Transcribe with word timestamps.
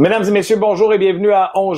Mesdames 0.00 0.24
et 0.24 0.30
messieurs, 0.30 0.56
bonjour 0.56 0.94
et 0.94 0.98
bienvenue 0.98 1.30
à 1.30 1.52
On 1.54 1.74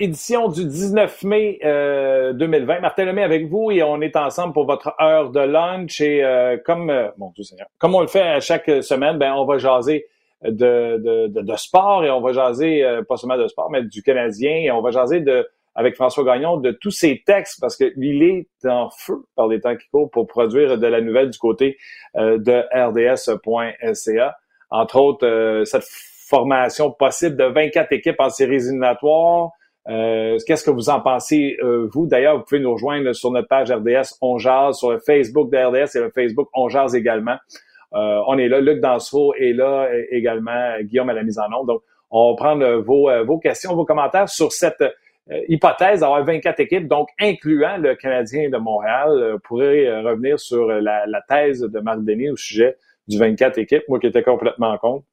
édition 0.00 0.48
du 0.48 0.64
19 0.64 1.22
mai 1.22 1.60
2020. 1.62 1.64
Euh, 1.64 2.80
Martin 2.80 3.04
Lemay 3.04 3.22
avec 3.22 3.46
vous 3.48 3.70
et 3.70 3.84
on 3.84 4.00
est 4.00 4.16
ensemble 4.16 4.52
pour 4.52 4.66
votre 4.66 4.96
heure 5.00 5.30
de 5.30 5.38
lunch 5.38 6.00
et 6.00 6.24
euh, 6.24 6.56
comme 6.56 6.90
euh, 6.90 7.06
comme 7.78 7.94
on 7.94 8.00
le 8.00 8.08
fait 8.08 8.20
à 8.20 8.40
chaque 8.40 8.68
semaine, 8.82 9.16
ben 9.16 9.32
on 9.34 9.44
va 9.44 9.58
jaser 9.58 10.08
de, 10.42 10.98
de, 10.98 11.40
de, 11.40 11.56
sport 11.56 12.04
et 12.04 12.10
on 12.10 12.20
va 12.20 12.32
jaser 12.32 12.84
pas 13.08 13.16
seulement 13.16 13.38
de 13.38 13.46
sport 13.46 13.70
mais 13.70 13.84
du 13.84 14.02
Canadien 14.02 14.56
et 14.56 14.72
on 14.72 14.82
va 14.82 14.90
jaser 14.90 15.20
de 15.20 15.48
avec 15.76 15.94
François 15.94 16.24
Gagnon 16.24 16.56
de 16.56 16.72
tous 16.72 16.90
ses 16.90 17.22
textes 17.24 17.60
parce 17.60 17.76
qu'il 17.76 18.24
est 18.24 18.48
en 18.68 18.90
feu 18.90 19.22
par 19.36 19.46
les 19.46 19.60
temps 19.60 19.76
qui 19.76 19.86
courent 19.88 20.10
pour 20.10 20.26
produire 20.26 20.78
de 20.78 20.86
la 20.88 21.00
nouvelle 21.00 21.30
du 21.30 21.38
côté 21.38 21.78
de 22.16 22.64
rds.ca. 22.74 24.36
Entre 24.68 24.96
autres, 24.96 25.62
cette 25.64 25.84
formation 26.32 26.90
possible 26.90 27.36
de 27.36 27.44
24 27.44 27.92
équipes 27.92 28.18
en 28.18 28.30
séries 28.30 28.56
éliminatoires. 28.56 29.50
Euh, 29.88 30.38
Qu'est-ce 30.46 30.64
que 30.64 30.70
vous 30.70 30.88
en 30.88 31.00
pensez, 31.00 31.56
euh, 31.62 31.88
vous? 31.92 32.06
D'ailleurs, 32.06 32.38
vous 32.38 32.44
pouvez 32.44 32.60
nous 32.60 32.72
rejoindre 32.72 33.12
sur 33.12 33.30
notre 33.30 33.48
page 33.48 33.70
RDS 33.70 34.16
On 34.22 34.38
sur 34.38 34.92
le 34.92 34.98
Facebook 34.98 35.50
de 35.50 35.58
RDS 35.58 35.96
et 35.96 36.00
le 36.00 36.10
Facebook 36.10 36.48
On 36.54 36.68
également. 36.94 37.36
Euh, 37.94 38.20
on 38.26 38.38
est 38.38 38.48
là. 38.48 38.60
Luc 38.60 38.80
Dansereau 38.80 39.34
est 39.34 39.52
là 39.52 39.90
également, 40.10 40.80
Guillaume 40.82 41.10
à 41.10 41.12
la 41.12 41.22
mise 41.22 41.38
en 41.38 41.52
onde. 41.54 41.66
Donc, 41.66 41.82
on 42.10 42.30
va 42.30 42.36
prendre 42.36 42.76
vos, 42.76 43.10
vos 43.24 43.38
questions, 43.38 43.74
vos 43.74 43.84
commentaires 43.84 44.28
sur 44.28 44.52
cette 44.52 44.84
hypothèse 45.48 46.00
d'avoir 46.00 46.24
24 46.24 46.60
équipes, 46.60 46.88
donc 46.88 47.08
incluant 47.20 47.76
le 47.76 47.94
Canadien 47.94 48.48
de 48.48 48.56
Montréal. 48.56 49.38
pourrait 49.44 50.00
revenir 50.00 50.38
sur 50.38 50.66
la, 50.66 51.06
la, 51.06 51.20
thèse 51.28 51.60
de 51.60 51.80
Marc 51.80 52.02
Denis 52.04 52.30
au 52.30 52.36
sujet 52.36 52.76
du 53.08 53.18
24 53.18 53.58
équipes, 53.58 53.84
moi 53.88 53.98
qui 53.98 54.06
étais 54.06 54.22
complètement 54.22 54.76
contre. 54.78 55.04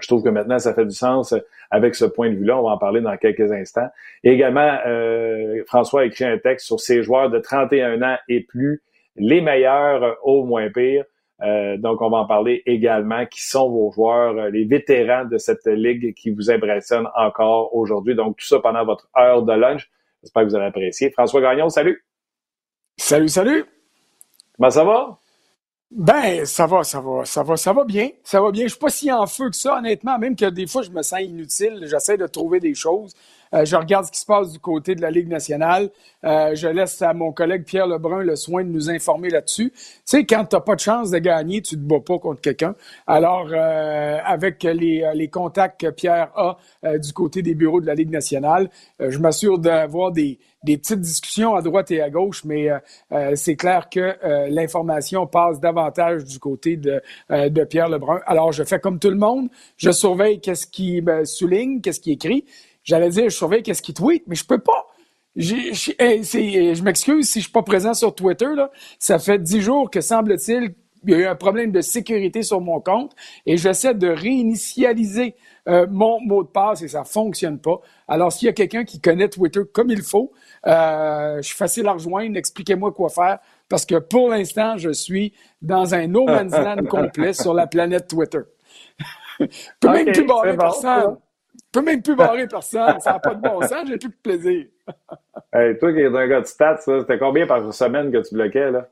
Je 0.00 0.08
trouve 0.08 0.22
que 0.22 0.28
maintenant, 0.28 0.58
ça 0.58 0.74
fait 0.74 0.84
du 0.84 0.94
sens 0.94 1.32
euh, 1.32 1.38
avec 1.70 1.94
ce 1.94 2.04
point 2.04 2.30
de 2.30 2.36
vue-là. 2.36 2.58
On 2.58 2.64
va 2.64 2.70
en 2.70 2.78
parler 2.78 3.00
dans 3.00 3.16
quelques 3.16 3.52
instants. 3.52 3.88
Et 4.22 4.32
également, 4.32 4.78
euh, 4.86 5.62
François 5.66 6.02
a 6.02 6.04
écrit 6.04 6.24
un 6.24 6.38
texte 6.38 6.66
sur 6.66 6.80
ces 6.80 7.02
joueurs 7.02 7.30
de 7.30 7.38
31 7.38 8.02
ans 8.02 8.16
et 8.28 8.40
plus, 8.40 8.82
les 9.16 9.40
meilleurs 9.40 10.16
au 10.22 10.44
moins 10.44 10.68
pire. 10.70 11.04
Euh, 11.42 11.76
donc, 11.76 12.00
on 12.02 12.10
va 12.10 12.18
en 12.18 12.26
parler 12.26 12.62
également. 12.66 13.26
Qui 13.26 13.42
sont 13.42 13.68
vos 13.70 13.92
joueurs, 13.92 14.50
les 14.50 14.64
vétérans 14.64 15.24
de 15.24 15.38
cette 15.38 15.66
ligue 15.66 16.14
qui 16.14 16.30
vous 16.30 16.50
impressionnent 16.50 17.08
encore 17.16 17.74
aujourd'hui? 17.74 18.14
Donc, 18.14 18.36
tout 18.36 18.46
ça 18.46 18.58
pendant 18.60 18.84
votre 18.84 19.08
heure 19.16 19.42
de 19.42 19.52
lunch. 19.52 19.90
J'espère 20.22 20.44
que 20.44 20.48
vous 20.48 20.56
allez 20.56 20.66
apprécier. 20.66 21.10
François 21.10 21.40
Gagnon, 21.40 21.68
salut! 21.68 22.04
Salut, 22.96 23.28
salut! 23.28 23.64
Comment 24.56 24.70
ça 24.70 24.84
va? 24.84 25.18
Ben, 25.96 26.44
ça 26.44 26.66
va, 26.66 26.82
ça 26.82 27.00
va, 27.00 27.24
ça 27.24 27.44
va, 27.44 27.56
ça 27.56 27.72
va 27.72 27.84
bien. 27.84 28.10
Ça 28.24 28.40
va 28.40 28.50
bien. 28.50 28.64
Je 28.64 28.70
suis 28.70 28.78
pas 28.78 28.88
si 28.88 29.12
en 29.12 29.26
feu 29.26 29.48
que 29.48 29.54
ça, 29.54 29.78
honnêtement, 29.78 30.18
même 30.18 30.34
que 30.34 30.46
des 30.46 30.66
fois, 30.66 30.82
je 30.82 30.90
me 30.90 31.02
sens 31.02 31.20
inutile. 31.20 31.86
J'essaie 31.88 32.16
de 32.16 32.26
trouver 32.26 32.58
des 32.58 32.74
choses. 32.74 33.14
Euh, 33.52 33.64
je 33.64 33.76
regarde 33.76 34.06
ce 34.06 34.10
qui 34.10 34.20
se 34.20 34.26
passe 34.26 34.50
du 34.50 34.58
côté 34.58 34.94
de 34.94 35.02
la 35.02 35.10
Ligue 35.10 35.28
nationale. 35.28 35.90
Euh, 36.24 36.54
je 36.54 36.68
laisse 36.68 37.00
à 37.02 37.12
mon 37.14 37.32
collègue 37.32 37.64
Pierre 37.64 37.86
Lebrun 37.86 38.22
le 38.22 38.36
soin 38.36 38.64
de 38.64 38.68
nous 38.68 38.90
informer 38.90 39.30
là-dessus. 39.30 39.70
Tu 39.70 39.80
sais, 40.04 40.24
quand 40.24 40.44
tu 40.44 40.56
n'as 40.56 40.60
pas 40.60 40.74
de 40.74 40.80
chance 40.80 41.10
de 41.10 41.18
gagner, 41.18 41.62
tu 41.62 41.76
te 41.76 41.80
bats 41.80 42.00
pas 42.00 42.18
contre 42.18 42.40
quelqu'un. 42.40 42.74
Alors, 43.06 43.48
euh, 43.52 44.18
avec 44.24 44.62
les, 44.62 45.04
les, 45.14 45.28
contacts 45.28 45.80
que 45.80 45.90
Pierre 45.90 46.30
a 46.34 46.56
du 46.98 47.12
côté 47.12 47.42
des 47.42 47.54
bureaux 47.54 47.80
de 47.80 47.86
la 47.86 47.94
Ligue 47.94 48.10
nationale, 48.10 48.70
je 49.00 49.18
m'assure 49.18 49.58
d'avoir 49.58 50.12
des, 50.12 50.38
des 50.62 50.76
petites 50.76 51.00
discussions 51.00 51.54
à 51.54 51.62
droite 51.62 51.90
et 51.90 52.00
à 52.00 52.10
gauche, 52.10 52.44
mais 52.44 52.68
c'est 53.34 53.56
clair 53.56 53.88
que 53.90 54.14
l'information 54.48 55.26
passe 55.26 55.60
davantage 55.60 56.24
du 56.24 56.38
côté 56.38 56.76
de, 56.76 57.02
de 57.30 57.64
Pierre 57.64 57.88
Lebrun. 57.88 58.20
Alors, 58.26 58.52
je 58.52 58.62
fais 58.62 58.78
comme 58.78 58.98
tout 58.98 59.10
le 59.10 59.16
monde, 59.16 59.48
je 59.76 59.90
surveille 59.90 60.40
qu'est-ce 60.40 60.66
qui 60.66 61.00
me 61.02 61.24
souligne, 61.24 61.80
qu'est-ce 61.80 62.00
qui 62.00 62.12
écrit, 62.12 62.44
J'allais 62.84 63.08
dire, 63.08 63.24
je 63.24 63.36
surveille 63.36 63.62
qu'est-ce 63.62 63.82
qu'il 63.82 63.94
tweet, 63.94 64.24
mais 64.26 64.34
je 64.34 64.44
peux 64.44 64.58
pas. 64.58 64.86
Je 65.36 66.82
m'excuse 66.82 67.28
si 67.28 67.40
je 67.40 67.44
suis 67.44 67.52
pas 67.52 67.62
présent 67.62 67.94
sur 67.94 68.14
Twitter. 68.14 68.54
Là. 68.54 68.70
Ça 68.98 69.18
fait 69.18 69.38
dix 69.38 69.60
jours 69.60 69.90
que, 69.90 70.00
semble-t-il, 70.00 70.74
il 71.06 71.10
y 71.10 71.14
a 71.14 71.18
eu 71.18 71.26
un 71.26 71.34
problème 71.34 71.70
de 71.70 71.80
sécurité 71.80 72.42
sur 72.42 72.60
mon 72.60 72.80
compte 72.80 73.12
et 73.44 73.56
j'essaie 73.56 73.94
de 73.94 74.08
réinitialiser 74.08 75.34
euh, 75.68 75.86
mon 75.90 76.20
mot 76.20 76.42
de 76.42 76.48
passe 76.48 76.82
et 76.82 76.88
ça 76.88 77.04
fonctionne 77.04 77.58
pas. 77.58 77.80
Alors, 78.08 78.32
s'il 78.32 78.46
y 78.46 78.48
a 78.48 78.52
quelqu'un 78.52 78.84
qui 78.84 79.00
connaît 79.00 79.28
Twitter 79.28 79.60
comme 79.72 79.90
il 79.90 80.02
faut, 80.02 80.32
euh, 80.66 81.36
je 81.38 81.42
suis 81.42 81.56
facile 81.56 81.86
à 81.88 81.92
rejoindre. 81.92 82.36
Expliquez-moi 82.36 82.92
quoi 82.92 83.08
faire 83.08 83.38
parce 83.68 83.86
que 83.86 83.96
pour 83.96 84.28
l'instant, 84.28 84.76
je 84.76 84.90
suis 84.90 85.32
dans 85.62 85.94
un 85.94 86.06
no 86.06 86.26
man's 86.26 86.52
land 86.52 86.84
complet 86.88 87.32
sur 87.32 87.54
la 87.54 87.66
planète 87.66 88.08
Twitter. 88.08 88.40
je 89.40 89.46
peux 89.80 89.90
même 89.90 90.12
plus 90.12 90.26
barrer 90.26 90.56
personne. 90.56 91.16
Je 91.74 91.80
peux 91.80 91.84
même 91.84 92.02
plus 92.02 92.14
barrer 92.14 92.46
personne. 92.46 93.00
Ça 93.00 93.14
n'a 93.14 93.18
pas 93.18 93.34
de 93.34 93.40
bon 93.40 93.60
sens. 93.62 93.88
J'ai 93.88 93.98
plus 93.98 94.08
de 94.08 94.14
plaisir. 94.22 94.66
hey, 95.52 95.76
toi 95.76 95.92
qui 95.92 95.98
es 95.98 96.06
un 96.06 96.28
gars 96.28 96.40
de 96.40 96.46
stats, 96.46 96.78
c'était 96.78 97.18
combien 97.18 97.48
par 97.48 97.74
semaine 97.74 98.12
que 98.12 98.18
tu 98.18 98.34
bloquais, 98.34 98.70
là? 98.70 98.88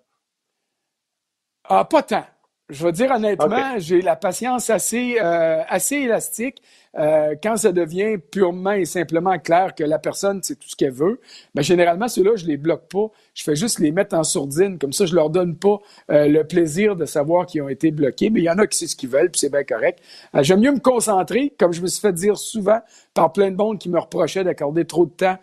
Ah, 1.69 1.85
pas 1.85 2.03
tant. 2.03 2.25
Je 2.69 2.85
veux 2.85 2.91
dire 2.91 3.13
honnêtement, 3.13 3.79
j'ai 3.79 4.03
la 4.03 4.17
patience 4.17 4.69
assez, 4.69 5.17
euh, 5.21 5.63
assez 5.69 5.97
élastique. 5.97 6.61
Euh, 6.99 7.35
quand 7.43 7.57
ça 7.57 7.73
devient 7.73 8.19
purement 8.19 8.73
et 8.73 8.85
simplement 8.85 9.39
clair 9.39 9.75
que 9.75 9.85
la 9.85 9.99
personne, 9.99 10.41
c'est 10.43 10.57
tout 10.57 10.69
ce 10.69 10.77
qu'elle 10.77 10.93
veut, 10.93 11.21
ben, 11.55 11.63
généralement, 11.63 12.09
ceux-là, 12.09 12.33
je 12.37 12.47
les 12.47 12.57
bloque 12.57 12.89
pas. 12.89 13.11
Je 13.35 13.43
fais 13.45 13.57
juste 13.57 13.79
les 13.79 13.93
mettre 13.93 14.15
en 14.15 14.25
sourdine. 14.25 14.79
Comme 14.79 14.93
ça, 14.93 15.07
je 15.07 15.15
leur 15.15 15.31
donne 15.31 15.57
pas 15.57 15.79
euh, 16.11 16.29
le 16.29 16.45
plaisir 16.45 16.97
de 16.97 17.07
savoir 17.07 17.47
qu'ils 17.47 17.63
ont 17.63 17.69
été 17.69 17.91
bloqués. 17.91 18.31
Mais 18.31 18.41
il 18.41 18.45
y 18.45 18.51
en 18.51 18.59
a 18.59 18.67
qui 18.67 18.79
c'est 18.79 18.87
ce 18.87 18.97
qu'ils 18.97 19.09
veulent, 19.09 19.31
puis 19.31 19.41
c'est 19.41 19.51
bien 19.51 19.65
correct. 19.65 20.01
Euh, 20.35 20.43
j'aime 20.43 20.61
mieux 20.61 20.73
me 20.73 20.81
concentrer, 20.81 21.55
comme 21.59 21.73
je 21.73 21.81
me 21.81 21.87
suis 21.87 22.01
fait 22.01 22.13
dire 22.13 22.37
souvent 22.37 22.81
par 23.15 23.33
plein 23.33 23.51
de 23.51 23.57
monde 23.57 23.79
qui 23.79 23.89
me 23.89 23.99
reprochaient 23.99 24.45
d'accorder 24.45 24.87
trop 24.87 25.05
de 25.05 25.11
temps 25.11 25.37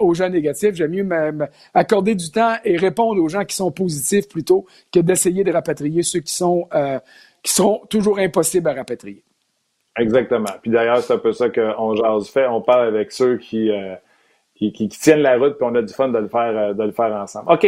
aux 0.00 0.12
gens 0.12 0.28
négatifs. 0.28 0.74
J'aime 0.74 0.90
mieux 0.90 1.08
accorder 1.72 2.16
du 2.16 2.30
temps 2.32 2.54
et 2.64 2.76
répondre 2.76 3.22
aux 3.22 3.28
gens 3.28 3.44
qui 3.44 3.54
sont 3.54 3.70
positifs 3.70 4.28
plutôt 4.28 4.66
que 4.92 4.98
d'essayer 4.98 5.44
de 5.44 5.52
rapatrier 5.52 6.02
ceux 6.02 6.18
qui 6.18 6.34
sont, 6.34 6.68
qui 7.44 7.52
sont 7.52 7.82
toujours 7.88 8.18
impossibles 8.18 8.68
à 8.68 8.74
rapatrier. 8.74 9.22
Exactement. 9.98 10.44
Puis 10.62 10.70
d'ailleurs, 10.70 10.98
c'est 10.98 11.14
un 11.14 11.18
peu 11.18 11.32
ça 11.32 11.50
qu'on 11.50 11.94
jase 11.94 12.28
fait. 12.30 12.46
On 12.46 12.62
parle 12.62 12.88
avec 12.88 13.12
ceux 13.12 13.36
qui, 13.36 13.70
euh, 13.70 13.94
qui, 14.54 14.72
qui, 14.72 14.88
tiennent 14.88 15.20
la 15.20 15.36
route, 15.36 15.56
puis 15.58 15.66
on 15.70 15.74
a 15.74 15.82
du 15.82 15.92
fun 15.92 16.08
de 16.08 16.18
le 16.18 16.28
faire, 16.28 16.56
euh, 16.56 16.72
de 16.72 16.84
le 16.84 16.92
faire 16.92 17.12
ensemble. 17.12 17.52
OK. 17.52 17.66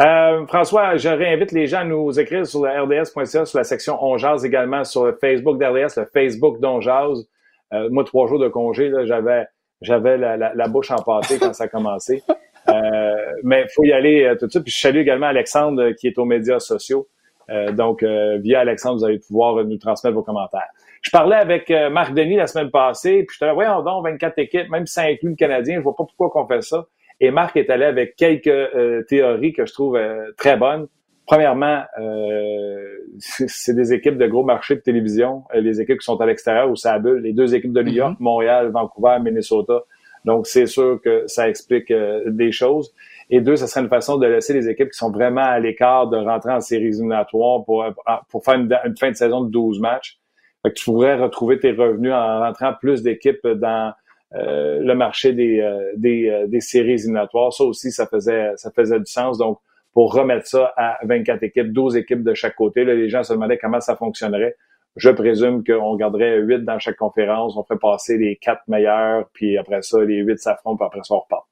Euh, 0.00 0.46
François, 0.46 0.96
je 0.96 1.08
réinvite 1.08 1.52
les 1.52 1.66
gens 1.66 1.80
à 1.80 1.84
nous 1.84 2.18
écrire 2.18 2.46
sur 2.46 2.64
le 2.64 2.70
rds.ca, 2.70 3.44
sur 3.44 3.58
la 3.58 3.64
section 3.64 3.98
On 4.02 4.16
jase 4.16 4.44
également, 4.44 4.84
sur 4.84 5.04
le 5.04 5.12
Facebook 5.12 5.58
d'RDS, 5.58 5.98
le 5.98 6.06
Facebook 6.06 6.60
d'On 6.60 6.80
jase. 6.80 7.28
Euh, 7.74 7.88
moi, 7.90 8.04
trois 8.04 8.26
jours 8.26 8.38
de 8.38 8.48
congé, 8.48 8.90
j'avais 9.04 9.46
j'avais 9.82 10.16
la, 10.16 10.36
la, 10.36 10.54
la, 10.54 10.68
bouche 10.68 10.92
empâtée 10.92 11.38
quand 11.40 11.52
ça 11.52 11.64
a 11.64 11.68
commencé. 11.68 12.22
Euh, 12.68 13.32
mais 13.42 13.62
il 13.62 13.68
faut 13.74 13.82
y 13.82 13.92
aller 13.92 14.36
tout 14.38 14.46
de 14.46 14.50
suite. 14.52 14.62
Puis 14.62 14.72
je 14.72 14.78
salue 14.78 14.98
également 14.98 15.26
Alexandre 15.26 15.90
qui 15.98 16.06
est 16.06 16.16
aux 16.16 16.24
médias 16.24 16.60
sociaux. 16.60 17.08
donc, 17.72 18.04
via 18.04 18.60
Alexandre, 18.60 18.98
vous 18.98 19.04
allez 19.04 19.18
pouvoir 19.18 19.64
nous 19.64 19.78
transmettre 19.78 20.14
vos 20.14 20.22
commentaires. 20.22 20.68
Je 21.02 21.10
parlais 21.10 21.36
avec 21.36 21.70
euh, 21.70 21.90
Marc 21.90 22.14
Denis 22.14 22.36
la 22.36 22.46
semaine 22.46 22.70
passée, 22.70 23.24
puis 23.24 23.34
je 23.34 23.40
te 23.40 23.44
disais, 23.44 23.54
voyons 23.54 23.82
donc, 23.82 24.04
24 24.04 24.38
équipes, 24.38 24.70
même 24.70 24.86
si 24.86 24.94
ça 24.94 25.02
inclut 25.02 25.30
le 25.30 25.36
Canadien, 25.36 25.76
je 25.76 25.80
vois 25.80 25.96
pas 25.96 26.04
pourquoi 26.04 26.30
qu'on 26.30 26.46
fait 26.46 26.62
ça. 26.62 26.86
Et 27.20 27.32
Marc 27.32 27.56
est 27.56 27.70
allé 27.70 27.84
avec 27.84 28.14
quelques 28.16 28.46
euh, 28.46 29.02
théories 29.08 29.52
que 29.52 29.66
je 29.66 29.72
trouve 29.72 29.96
euh, 29.96 30.30
très 30.36 30.56
bonnes. 30.56 30.86
Premièrement, 31.26 31.84
c'est 33.18 33.74
des 33.74 33.92
équipes 33.92 34.18
de 34.18 34.26
gros 34.26 34.42
marchés 34.42 34.74
de 34.74 34.80
télévision, 34.80 35.44
les 35.54 35.80
équipes 35.80 36.00
qui 36.00 36.04
sont 36.04 36.20
à 36.20 36.26
l'extérieur 36.26 36.68
ou 36.68 36.74
ça 36.74 36.98
bulle, 36.98 37.22
les 37.22 37.32
deux 37.32 37.54
équipes 37.54 37.72
de 37.72 37.80
New 37.80 37.92
York, 37.92 38.14
mm-hmm. 38.14 38.22
Montréal, 38.22 38.70
Vancouver, 38.70 39.18
Minnesota. 39.22 39.82
Donc, 40.24 40.48
c'est 40.48 40.66
sûr 40.66 41.00
que 41.02 41.22
ça 41.28 41.48
explique 41.48 41.92
des 42.26 42.50
choses. 42.50 42.92
Et 43.30 43.40
deux, 43.40 43.54
ce 43.54 43.68
serait 43.68 43.82
une 43.82 43.88
façon 43.88 44.18
de 44.18 44.26
laisser 44.26 44.52
les 44.52 44.68
équipes 44.68 44.90
qui 44.90 44.98
sont 44.98 45.12
vraiment 45.12 45.44
à 45.44 45.60
l'écart 45.60 46.08
de 46.08 46.16
rentrer 46.16 46.52
en 46.52 46.60
séries 46.60 46.88
éliminatoires 46.88 47.64
pour, 47.64 47.84
pour 48.28 48.44
faire 48.44 48.54
une, 48.54 48.76
une, 48.84 48.96
fin 48.96 49.10
de 49.10 49.16
saison 49.16 49.42
de 49.42 49.50
12 49.50 49.80
matchs. 49.80 50.18
Fait 50.62 50.70
que 50.70 50.74
tu 50.78 50.84
pourrais 50.84 51.16
retrouver 51.16 51.58
tes 51.58 51.72
revenus 51.72 52.12
en 52.12 52.40
rentrant 52.40 52.72
plus 52.74 53.02
d'équipes 53.02 53.46
dans 53.46 53.92
euh, 54.34 54.78
le 54.80 54.94
marché 54.94 55.32
des, 55.32 55.60
euh, 55.60 55.92
des, 55.96 56.28
euh, 56.28 56.46
des, 56.46 56.60
séries 56.60 56.92
éliminatoires. 56.92 57.52
Ça 57.52 57.64
aussi, 57.64 57.90
ça 57.90 58.06
faisait, 58.06 58.52
ça 58.56 58.70
faisait 58.70 58.98
du 58.98 59.10
sens. 59.10 59.38
Donc, 59.38 59.58
pour 59.92 60.14
remettre 60.14 60.46
ça 60.46 60.72
à 60.76 60.98
24 61.04 61.42
équipes, 61.42 61.72
12 61.72 61.96
équipes 61.96 62.22
de 62.22 62.32
chaque 62.32 62.54
côté, 62.54 62.84
là, 62.84 62.94
les 62.94 63.10
gens 63.10 63.22
se 63.22 63.34
demandaient 63.34 63.58
comment 63.58 63.80
ça 63.80 63.94
fonctionnerait. 63.96 64.56
Je 64.96 65.10
présume 65.10 65.64
qu'on 65.64 65.96
garderait 65.96 66.38
8 66.38 66.64
dans 66.64 66.78
chaque 66.78 66.96
conférence, 66.96 67.56
on 67.56 67.64
ferait 67.64 67.78
passer 67.78 68.16
les 68.16 68.36
quatre 68.36 68.62
meilleurs, 68.68 69.28
puis 69.32 69.58
après 69.58 69.82
ça, 69.82 70.02
les 70.02 70.18
8 70.18 70.38
s'affrontent, 70.38 70.76
puis 70.76 70.86
après 70.86 71.00
ça, 71.02 71.14
on 71.14 71.20
repart. 71.20 71.46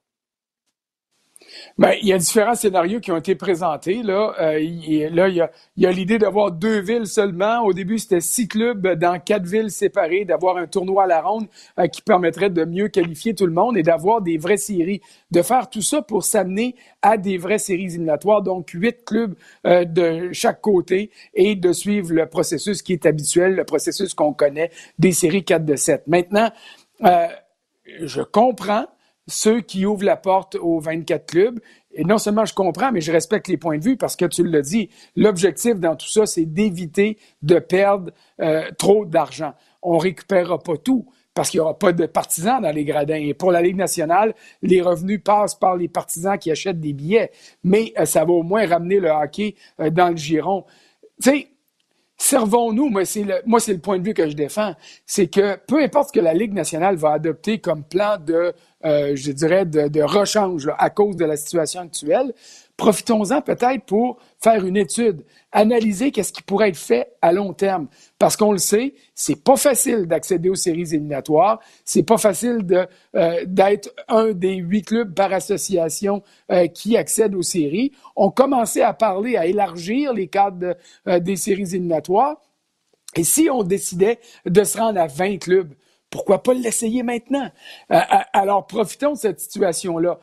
Ben, 1.81 1.94
il 2.03 2.09
y 2.09 2.12
a 2.12 2.19
différents 2.19 2.55
scénarios 2.55 3.00
qui 3.00 3.11
ont 3.11 3.17
été 3.17 3.35
présentés. 3.35 4.03
Là, 4.03 4.35
euh, 4.38 4.61
il, 4.61 5.15
là, 5.15 5.29
il 5.29 5.49
y 5.79 5.87
a, 5.87 5.91
l'idée 5.91 6.19
d'avoir 6.19 6.53
deux 6.53 6.79
villes 6.79 7.06
seulement. 7.06 7.62
Au 7.62 7.73
début, 7.73 7.99
c'était 7.99 8.21
six 8.21 8.49
clubs 8.49 8.87
dans 8.99 9.19
quatre 9.19 9.47
villes 9.47 9.71
séparées, 9.71 10.27
d'avoir 10.27 10.59
un 10.59 10.67
tournoi 10.67 11.05
à 11.05 11.06
la 11.06 11.23
ronde 11.23 11.47
euh, 11.79 11.87
qui 11.87 12.03
permettrait 12.03 12.50
de 12.50 12.67
mieux 12.67 12.88
qualifier 12.88 13.35
tout 13.35 13.47
le 13.47 13.55
monde 13.55 13.79
et 13.79 13.82
d'avoir 13.82 14.21
des 14.21 14.37
vraies 14.37 14.59
séries. 14.59 15.00
De 15.31 15.41
faire 15.41 15.71
tout 15.71 15.81
ça 15.81 16.03
pour 16.03 16.23
s'amener 16.23 16.75
à 17.00 17.17
des 17.17 17.38
vraies 17.38 17.56
séries 17.56 17.85
éliminatoires, 17.85 18.43
donc 18.43 18.69
huit 18.75 19.03
clubs 19.06 19.35
euh, 19.67 19.87
de 19.87 20.35
chaque 20.35 20.61
côté 20.61 21.11
et 21.33 21.55
de 21.55 21.73
suivre 21.73 22.12
le 22.12 22.26
processus 22.26 22.83
qui 22.83 22.93
est 22.93 23.06
habituel, 23.06 23.55
le 23.55 23.65
processus 23.65 24.12
qu'on 24.12 24.35
connaît 24.35 24.71
des 24.99 25.12
séries 25.12 25.44
4 25.44 25.65
de 25.65 25.76
7. 25.76 26.09
Maintenant, 26.09 26.50
je 27.87 28.21
comprends 28.21 28.85
ceux 29.26 29.61
qui 29.61 29.87
ouvrent 29.87 30.05
la 30.05 30.17
porte 30.17 30.56
aux 30.56 30.81
24 30.81 31.26
clubs. 31.26 31.61
Et 31.93 32.05
non 32.05 32.19
seulement 32.19 32.44
je 32.44 32.55
comprends, 32.55 32.93
mais 32.93 33.00
je 33.00 33.12
respecte 33.12 33.49
les 33.49 33.56
points 33.56 33.78
de 33.78 33.84
vue 33.84 33.96
parce 33.96 34.17
que 34.17 34.25
tu 34.25 34.44
l'as 34.44 34.62
dit, 34.62 34.90
l'objectif 35.17 35.75
dans 35.81 35.96
tout 35.96 36.08
ça, 36.08 36.26
c'est 36.26 36.46
d'éviter 36.46 37.19
de 37.43 37.58
perdre 37.58 38.12
trop 38.78 39.05
d'argent. 39.05 39.55
On 39.82 39.99
récupérera 39.99 40.58
pas 40.58 40.76
tout 40.76 41.06
parce 41.34 41.50
qu'il 41.50 41.58
n'y 41.58 41.62
aura 41.62 41.78
pas 41.78 41.93
de 41.93 42.06
partisans 42.06 42.61
dans 42.61 42.70
les 42.70 42.84
gradins. 42.84 43.14
Et 43.14 43.34
pour 43.34 43.52
la 43.52 43.62
Ligue 43.62 43.76
nationale, 43.76 44.34
les 44.62 44.82
revenus 44.82 45.23
passent 45.23 45.55
par 45.55 45.76
les 45.76 45.88
partisans 45.88 46.38
qui 46.38 46.50
achètent 46.50 46.81
des 46.81 46.93
billets, 46.93 47.31
mais 47.62 47.93
euh, 47.99 48.05
ça 48.05 48.25
va 48.25 48.32
au 48.32 48.43
moins 48.43 48.66
ramener 48.66 49.00
le 49.00 49.11
hockey 49.11 49.55
euh, 49.81 49.90
dans 49.90 50.11
le 50.11 50.16
giron. 50.16 50.64
Tu 51.23 51.31
sais, 51.31 51.49
servons-nous, 52.16 52.90
moi 52.90 53.05
c'est 53.05 53.23
le, 53.23 53.37
moi 53.46 53.61
c'est 53.61 53.73
le 53.73 53.78
point 53.78 53.99
de 53.99 54.05
vue 54.05 54.14
que 54.14 54.28
je 54.28 54.34
défends, 54.34 54.75
c'est 55.06 55.28
que 55.28 55.56
peu 55.66 55.82
importe 55.82 56.08
ce 56.08 56.12
que 56.12 56.20
la 56.20 56.34
Ligue 56.34 56.52
nationale 56.52 56.96
va 56.96 57.12
adopter 57.12 57.58
comme 57.58 57.84
plan 57.84 58.16
de, 58.19 58.52
euh, 58.85 59.15
je 59.15 59.32
dirais, 59.32 59.67
de, 59.67 60.03
rechange 60.03 60.71
à 60.79 60.88
cause 60.91 61.17
de 61.17 61.25
la 61.25 61.37
situation 61.37 61.82
actuelle, 61.82 62.32
profitons-en 62.77 63.43
peut-être 63.43 63.85
pour 63.85 64.17
faire 64.43 64.65
une 64.65 64.77
étude, 64.77 65.23
analyser 65.53 66.11
qu'est-ce 66.11 66.32
qui 66.32 66.43
pourrait 66.43 66.71
être 66.71 66.79
fait 66.79 67.12
à 67.21 67.32
long 67.32 67.53
terme. 67.53 67.88
Parce 68.19 68.37
qu'on 68.37 68.53
le 68.53 68.59
sait, 68.59 68.94
c'est 69.15 69.44
pas 69.44 69.56
facile 69.56 70.06
d'accéder 70.06 70.49
aux 70.49 70.55
séries 70.55 70.94
éliminatoires, 70.94 71.61
c'est 71.85 72.05
pas 72.05 72.17
facile 72.17 72.65
euh, 73.15 73.44
d'être 73.47 73.94
un 74.09 74.32
des 74.32 74.55
huit 74.55 74.83
clubs 74.83 75.15
par 75.15 75.31
association 75.33 76.23
euh, 76.50 76.67
qui 76.69 76.97
accèdent 76.97 77.35
aux 77.35 77.43
séries. 77.43 77.93
On 78.17 78.31
commençait 78.31 78.83
à 78.83 78.94
parler, 78.94 79.37
à 79.37 79.44
élargir 79.44 80.15
les 80.15 80.29
cadres 80.29 80.75
des 81.06 81.37
séries 81.37 81.75
éliminatoires. 81.75 82.41
Et 83.17 83.25
si 83.25 83.50
on 83.50 83.62
décidait 83.62 84.21
de 84.47 84.65
se 84.65 84.79
rendre 84.79 85.00
à 85.00 85.06
20 85.06 85.38
clubs, 85.38 85.75
pourquoi 86.11 86.43
pas 86.43 86.55
l'essayer 86.55 87.03
maintenant? 87.03 87.51
alors, 87.89 88.67
profitons 88.67 89.12
de 89.12 89.19
cette 89.19 89.41
situation-là 89.41 90.19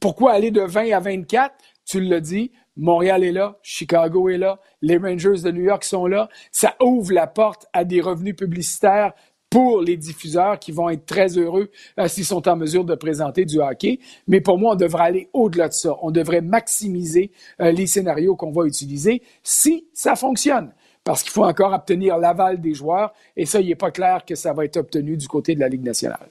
pourquoi 0.00 0.32
aller 0.32 0.50
de 0.50 0.62
20 0.62 0.92
à 0.92 1.00
24? 1.00 1.54
Tu 1.84 2.00
l'as 2.00 2.20
dit, 2.20 2.50
Montréal 2.76 3.24
est 3.24 3.32
là, 3.32 3.58
Chicago 3.62 4.28
est 4.28 4.38
là, 4.38 4.58
les 4.80 4.96
Rangers 4.96 5.42
de 5.42 5.50
New 5.50 5.64
York 5.64 5.84
sont 5.84 6.06
là. 6.06 6.28
Ça 6.50 6.74
ouvre 6.80 7.12
la 7.12 7.26
porte 7.26 7.66
à 7.72 7.84
des 7.84 8.00
revenus 8.00 8.36
publicitaires 8.36 9.12
pour 9.50 9.82
les 9.82 9.96
diffuseurs 9.96 10.58
qui 10.58 10.72
vont 10.72 10.88
être 10.90 11.06
très 11.06 11.38
heureux 11.38 11.70
euh, 12.00 12.08
s'ils 12.08 12.24
sont 12.24 12.48
en 12.48 12.56
mesure 12.56 12.84
de 12.84 12.96
présenter 12.96 13.44
du 13.44 13.60
hockey. 13.60 14.00
Mais 14.26 14.40
pour 14.40 14.58
moi, 14.58 14.72
on 14.72 14.76
devrait 14.76 15.04
aller 15.04 15.28
au-delà 15.32 15.68
de 15.68 15.74
ça. 15.74 15.94
On 16.02 16.10
devrait 16.10 16.40
maximiser 16.40 17.30
euh, 17.60 17.70
les 17.70 17.86
scénarios 17.86 18.34
qu'on 18.34 18.50
va 18.50 18.66
utiliser 18.66 19.22
si 19.44 19.86
ça 19.92 20.16
fonctionne. 20.16 20.72
Parce 21.04 21.22
qu'il 21.22 21.32
faut 21.32 21.44
encore 21.44 21.74
obtenir 21.74 22.16
l'aval 22.16 22.60
des 22.60 22.72
joueurs 22.72 23.12
et 23.36 23.44
ça, 23.44 23.60
il 23.60 23.68
n'est 23.68 23.74
pas 23.74 23.90
clair 23.90 24.24
que 24.26 24.34
ça 24.34 24.52
va 24.54 24.64
être 24.64 24.78
obtenu 24.78 25.16
du 25.16 25.28
côté 25.28 25.54
de 25.54 25.60
la 25.60 25.68
Ligue 25.68 25.84
nationale. 25.84 26.28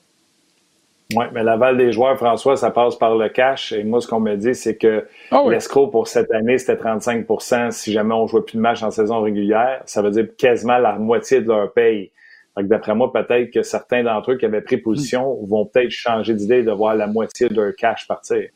Oui, 1.15 1.25
mais 1.31 1.43
l'aval 1.43 1.77
des 1.77 1.91
joueurs, 1.91 2.17
François, 2.17 2.57
ça 2.57 2.71
passe 2.71 2.95
par 2.95 3.15
le 3.15 3.29
cash. 3.29 3.71
Et 3.71 3.83
moi, 3.83 4.01
ce 4.01 4.07
qu'on 4.07 4.19
me 4.19 4.35
dit, 4.35 4.55
c'est 4.55 4.77
que 4.77 5.07
oh 5.31 5.49
l'escroc 5.49 5.87
pour 5.87 6.07
cette 6.07 6.31
année, 6.31 6.57
c'était 6.57 6.81
35% 6.81 7.69
si 7.71 7.91
jamais 7.91 8.15
on 8.15 8.23
ne 8.23 8.27
jouait 8.27 8.41
plus 8.41 8.57
de 8.57 8.61
matchs 8.61 8.81
en 8.81 8.89
saison 8.89 9.21
régulière. 9.21 9.83
Ça 9.85 10.01
veut 10.01 10.09
dire 10.09 10.27
quasiment 10.37 10.77
la 10.79 10.93
moitié 10.93 11.41
de 11.41 11.47
leur 11.47 11.71
paye. 11.71 12.11
Donc, 12.57 12.67
d'après 12.67 12.95
moi, 12.95 13.11
peut-être 13.11 13.51
que 13.51 13.61
certains 13.61 14.03
d'entre 14.03 14.31
eux 14.31 14.37
qui 14.37 14.45
avaient 14.45 14.61
pris 14.61 14.77
position 14.77 15.35
hmm. 15.35 15.45
vont 15.47 15.65
peut-être 15.65 15.91
changer 15.91 16.33
d'idée 16.33 16.63
de 16.63 16.71
voir 16.71 16.95
la 16.95 17.07
moitié 17.07 17.47
de 17.47 17.61
leur 17.61 17.75
cash 17.75 18.07
partir. 18.07 18.49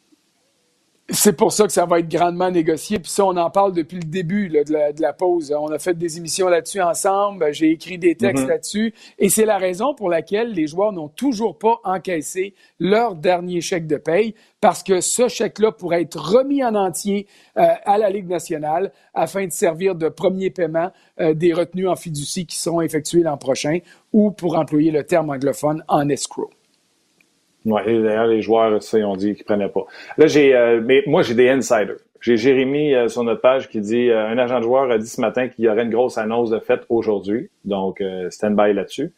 C'est 1.10 1.32
pour 1.32 1.54
ça 1.54 1.66
que 1.66 1.72
ça 1.72 1.86
va 1.86 2.00
être 2.00 2.10
grandement 2.10 2.52
négocié. 2.52 3.00
Puis 3.00 3.10
ça, 3.10 3.24
on 3.24 3.38
en 3.38 3.50
parle 3.50 3.72
depuis 3.72 3.96
le 3.98 4.04
début 4.04 4.50
de, 4.50 5.02
la, 5.02 5.14
pause. 5.14 5.56
On 5.58 5.72
a 5.72 5.80
fait 5.80 5.98
des 5.98 6.18
émissions 6.18 6.50
là-dessus 6.50 6.82
ensemble. 6.82 7.54
J'ai 7.54 7.72
écrit 7.72 7.98
des 7.98 8.16
textes 8.16 8.44
mm-hmm. 8.44 8.48
là-dessus. 8.48 8.94
Et 9.18 9.30
c'est 9.30 9.46
la 9.46 9.58
raison 9.58 9.94
pour 9.94 10.10
laquelle 10.10 10.52
les 10.52 10.68
joueurs 10.68 10.92
n'ont 10.92 11.08
toujours 11.08 11.58
pas 11.58 11.80
encaissé 11.86 12.56
leur 12.82 13.16
dernier 13.16 13.62
chèque 13.62 13.88
de 13.88 13.96
paye, 13.96 14.36
parce 14.60 14.84
que 14.84 15.00
ce 15.00 15.30
chèque-là 15.30 15.72
pourrait 15.72 16.02
être 16.02 16.20
remis 16.20 16.62
en 16.62 16.76
entier 16.76 17.28
euh, 17.56 17.68
à 17.86 17.98
la 17.98 18.10
Ligue 18.10 18.28
nationale 18.28 18.92
afin 19.14 19.46
de 19.46 19.52
servir 19.52 19.96
de 19.96 20.10
premier 20.10 20.50
paiement 20.50 20.92
euh, 21.22 21.34
des 21.34 21.54
retenues 21.54 21.88
en 21.88 21.96
fiducie 21.96 22.46
qui 22.46 22.58
seront 22.58 22.82
effectuées 22.82 23.24
l'an 23.24 23.38
prochain, 23.38 23.80
ou 24.12 24.32
pour 24.32 24.58
employer 24.58 24.92
le 24.92 25.06
terme 25.06 25.30
anglophone, 25.30 25.86
en 25.88 26.10
escrow. 26.10 26.50
Oui, 27.68 27.82
d'ailleurs, 27.86 28.28
les 28.28 28.42
joueurs, 28.42 28.82
ça, 28.82 28.98
ils 28.98 29.04
ont 29.04 29.18
dit 29.18 29.36
qu'ils 29.36 29.44
prenaient 29.44 29.68
pas. 29.68 29.86
Là, 30.18 30.28
j'ai, 30.28 30.56
euh, 30.56 30.82
mais 30.84 31.04
moi, 31.06 31.22
j'ai 31.22 31.36
des 31.36 31.50
insiders. 31.50 31.98
J'ai 32.22 32.38
Jérémy 32.38 32.96
euh, 32.96 33.10
sur 33.10 33.24
notre 33.24 33.42
page 33.42 33.68
qui 33.68 33.82
dit 33.82 34.10
euh, 34.10 34.26
un 34.26 34.38
agent 34.38 34.60
de 34.60 34.64
joueur 34.64 34.90
a 34.90 34.98
dit 34.98 35.08
ce 35.08 35.20
matin 35.20 35.50
qu'il 35.50 35.66
y 35.66 35.70
aurait 35.70 35.84
une 35.84 35.90
grosse 35.90 36.18
annonce 36.18 36.50
de 36.50 36.60
fête 36.60 36.86
aujourd'hui, 36.88 37.50
donc 37.66 38.02
stand-by 38.30 38.74
là-dessus. 38.74 39.14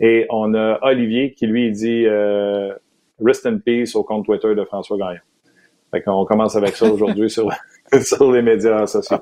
Et 0.00 0.26
on 0.28 0.52
a 0.54 0.78
Olivier 0.82 1.32
qui 1.32 1.46
lui 1.46 1.72
dit 1.72 2.06
rest 3.24 3.46
in 3.46 3.58
peace 3.58 3.96
au 3.96 4.04
compte 4.04 4.26
Twitter 4.26 4.54
de 4.54 4.64
François 4.64 4.98
Gagnon. 4.98 5.20
Fait 5.90 6.02
qu'on 6.02 6.26
commence 6.26 6.56
avec 6.56 6.76
ça 6.76 6.86
aujourd'hui 6.86 7.30
sur, 7.30 7.50
sur 8.02 8.30
les 8.30 8.42
médias 8.42 8.86
sociaux. 8.86 9.18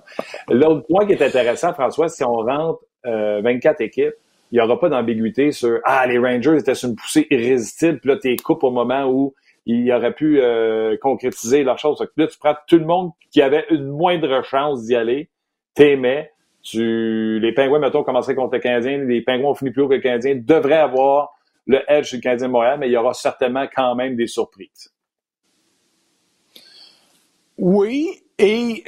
L'autre 0.48 0.86
point 0.88 1.06
qui 1.06 1.12
est 1.12 1.22
intéressant, 1.22 1.72
François, 1.72 2.08
si 2.08 2.24
on 2.24 2.34
rentre 2.34 2.80
24 3.04 3.80
équipes, 3.80 4.14
il 4.52 4.56
n'y 4.56 4.60
aura 4.60 4.78
pas 4.78 4.90
d'ambiguïté 4.90 5.50
sur 5.50 5.80
Ah, 5.84 6.06
les 6.06 6.18
Rangers 6.18 6.58
étaient 6.58 6.74
sur 6.74 6.90
une 6.90 6.94
poussée 6.94 7.26
irrésistible, 7.30 7.98
puis 8.00 8.10
là, 8.10 8.16
t'es 8.18 8.36
coupes 8.36 8.62
au 8.62 8.70
moment 8.70 9.06
où 9.06 9.34
ils 9.64 9.90
auraient 9.92 10.12
pu 10.12 10.40
euh, 10.40 10.96
concrétiser 11.00 11.62
leur 11.64 11.78
chose. 11.78 12.06
Là, 12.16 12.26
tu 12.26 12.38
prends 12.38 12.54
tout 12.68 12.78
le 12.78 12.84
monde 12.84 13.12
qui 13.30 13.40
avait 13.40 13.64
une 13.70 13.86
moindre 13.86 14.44
chance 14.44 14.84
d'y 14.84 14.94
aller, 14.94 15.30
t'aimais, 15.74 16.32
tu 16.62 17.40
les 17.40 17.52
Pingouins, 17.52 17.78
mettons, 17.78 18.04
commenceraient 18.04 18.34
contre 18.34 18.54
les 18.54 18.60
Canadiens, 18.60 18.98
les 18.98 19.22
Pingouins 19.22 19.50
ont 19.50 19.54
fini 19.54 19.70
plus 19.70 19.82
haut 19.82 19.88
que 19.88 19.94
les 19.94 20.00
Canadiens, 20.02 20.34
devraient 20.36 20.74
avoir 20.74 21.30
le 21.66 21.80
edge 21.88 22.08
sur 22.08 22.18
le 22.18 22.22
Canadien 22.22 22.48
de 22.48 22.52
Montréal, 22.52 22.78
mais 22.78 22.88
il 22.88 22.92
y 22.92 22.96
aura 22.96 23.14
certainement 23.14 23.66
quand 23.74 23.94
même 23.94 24.16
des 24.16 24.26
surprises. 24.26 24.92
Oui, 27.56 28.22
et 28.38 28.84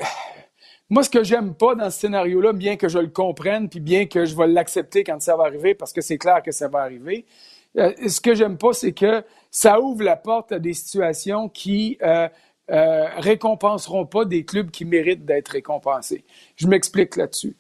moi, 0.94 1.02
ce 1.02 1.10
que 1.10 1.24
j'aime 1.24 1.54
pas 1.54 1.74
dans 1.74 1.90
ce 1.90 1.98
scénario-là, 1.98 2.52
bien 2.52 2.76
que 2.76 2.88
je 2.88 3.00
le 3.00 3.08
comprenne, 3.08 3.68
puis 3.68 3.80
bien 3.80 4.06
que 4.06 4.24
je 4.24 4.36
vais 4.36 4.46
l'accepter 4.46 5.02
quand 5.02 5.20
ça 5.20 5.34
va 5.36 5.42
arriver, 5.42 5.74
parce 5.74 5.92
que 5.92 6.00
c'est 6.00 6.18
clair 6.18 6.40
que 6.40 6.52
ça 6.52 6.68
va 6.68 6.82
arriver, 6.82 7.26
euh, 7.76 7.92
ce 8.06 8.20
que 8.20 8.36
j'aime 8.36 8.56
pas, 8.56 8.72
c'est 8.72 8.92
que 8.92 9.24
ça 9.50 9.80
ouvre 9.80 10.04
la 10.04 10.14
porte 10.14 10.52
à 10.52 10.60
des 10.60 10.72
situations 10.72 11.48
qui 11.48 11.98
euh, 12.00 12.28
euh, 12.70 13.08
récompenseront 13.16 14.06
pas 14.06 14.24
des 14.24 14.44
clubs 14.44 14.70
qui 14.70 14.84
méritent 14.84 15.24
d'être 15.24 15.48
récompensés. 15.48 16.22
Je 16.54 16.68
m'explique 16.68 17.16
là-dessus. 17.16 17.56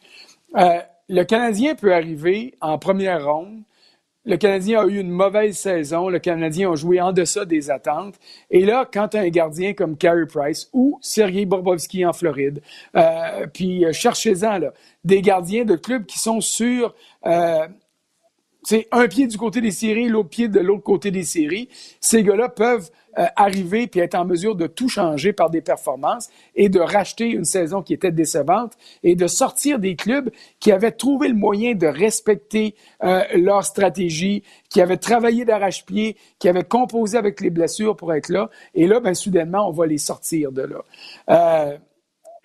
Le 1.08 1.24
Canadien 1.24 1.74
peut 1.74 1.92
arriver 1.92 2.54
en 2.60 2.78
première 2.78 3.26
ronde 3.26 3.64
le 4.24 4.36
Canadien 4.36 4.80
a 4.80 4.86
eu 4.86 4.98
une 4.98 5.10
mauvaise 5.10 5.56
saison. 5.56 6.08
Le 6.08 6.18
Canadien 6.18 6.72
a 6.72 6.74
joué 6.74 7.00
en 7.00 7.12
deçà 7.12 7.44
des 7.44 7.70
attentes. 7.70 8.18
Et 8.50 8.64
là, 8.64 8.88
quand 8.90 9.14
un 9.14 9.28
gardien 9.28 9.74
comme 9.74 9.96
Carey 9.96 10.26
Price 10.26 10.68
ou 10.72 10.98
Sergei 11.02 11.44
Borbovski 11.44 12.06
en 12.06 12.12
Floride, 12.12 12.62
euh, 12.96 13.46
puis 13.52 13.84
euh, 13.84 13.92
cherchez-en 13.92 14.58
là, 14.58 14.72
des 15.04 15.20
gardiens 15.20 15.64
de 15.64 15.76
clubs 15.76 16.06
qui 16.06 16.18
sont 16.18 16.40
sur 16.40 16.94
euh, 17.26 17.66
un 18.92 19.08
pied 19.08 19.26
du 19.26 19.36
côté 19.36 19.60
des 19.60 19.70
séries, 19.70 20.08
l'autre 20.08 20.30
pied 20.30 20.48
de 20.48 20.60
l'autre 20.60 20.82
côté 20.82 21.10
des 21.10 21.24
séries. 21.24 21.68
Ces 22.00 22.22
gars-là 22.22 22.48
peuvent 22.48 22.90
euh, 23.18 23.26
arriver 23.36 23.86
puis 23.86 24.00
être 24.00 24.14
en 24.14 24.24
mesure 24.24 24.56
de 24.56 24.66
tout 24.66 24.88
changer 24.88 25.32
par 25.32 25.50
des 25.50 25.60
performances 25.60 26.28
et 26.54 26.68
de 26.68 26.80
racheter 26.80 27.28
une 27.30 27.44
saison 27.44 27.82
qui 27.82 27.94
était 27.94 28.10
décevante 28.10 28.72
et 29.02 29.14
de 29.16 29.26
sortir 29.26 29.78
des 29.78 29.96
clubs 29.96 30.30
qui 30.60 30.72
avaient 30.72 30.92
trouvé 30.92 31.28
le 31.28 31.34
moyen 31.34 31.74
de 31.74 31.86
respecter 31.86 32.74
euh, 33.02 33.22
leur 33.34 33.64
stratégie, 33.64 34.42
qui 34.68 34.80
avaient 34.80 34.96
travaillé 34.96 35.44
d'arrache-pied, 35.44 36.16
qui 36.38 36.48
avaient 36.48 36.64
composé 36.64 37.16
avec 37.18 37.40
les 37.40 37.50
blessures 37.50 37.96
pour 37.96 38.12
être 38.12 38.28
là. 38.28 38.50
Et 38.74 38.86
là, 38.86 39.00
ben, 39.00 39.14
soudainement, 39.14 39.68
on 39.68 39.72
va 39.72 39.86
les 39.86 39.98
sortir 39.98 40.52
de 40.52 40.62
là. 40.62 40.84
Euh, 41.30 41.78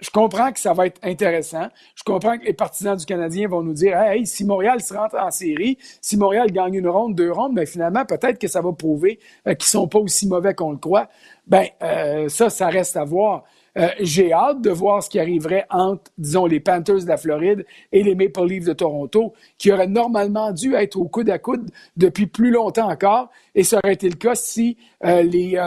je 0.01 0.09
comprends 0.09 0.51
que 0.51 0.59
ça 0.59 0.73
va 0.73 0.87
être 0.87 0.99
intéressant. 1.03 1.67
Je 1.95 2.03
comprends 2.03 2.37
que 2.37 2.45
les 2.45 2.53
partisans 2.53 2.95
du 2.95 3.05
Canadien 3.05 3.47
vont 3.47 3.63
nous 3.63 3.73
dire 3.73 3.97
Hey, 3.97 4.25
si 4.25 4.45
Montréal 4.45 4.81
se 4.81 4.93
rentre 4.93 5.15
en 5.15 5.31
série, 5.31 5.77
si 6.01 6.17
Montréal 6.17 6.51
gagne 6.51 6.75
une 6.75 6.87
ronde, 6.87 7.15
deux 7.15 7.31
rondes, 7.31 7.55
ben 7.55 7.65
finalement, 7.65 8.05
peut-être 8.05 8.39
que 8.39 8.47
ça 8.47 8.61
va 8.61 8.71
prouver 8.71 9.19
euh, 9.47 9.53
qu'ils 9.53 9.69
sont 9.69 9.87
pas 9.87 9.99
aussi 9.99 10.27
mauvais 10.27 10.53
qu'on 10.53 10.71
le 10.71 10.77
croit. 10.77 11.09
Ben, 11.47 11.65
euh, 11.83 12.29
ça, 12.29 12.49
ça 12.49 12.67
reste 12.67 12.95
à 12.95 13.03
voir. 13.03 13.43
Euh, 13.77 13.87
j'ai 13.99 14.33
hâte 14.33 14.61
de 14.61 14.71
voir 14.71 15.03
ce 15.03 15.09
qui 15.09 15.19
arriverait 15.19 15.65
entre, 15.69 16.11
disons, 16.17 16.45
les 16.45 16.59
Panthers 16.59 17.03
de 17.03 17.07
la 17.07 17.17
Floride 17.17 17.65
et 17.91 18.03
les 18.03 18.15
Maple 18.15 18.45
Leafs 18.45 18.65
de 18.65 18.73
Toronto, 18.73 19.33
qui 19.57 19.71
auraient 19.71 19.87
normalement 19.87 20.51
dû 20.51 20.73
être 20.73 20.95
au 20.97 21.07
coude 21.07 21.29
à 21.29 21.37
coude 21.37 21.69
depuis 21.95 22.25
plus 22.25 22.51
longtemps 22.51 22.89
encore. 22.89 23.29
Et 23.53 23.63
ça 23.63 23.79
aurait 23.83 23.93
été 23.93 24.09
le 24.09 24.15
cas 24.15 24.35
si 24.35 24.77
les, 25.03 25.61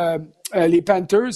les 0.54 0.82
Panthers 0.82 1.30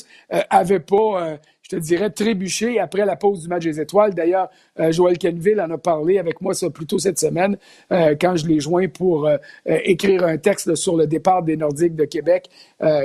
avaient 0.51 0.81
pas 0.81 1.39
je 1.69 1.77
te 1.77 1.83
dirais, 1.83 2.11
trébuché 2.11 2.79
après 2.79 3.05
la 3.05 3.17
pause 3.17 3.43
du 3.43 3.49
match 3.49 3.65
des 3.65 3.81
étoiles. 3.81 4.15
D'ailleurs, 4.15 4.49
euh, 4.79 4.93
Joël 4.93 5.19
Kenville 5.19 5.61
en 5.61 5.69
a 5.69 5.79
parlé 5.79 6.17
avec 6.17 6.41
moi 6.41 6.55
ça 6.55 6.71
plus 6.71 6.87
tôt 6.87 7.01
cette 7.01 7.19
semaine 7.19 7.59
euh, 7.91 8.15
quand 8.21 8.37
je 8.37 8.47
l'ai 8.47 8.61
joint 8.61 8.87
pour 8.87 9.27
euh, 9.27 9.37
écrire 9.65 10.23
un 10.23 10.37
texte 10.37 10.77
sur 10.77 10.97
le 10.97 11.09
départ 11.09 11.43
des 11.43 11.57
Nordiques 11.57 11.97
de 11.97 12.05
Québec, 12.05 12.49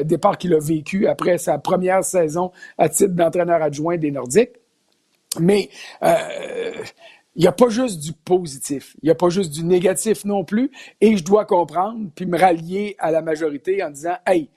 départ 0.04 0.38
qu'il 0.38 0.54
a 0.54 0.60
vécu 0.60 1.08
après 1.08 1.38
sa 1.38 1.58
première 1.58 2.04
saison 2.04 2.52
à 2.78 2.88
titre 2.88 3.14
d'entraîneur 3.14 3.62
adjoint 3.62 3.98
des 3.98 4.12
Nordiques. 4.12 4.52
Mais 5.40 5.70
il 6.04 7.42
n'y 7.42 7.48
a 7.48 7.52
pas 7.52 7.70
juste 7.70 8.00
du 8.00 8.14
positif, 8.14 8.96
il 9.02 9.08
n'y 9.08 9.12
a 9.12 9.16
pas 9.16 9.30
juste 9.30 9.52
du 9.52 9.64
négatif 9.64 10.26
non 10.26 10.44
plus, 10.44 10.72
et 11.00 11.18
je 11.18 11.24
dois 11.24 11.46
comprendre, 11.46 12.10
puis 12.14 12.26
me 12.26 12.38
rallier 12.38 12.96
à 13.00 13.12
la 13.12 13.22
majorité 13.22 13.84
en 13.84 13.90
disant, 13.90 14.16
hey, 14.28 14.50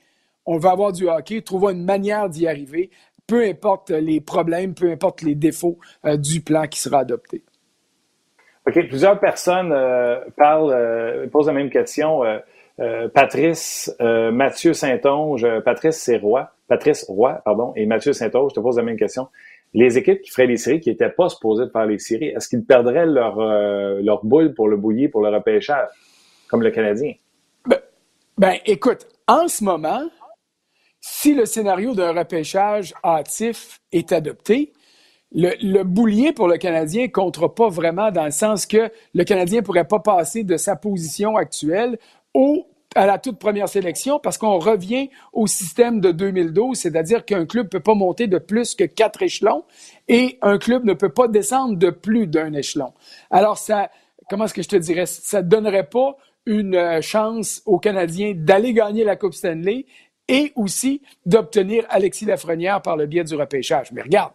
on 0.46 0.58
va 0.58 0.72
avoir 0.72 0.92
du 0.92 1.08
hockey, 1.08 1.40
trouvons 1.42 1.70
une 1.70 1.84
manière 1.84 2.28
d'y 2.28 2.46
arriver, 2.46 2.90
peu 3.26 3.42
importe 3.44 3.90
les 3.90 4.20
problèmes, 4.20 4.74
peu 4.74 4.90
importe 4.90 5.22
les 5.22 5.34
défauts 5.34 5.78
euh, 6.04 6.16
du 6.16 6.40
plan 6.40 6.66
qui 6.66 6.80
sera 6.80 7.00
adopté. 7.00 7.42
OK, 8.66 8.88
plusieurs 8.88 9.20
personnes 9.20 9.72
euh, 9.72 10.20
parlent, 10.36 10.72
euh, 10.72 11.26
posent 11.28 11.46
la 11.46 11.52
même 11.52 11.70
question. 11.70 12.22
Patrice, 13.14 13.94
Mathieu 14.00 14.72
Saint-Onge, 14.72 15.46
Patrice 15.64 15.94
c'est 15.94 16.16
Roy, 16.16 16.50
Patrice 16.66 17.04
Roy, 17.04 17.40
pardon, 17.44 17.72
et 17.76 17.86
Mathieu 17.86 18.12
Saint-Onge, 18.12 18.50
je 18.50 18.56
te 18.56 18.60
pose 18.60 18.78
la 18.78 18.82
même 18.82 18.96
question 18.96 19.28
les 19.74 19.96
équipes 19.96 20.22
qui 20.22 20.30
feraient 20.30 20.48
les 20.48 20.56
séries, 20.56 20.80
qui 20.80 20.88
n'étaient 20.88 21.10
pas 21.10 21.28
supposées 21.28 21.66
de 21.66 21.70
faire 21.70 21.86
les 21.86 21.98
séries, 21.98 22.28
est-ce 22.28 22.48
qu'ils 22.48 22.64
perdraient 22.64 23.06
leur, 23.06 23.36
leur 24.02 24.24
boule 24.24 24.54
pour 24.54 24.68
le 24.68 24.76
bouillir, 24.76 25.08
pour 25.12 25.22
le 25.22 25.28
repêchage, 25.28 25.88
comme 26.48 26.62
le 26.62 26.72
Canadien? 26.72 27.12
Ben, 27.66 27.78
ben, 28.38 28.54
écoute, 28.66 29.06
en 29.28 29.46
ce 29.46 29.62
moment, 29.62 30.08
si 31.06 31.34
le 31.34 31.44
scénario 31.44 31.94
d'un 31.94 32.12
repêchage 32.12 32.94
hâtif 33.04 33.82
est 33.92 34.10
adopté, 34.10 34.72
le, 35.32 35.50
le, 35.60 35.84
boulier 35.84 36.32
pour 36.32 36.48
le 36.48 36.56
Canadien 36.56 37.02
ne 37.02 37.08
comptera 37.08 37.54
pas 37.54 37.68
vraiment 37.68 38.10
dans 38.10 38.24
le 38.24 38.30
sens 38.30 38.64
que 38.64 38.90
le 39.12 39.24
Canadien 39.24 39.60
ne 39.60 39.66
pourrait 39.66 39.86
pas 39.86 39.98
passer 39.98 40.44
de 40.44 40.56
sa 40.56 40.76
position 40.76 41.36
actuelle 41.36 41.98
à 42.94 43.04
la 43.04 43.18
toute 43.18 43.38
première 43.38 43.68
sélection 43.68 44.18
parce 44.18 44.38
qu'on 44.38 44.58
revient 44.58 45.10
au 45.34 45.46
système 45.46 46.00
de 46.00 46.10
2012, 46.10 46.78
c'est-à-dire 46.78 47.26
qu'un 47.26 47.44
club 47.44 47.66
ne 47.66 47.70
peut 47.70 47.80
pas 47.80 47.94
monter 47.94 48.26
de 48.26 48.38
plus 48.38 48.74
que 48.74 48.84
quatre 48.84 49.20
échelons 49.20 49.64
et 50.08 50.38
un 50.40 50.56
club 50.56 50.86
ne 50.86 50.94
peut 50.94 51.12
pas 51.12 51.28
descendre 51.28 51.76
de 51.76 51.90
plus 51.90 52.26
d'un 52.26 52.54
échelon. 52.54 52.94
Alors, 53.30 53.58
ça, 53.58 53.90
comment 54.30 54.46
est-ce 54.46 54.54
que 54.54 54.62
je 54.62 54.70
te 54.70 54.76
dirais, 54.76 55.04
ça 55.04 55.42
ne 55.42 55.48
donnerait 55.48 55.86
pas 55.86 56.16
une 56.46 56.74
euh, 56.74 57.00
chance 57.00 57.62
aux 57.66 57.78
Canadiens 57.78 58.34
d'aller 58.36 58.72
gagner 58.72 59.04
la 59.04 59.16
Coupe 59.16 59.34
Stanley 59.34 59.86
et 60.28 60.52
aussi 60.56 61.02
d'obtenir 61.26 61.84
Alexis 61.88 62.24
Lafrenière 62.24 62.80
par 62.82 62.96
le 62.96 63.06
biais 63.06 63.24
du 63.24 63.34
repêchage. 63.34 63.92
Mais 63.92 64.02
regarde, 64.02 64.32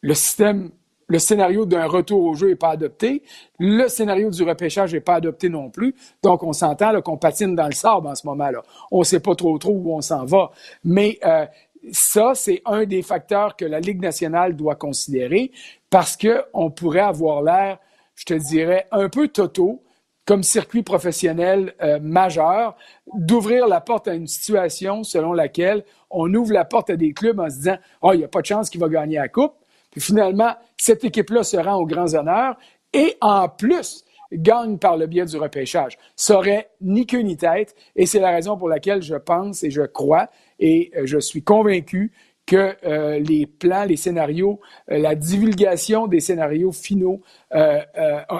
le 0.00 0.14
système 0.14 0.70
le 1.12 1.18
scénario 1.18 1.66
d'un 1.66 1.86
retour 1.86 2.24
au 2.24 2.34
jeu 2.34 2.48
n'est 2.48 2.56
pas 2.56 2.70
adopté. 2.70 3.22
Le 3.58 3.86
scénario 3.88 4.30
du 4.30 4.42
repêchage 4.44 4.94
n'est 4.94 5.00
pas 5.00 5.16
adopté 5.16 5.50
non 5.50 5.68
plus. 5.68 5.94
Donc, 6.22 6.42
on 6.42 6.54
s'entend 6.54 6.98
qu'on 7.02 7.18
patine 7.18 7.54
dans 7.54 7.66
le 7.66 7.72
sable 7.72 8.06
en 8.06 8.14
ce 8.14 8.26
moment-là. 8.28 8.62
On 8.90 9.00
ne 9.00 9.04
sait 9.04 9.20
pas 9.20 9.34
trop 9.34 9.58
trop 9.58 9.74
où 9.74 9.94
on 9.94 10.00
s'en 10.00 10.24
va. 10.24 10.50
Mais 10.84 11.18
euh, 11.24 11.44
ça, 11.90 12.32
c'est 12.34 12.62
un 12.64 12.86
des 12.86 13.02
facteurs 13.02 13.56
que 13.56 13.66
la 13.66 13.78
Ligue 13.78 14.00
nationale 14.00 14.56
doit 14.56 14.76
considérer 14.76 15.50
parce 15.90 16.16
qu'on 16.16 16.70
pourrait 16.70 17.00
avoir 17.00 17.42
l'air, 17.42 17.78
je 18.14 18.24
te 18.24 18.34
dirais, 18.34 18.86
un 18.90 19.10
peu 19.10 19.28
totaux 19.28 19.82
comme 20.24 20.42
circuit 20.42 20.82
professionnel 20.82 21.74
euh, 21.82 21.98
majeur, 22.00 22.76
d'ouvrir 23.12 23.66
la 23.66 23.80
porte 23.80 24.08
à 24.08 24.14
une 24.14 24.26
situation 24.26 25.02
selon 25.02 25.32
laquelle 25.32 25.84
on 26.10 26.32
ouvre 26.34 26.52
la 26.52 26.64
porte 26.64 26.90
à 26.90 26.96
des 26.96 27.12
clubs 27.12 27.40
en 27.40 27.50
se 27.50 27.56
disant 27.56 27.76
«Oh, 28.02 28.12
il 28.12 28.18
n'y 28.18 28.24
a 28.24 28.28
pas 28.28 28.40
de 28.40 28.46
chance 28.46 28.70
qu'il 28.70 28.80
va 28.80 28.88
gagner 28.88 29.16
la 29.16 29.28
Coupe». 29.28 29.54
Puis 29.90 30.00
finalement, 30.00 30.54
cette 30.76 31.04
équipe-là 31.04 31.42
se 31.42 31.56
rend 31.56 31.74
aux 31.74 31.86
grands 31.86 32.14
honneurs 32.14 32.56
et 32.92 33.16
en 33.20 33.48
plus 33.48 34.04
gagne 34.32 34.78
par 34.78 34.96
le 34.96 35.06
biais 35.06 35.26
du 35.26 35.36
repêchage. 35.36 35.98
Ça 36.16 36.38
aurait 36.38 36.70
ni 36.80 37.06
queue 37.06 37.20
ni 37.20 37.36
tête 37.36 37.74
et 37.96 38.06
c'est 38.06 38.20
la 38.20 38.30
raison 38.30 38.56
pour 38.56 38.68
laquelle 38.68 39.02
je 39.02 39.14
pense 39.14 39.62
et 39.62 39.70
je 39.70 39.82
crois 39.82 40.28
et 40.58 40.90
euh, 40.96 41.02
je 41.04 41.18
suis 41.18 41.42
convaincu 41.42 42.12
que 42.46 42.74
euh, 42.84 43.18
les 43.18 43.46
plans, 43.46 43.84
les 43.84 43.96
scénarios, 43.96 44.60
euh, 44.90 44.98
la 44.98 45.14
divulgation 45.14 46.06
des 46.06 46.20
scénarios 46.20 46.72
finaux 46.72 47.20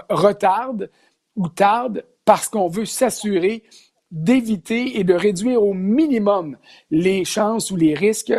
retardent 0.08 0.90
ou 1.36 1.48
tardent 1.48 2.02
parce 2.24 2.48
qu'on 2.48 2.68
veut 2.68 2.84
s'assurer 2.84 3.62
d'éviter 4.10 4.98
et 4.98 5.04
de 5.04 5.14
réduire 5.14 5.62
au 5.62 5.72
minimum 5.72 6.56
les 6.90 7.24
chances 7.24 7.70
ou 7.70 7.76
les 7.76 7.94
risques 7.94 8.34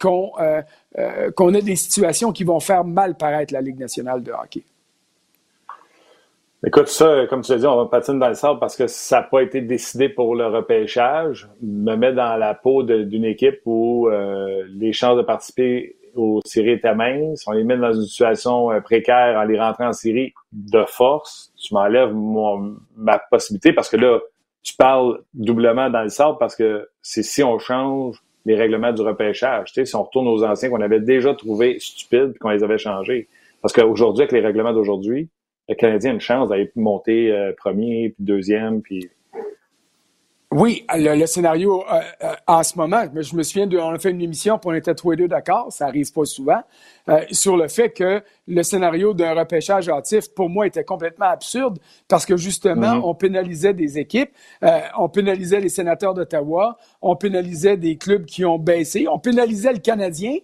qu'on 0.00 0.32
euh, 0.98 1.30
qu'on 1.30 1.54
ait 1.54 1.62
des 1.62 1.76
situations 1.76 2.32
qui 2.32 2.42
vont 2.42 2.58
faire 2.58 2.82
mal 2.82 3.16
paraître 3.16 3.54
la 3.54 3.60
Ligue 3.60 3.78
nationale 3.78 4.24
de 4.24 4.32
hockey. 4.32 4.64
Écoute, 6.66 6.88
ça, 6.88 7.26
comme 7.30 7.42
tu 7.42 7.52
l'as 7.52 7.58
dit, 7.58 7.66
on 7.66 7.76
va 7.76 7.86
patiner 7.86 8.18
dans 8.18 8.28
le 8.28 8.34
sable 8.34 8.58
parce 8.58 8.76
que 8.76 8.88
ça 8.88 9.20
n'a 9.20 9.22
pas 9.22 9.42
été 9.42 9.60
décidé 9.60 10.08
pour 10.08 10.34
le 10.34 10.46
repêchage. 10.48 11.48
Me 11.62 11.94
met 11.94 12.12
dans 12.12 12.36
la 12.36 12.54
peau 12.54 12.82
d'une 12.82 13.24
équipe 13.24 13.60
où 13.66 14.08
euh, 14.08 14.64
les 14.68 14.92
chances 14.92 15.16
de 15.16 15.22
participer 15.22 15.96
aux 16.14 16.40
séries 16.44 16.80
minces. 16.96 17.44
On 17.46 17.52
les 17.52 17.64
met 17.64 17.76
dans 17.76 17.92
une 17.92 18.02
situation 18.02 18.70
euh, 18.70 18.80
précaire 18.80 19.38
en 19.38 19.44
les 19.44 19.58
rentrant 19.58 19.88
en 19.88 19.92
série 19.92 20.32
de 20.52 20.84
force. 20.86 21.52
Tu 21.56 21.74
m'enlèves 21.74 22.14
ma 22.96 23.18
possibilité 23.18 23.72
parce 23.72 23.88
que 23.88 23.96
là, 23.96 24.18
tu 24.62 24.74
parles 24.74 25.20
doublement 25.34 25.90
dans 25.90 26.02
le 26.02 26.08
sable 26.08 26.36
parce 26.38 26.56
que 26.56 26.88
c'est 27.02 27.22
si 27.22 27.42
on 27.42 27.58
change 27.58 28.22
les 28.46 28.56
règlements 28.56 28.92
du 28.92 29.02
repêchage. 29.02 29.68
Tu 29.68 29.74
sais, 29.74 29.84
si 29.84 29.96
on 29.96 30.02
retourne 30.02 30.28
aux 30.28 30.44
anciens 30.44 30.70
qu'on 30.70 30.80
avait 30.80 31.00
déjà 31.00 31.34
trouvés 31.34 31.78
stupides 31.78 32.36
qu'on 32.38 32.50
les 32.50 32.62
avait 32.62 32.78
changés. 32.78 33.28
Parce 33.62 33.72
qu'aujourd'hui, 33.74 34.22
avec 34.22 34.32
les 34.32 34.40
règlements 34.40 34.72
d'aujourd'hui, 34.72 35.28
le 35.68 35.74
Canadien 35.74 36.10
a 36.10 36.14
une 36.14 36.20
chance 36.20 36.48
d'aller 36.48 36.70
monter 36.74 37.30
euh, 37.30 37.52
premier, 37.56 38.10
puis 38.10 38.24
deuxième, 38.24 38.82
puis 38.82 39.08
oui, 40.52 40.84
le, 40.92 41.26
scénario 41.26 41.84
euh, 41.88 42.00
euh, 42.24 42.34
en 42.48 42.64
ce 42.64 42.76
moment, 42.76 43.04
je 43.14 43.36
me 43.36 43.42
souviens, 43.44 43.68
de, 43.68 43.78
on 43.78 43.90
a 43.90 43.98
fait 44.00 44.10
une 44.10 44.20
émission, 44.20 44.58
puis 44.58 44.68
on 44.68 44.74
était 44.74 44.96
tous 44.96 45.12
les 45.12 45.16
deux 45.16 45.28
d'accord, 45.28 45.72
ça 45.72 45.86
arrive 45.86 46.12
pas 46.12 46.24
souvent, 46.24 46.60
euh, 47.08 47.20
sur 47.30 47.56
le 47.56 47.68
fait 47.68 47.90
que 47.90 48.20
le 48.48 48.62
scénario 48.64 49.14
d'un 49.14 49.32
repêchage 49.32 49.88
hâtif, 49.88 50.34
pour 50.34 50.50
moi, 50.50 50.66
était 50.66 50.82
complètement 50.82 51.26
absurde 51.26 51.78
parce 52.08 52.26
que 52.26 52.36
justement, 52.36 52.96
mhm. 52.96 53.04
on 53.04 53.14
pénalisait 53.14 53.74
des 53.74 53.98
équipes, 53.98 54.30
on 54.98 55.08
pénalisait 55.08 55.60
les 55.60 55.68
sénateurs 55.68 56.14
d'Ottawa, 56.14 56.76
on 57.00 57.14
pénalisait 57.14 57.76
des 57.76 57.96
clubs 57.96 58.24
qui 58.24 58.44
ont 58.44 58.58
baissé, 58.58 59.06
on 59.08 59.20
pénalisait 59.20 59.72
le 59.72 59.78
Canadien 59.78 60.34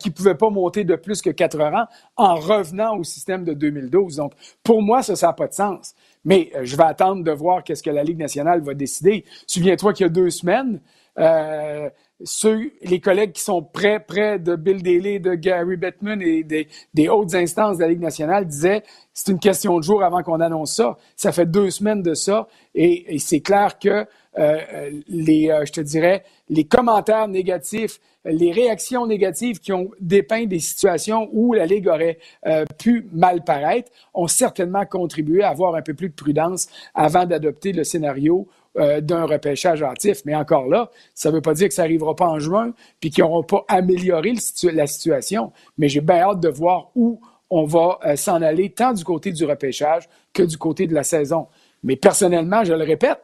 qui 0.00 0.10
pouvait 0.10 0.34
pas 0.34 0.50
monter 0.50 0.82
de 0.82 0.96
plus 0.96 1.22
que 1.22 1.30
quatre 1.30 1.58
rangs 1.58 1.86
en 2.16 2.34
revenant 2.34 2.96
au 2.96 3.04
système 3.04 3.44
de 3.44 3.52
2012. 3.52 4.16
Donc, 4.16 4.32
pour 4.64 4.82
moi, 4.82 5.02
ça, 5.02 5.14
ça 5.14 5.28
n'a 5.28 5.32
pas 5.32 5.46
de 5.46 5.54
sens. 5.54 5.94
Mais 6.24 6.50
euh, 6.54 6.64
je 6.64 6.76
vais 6.76 6.84
attendre 6.84 7.22
de 7.22 7.30
voir 7.30 7.64
qu'est-ce 7.64 7.82
que 7.82 7.90
la 7.90 8.04
Ligue 8.04 8.18
nationale 8.18 8.60
va 8.60 8.74
décider. 8.74 9.24
Souviens-toi 9.46 9.92
qu'il 9.92 10.04
y 10.04 10.08
a 10.08 10.10
deux 10.10 10.30
semaines, 10.30 10.80
euh, 11.18 11.88
ceux, 12.24 12.72
les 12.82 13.00
collègues 13.00 13.32
qui 13.32 13.42
sont 13.42 13.62
près, 13.62 14.00
près 14.00 14.38
de 14.38 14.56
Bill 14.56 14.82
Daly, 14.82 15.20
de 15.20 15.34
Gary 15.34 15.76
Bettman 15.76 16.20
et 16.22 16.42
des, 16.42 16.68
des 16.94 17.08
hautes 17.08 17.34
instances 17.34 17.76
de 17.76 17.82
la 17.82 17.88
Ligue 17.88 18.00
nationale 18.00 18.46
disaient 18.46 18.82
c'est 19.12 19.30
une 19.30 19.38
question 19.38 19.78
de 19.78 19.82
jour 19.82 20.02
avant 20.02 20.22
qu'on 20.22 20.40
annonce 20.40 20.74
ça. 20.74 20.96
Ça 21.16 21.32
fait 21.32 21.46
deux 21.46 21.70
semaines 21.70 22.02
de 22.02 22.14
ça 22.14 22.48
et, 22.74 23.18
c'est 23.18 23.40
clair 23.40 23.78
que 23.78 24.06
euh, 24.36 24.90
les, 25.06 25.56
je 25.64 25.72
te 25.72 25.80
dirais, 25.80 26.24
les 26.48 26.64
commentaires 26.64 27.28
négatifs, 27.28 28.00
les 28.24 28.52
réactions 28.52 29.06
négatives 29.06 29.60
qui 29.60 29.72
ont 29.72 29.90
dépeint 30.00 30.46
des 30.46 30.58
situations 30.58 31.28
où 31.32 31.52
la 31.52 31.66
Ligue 31.66 31.88
aurait 31.88 32.18
euh, 32.46 32.64
pu 32.78 33.06
mal 33.12 33.44
paraître 33.44 33.90
ont 34.14 34.26
certainement 34.26 34.86
contribué 34.86 35.42
à 35.42 35.50
avoir 35.50 35.74
un 35.74 35.82
peu 35.82 35.94
plus 35.94 36.08
de 36.08 36.14
prudence 36.14 36.68
avant 36.94 37.26
d'adopter 37.26 37.72
le 37.72 37.84
scénario 37.84 38.48
euh, 38.76 39.00
d'un 39.00 39.24
repêchage 39.24 39.82
hâtif. 39.82 40.22
Mais 40.24 40.34
encore 40.34 40.66
là, 40.66 40.90
ça 41.14 41.30
ne 41.30 41.36
veut 41.36 41.40
pas 41.40 41.54
dire 41.54 41.68
que 41.68 41.74
ça 41.74 41.82
n'arrivera 41.82 42.16
pas 42.16 42.26
en 42.26 42.38
juin 42.38 42.72
puis 43.00 43.10
qu'ils 43.10 43.22
n'auront 43.22 43.44
pas 43.44 43.64
amélioré 43.68 44.34
la 44.72 44.86
situation. 44.86 45.52
Mais 45.78 45.88
j'ai 45.88 46.00
bien 46.00 46.16
hâte 46.16 46.40
de 46.40 46.48
voir 46.48 46.90
où 46.94 47.20
on 47.50 47.64
va 47.64 48.00
euh, 48.04 48.16
s'en 48.16 48.42
aller, 48.42 48.70
tant 48.70 48.92
du 48.92 49.04
côté 49.04 49.30
du 49.30 49.44
repêchage 49.44 50.08
que 50.32 50.42
du 50.42 50.58
côté 50.58 50.86
de 50.86 50.94
la 50.94 51.04
saison. 51.04 51.46
Mais 51.84 51.96
personnellement, 51.96 52.64
je 52.64 52.72
le 52.72 52.84
répète, 52.84 53.20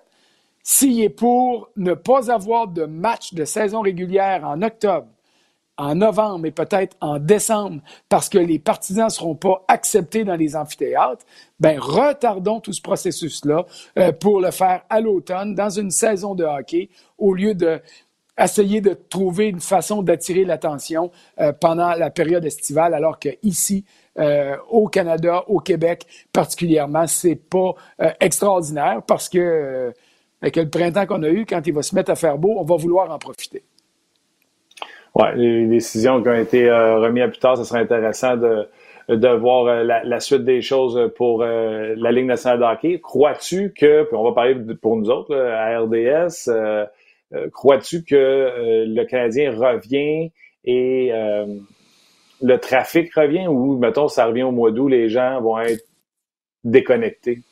s'il 0.63 1.03
est 1.03 1.09
pour 1.09 1.71
ne 1.77 1.95
pas 1.95 2.31
avoir 2.31 2.69
de 2.69 2.85
match 2.85 3.35
de 3.35 3.45
saison 3.45 3.81
régulière 3.81 4.45
en 4.45 4.63
octobre, 4.63 5.09
en 5.81 5.95
novembre 5.95 6.45
et 6.45 6.51
peut-être 6.51 6.95
en 7.01 7.19
décembre 7.19 7.81
parce 8.11 8.29
que 8.29 8.37
les 8.37 8.59
partisans 8.59 9.07
ne 9.07 9.11
seront 9.11 9.35
pas 9.35 9.65
acceptés 9.67 10.25
dans 10.25 10.37
les 10.37 10.55
amphithéâtres, 10.55 11.25
ben 11.59 11.81
retardons 11.81 12.61
tout 12.61 12.75
ce 12.75 12.83
processus-là 12.83 13.65
euh, 13.99 14.13
pour 14.13 14.41
le 14.41 14.51
faire 14.51 14.83
à 14.91 15.01
l'automne 15.01 15.55
dans 15.55 15.71
une 15.71 15.91
saison 15.91 16.35
de 16.35 16.45
hockey 16.45 16.91
au 17.17 17.33
lieu 17.33 17.55
de 17.55 17.81
essayer 18.39 18.83
de 18.83 18.93
trouver 18.93 19.49
une 19.49 19.61
façon 19.61 20.03
d'attirer 20.03 20.45
l'attention 20.45 21.11
euh, 21.41 21.53
pendant 21.53 21.95
la 21.95 22.11
période 22.11 22.45
estivale 22.45 22.93
alors 22.93 23.19
que 23.19 23.31
ici 23.43 23.87
euh, 24.19 24.57
au 24.69 24.89
Canada, 24.89 25.45
au 25.49 25.61
Québec 25.61 26.07
particulièrement, 26.31 27.07
c'est 27.07 27.37
pas 27.37 27.73
extraordinaire 28.21 29.03
parce 29.07 29.31
que 29.31 29.93
avec 30.43 30.57
le 30.57 30.69
printemps 30.69 31.07
qu'on 31.07 31.23
a 31.23 31.29
eu, 31.29 31.47
quand 31.47 31.67
il 31.67 31.73
va 31.73 31.83
se 31.83 31.95
mettre 31.95 32.11
à 32.11 32.17
faire 32.17 32.39
beau, 32.39 32.57
on 32.59 32.65
va 32.65 32.77
vouloir 32.77 33.11
en 33.11 33.19
profiter. 33.19 33.63
Oui, 35.15 35.25
les 35.35 35.67
décisions 35.67 36.23
qui 36.23 36.29
ont 36.29 36.35
été 36.35 36.69
euh, 36.69 36.99
remises 36.99 37.25
à 37.25 37.29
plus 37.29 37.39
tard, 37.39 37.57
ce 37.57 37.65
serait 37.65 37.81
intéressant 37.81 38.37
de, 38.37 38.69
de 39.09 39.29
voir 39.29 39.67
euh, 39.67 39.83
la, 39.83 40.21
suite 40.21 40.45
des 40.45 40.63
choses 40.63 41.11
pour 41.17 41.43
euh, 41.43 41.95
la 41.97 42.13
Ligue 42.13 42.27
nationale 42.27 42.61
de 42.61 42.65
hockey. 42.65 43.01
Crois-tu 43.01 43.73
que, 43.73 44.05
puis 44.05 44.17
on 44.17 44.25
va 44.25 44.33
parler 44.33 44.57
pour 44.81 44.97
nous 44.97 45.11
autres, 45.11 45.35
à 45.35 45.81
RDS, 45.81 46.51
crois-tu 47.53 48.05
que 48.05 48.85
le 48.87 49.05
Canadien 49.05 49.53
revient 49.53 50.31
et 50.65 51.13
le 52.43 52.57
trafic 52.59 53.15
revient 53.15 53.47
ou, 53.47 53.79
mettons, 53.79 54.09
ça 54.09 54.27
revient 54.27 54.45
au 54.45 54.53
mois 54.53 54.71
d'août, 54.71 54.89
les 54.89 55.09
gens 55.09 55.41
vont 55.41 55.61
être 55.61 55.85
déconnectés? 56.65 57.43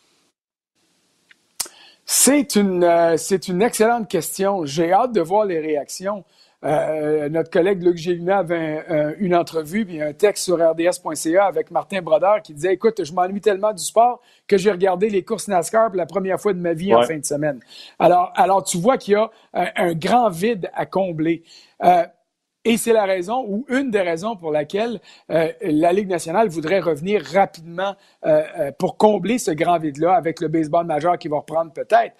C'est 2.10 2.56
une, 2.56 2.84
euh, 2.84 3.18
c'est 3.18 3.48
une 3.48 3.60
excellente 3.60 4.08
question. 4.08 4.64
J'ai 4.64 4.92
hâte 4.92 5.12
de 5.12 5.20
voir 5.20 5.44
les 5.44 5.58
réactions. 5.60 6.24
Euh, 6.64 7.28
notre 7.28 7.50
collègue 7.50 7.82
Luc 7.82 7.96
Gélina 7.96 8.38
avait 8.38 8.84
une 9.18 9.34
entrevue 9.34 9.86
puis 9.86 10.02
un 10.02 10.12
texte 10.12 10.44
sur 10.44 10.56
rds.ca 10.56 11.44
avec 11.44 11.70
Martin 11.70 12.02
Brodeur 12.02 12.42
qui 12.42 12.52
disait 12.52 12.72
Écoute, 12.72 13.04
je 13.04 13.12
m'ennuie 13.12 13.40
tellement 13.40 13.72
du 13.72 13.82
sport 13.82 14.20
que 14.46 14.56
j'ai 14.56 14.72
regardé 14.72 15.08
les 15.08 15.22
courses 15.22 15.46
NASCAR 15.48 15.88
pour 15.88 15.96
la 15.96 16.06
première 16.06 16.40
fois 16.40 16.52
de 16.52 16.58
ma 16.58 16.72
vie 16.72 16.94
en 16.94 17.02
fin 17.02 17.18
de 17.18 17.24
semaine. 17.24 17.60
Alors, 17.98 18.32
alors 18.34 18.64
tu 18.64 18.78
vois 18.78 18.98
qu'il 18.98 19.14
y 19.14 19.16
a 19.16 19.30
un, 19.52 19.94
grand 19.94 20.30
vide 20.30 20.70
à 20.74 20.84
combler. 20.86 21.44
Euh, 21.84 22.04
et 22.68 22.76
c'est 22.76 22.92
la 22.92 23.06
raison 23.06 23.46
ou 23.48 23.64
une 23.70 23.90
des 23.90 24.02
raisons 24.02 24.36
pour 24.36 24.52
laquelle 24.52 25.00
euh, 25.30 25.50
la 25.62 25.90
Ligue 25.90 26.08
nationale 26.08 26.50
voudrait 26.50 26.80
revenir 26.80 27.24
rapidement 27.24 27.94
euh, 28.26 28.42
euh, 28.58 28.72
pour 28.78 28.98
combler 28.98 29.38
ce 29.38 29.50
grand 29.52 29.78
vide-là 29.78 30.12
avec 30.14 30.38
le 30.42 30.48
baseball 30.48 30.84
majeur 30.84 31.16
qui 31.16 31.28
va 31.28 31.38
reprendre 31.38 31.72
peut-être. 31.72 32.14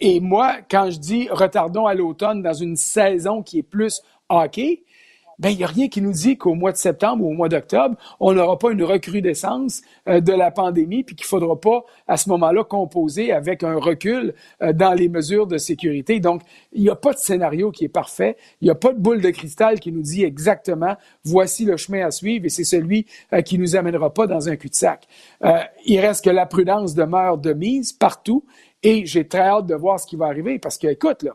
Et 0.00 0.18
moi, 0.18 0.56
quand 0.68 0.90
je 0.90 0.98
dis 0.98 1.28
retardons 1.30 1.86
à 1.86 1.94
l'automne 1.94 2.42
dans 2.42 2.52
une 2.52 2.74
saison 2.74 3.44
qui 3.44 3.60
est 3.60 3.62
plus 3.62 4.02
hockey, 4.28 4.82
ben 5.38 5.50
il 5.50 5.58
n'y 5.58 5.64
a 5.64 5.66
rien 5.66 5.88
qui 5.88 6.00
nous 6.00 6.12
dit 6.12 6.36
qu'au 6.36 6.54
mois 6.54 6.72
de 6.72 6.76
septembre 6.76 7.24
ou 7.24 7.30
au 7.30 7.34
mois 7.34 7.48
d'octobre, 7.48 7.96
on 8.20 8.32
n'aura 8.32 8.58
pas 8.58 8.70
une 8.70 8.82
recrudescence 8.82 9.82
euh, 10.08 10.20
de 10.20 10.32
la 10.32 10.50
pandémie, 10.50 11.04
puis 11.04 11.14
qu'il 11.14 11.24
ne 11.24 11.28
faudra 11.28 11.60
pas 11.60 11.84
à 12.06 12.16
ce 12.16 12.28
moment-là 12.30 12.64
composer 12.64 13.32
avec 13.32 13.62
un 13.62 13.76
recul 13.76 14.34
euh, 14.62 14.72
dans 14.72 14.92
les 14.92 15.08
mesures 15.08 15.46
de 15.46 15.58
sécurité. 15.58 16.20
Donc, 16.20 16.42
il 16.72 16.82
n'y 16.82 16.90
a 16.90 16.96
pas 16.96 17.12
de 17.12 17.18
scénario 17.18 17.70
qui 17.70 17.84
est 17.84 17.88
parfait. 17.88 18.36
Il 18.60 18.66
n'y 18.66 18.70
a 18.70 18.74
pas 18.74 18.92
de 18.92 18.98
boule 18.98 19.20
de 19.20 19.30
cristal 19.30 19.80
qui 19.80 19.92
nous 19.92 20.02
dit 20.02 20.24
exactement 20.24 20.96
voici 21.24 21.64
le 21.64 21.76
chemin 21.76 22.06
à 22.06 22.10
suivre 22.10 22.46
et 22.46 22.50
c'est 22.50 22.64
celui 22.64 23.06
euh, 23.32 23.42
qui 23.42 23.58
nous 23.58 23.76
amènera 23.76 24.12
pas 24.12 24.26
dans 24.26 24.48
un 24.48 24.56
cul-de-sac. 24.56 25.06
il 25.84 26.00
reste 26.00 26.24
que 26.24 26.30
la 26.30 26.46
prudence 26.46 26.94
demeure 26.94 27.38
de 27.38 27.52
mise 27.52 27.92
partout 27.92 28.44
et 28.82 29.06
j'ai 29.06 29.26
très 29.26 29.40
hâte 29.40 29.66
de 29.66 29.74
voir 29.74 29.98
ce 29.98 30.06
qui 30.06 30.16
va 30.16 30.26
arriver 30.26 30.58
parce 30.58 30.78
que, 30.78 30.86
écoute, 30.86 31.22
là, 31.22 31.32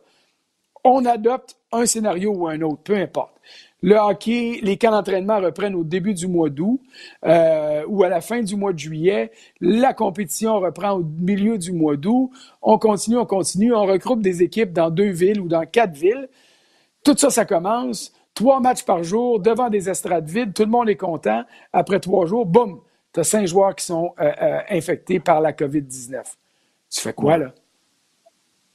on 0.84 1.05
adopte 1.05 1.58
un 1.72 1.86
scénario 1.86 2.34
ou 2.34 2.48
un 2.48 2.62
autre, 2.62 2.81
peu 2.84 2.96
importe. 2.96 3.34
Le 3.83 3.95
hockey, 3.95 4.59
les 4.61 4.77
camps 4.77 4.91
d'entraînement 4.91 5.39
reprennent 5.39 5.73
au 5.73 5.83
début 5.83 6.13
du 6.13 6.27
mois 6.27 6.50
d'août 6.50 6.79
euh, 7.25 7.83
ou 7.88 8.03
à 8.03 8.09
la 8.09 8.21
fin 8.21 8.41
du 8.41 8.55
mois 8.55 8.73
de 8.73 8.79
juillet. 8.79 9.31
La 9.59 9.93
compétition 9.93 10.59
reprend 10.59 10.91
au 10.91 11.03
milieu 11.03 11.57
du 11.57 11.71
mois 11.71 11.97
d'août. 11.97 12.29
On 12.61 12.77
continue, 12.77 13.17
on 13.17 13.25
continue. 13.25 13.73
On 13.73 13.85
regroupe 13.85 14.21
des 14.21 14.43
équipes 14.43 14.71
dans 14.71 14.91
deux 14.91 15.09
villes 15.09 15.41
ou 15.41 15.47
dans 15.47 15.65
quatre 15.65 15.93
villes. 15.93 16.29
Tout 17.03 17.17
ça, 17.17 17.31
ça 17.31 17.45
commence. 17.45 18.13
Trois 18.35 18.59
matchs 18.59 18.83
par 18.83 19.03
jour 19.03 19.39
devant 19.39 19.69
des 19.69 19.89
estrades 19.89 20.29
vides. 20.29 20.53
Tout 20.53 20.63
le 20.63 20.69
monde 20.69 20.89
est 20.89 20.95
content. 20.95 21.43
Après 21.73 22.00
trois 22.00 22.27
jours, 22.27 22.45
boum, 22.45 22.81
tu 23.13 23.19
as 23.19 23.23
cinq 23.23 23.47
joueurs 23.47 23.75
qui 23.75 23.85
sont 23.85 24.13
euh, 24.19 24.31
euh, 24.41 24.59
infectés 24.69 25.19
par 25.19 25.41
la 25.41 25.53
COVID-19. 25.53 26.21
Tu 26.91 27.01
fais 27.01 27.13
quoi, 27.13 27.38
là? 27.38 27.53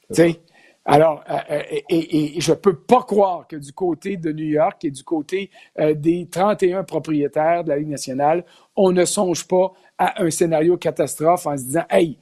Tu 0.08 0.14
sais, 0.14 0.40
alors, 0.88 1.24
euh, 1.28 1.62
euh, 1.90 2.28
je 2.38 2.52
ne 2.52 2.56
peux 2.56 2.76
pas 2.76 3.02
croire 3.02 3.48
que 3.48 3.56
du 3.56 3.72
côté 3.72 4.16
de 4.16 4.30
New 4.30 4.44
York 4.44 4.84
et 4.84 4.92
du 4.92 5.02
côté 5.02 5.50
euh, 5.80 5.94
des 5.94 6.28
31 6.30 6.84
propriétaires 6.84 7.64
de 7.64 7.70
la 7.70 7.78
Ligue 7.78 7.88
nationale, 7.88 8.44
on 8.76 8.92
ne 8.92 9.04
songe 9.04 9.48
pas 9.48 9.72
à 9.98 10.22
un 10.22 10.30
scénario 10.30 10.76
catastrophe 10.76 11.44
en 11.48 11.56
se 11.56 11.64
disant, 11.64 11.84
hey, 11.90 12.18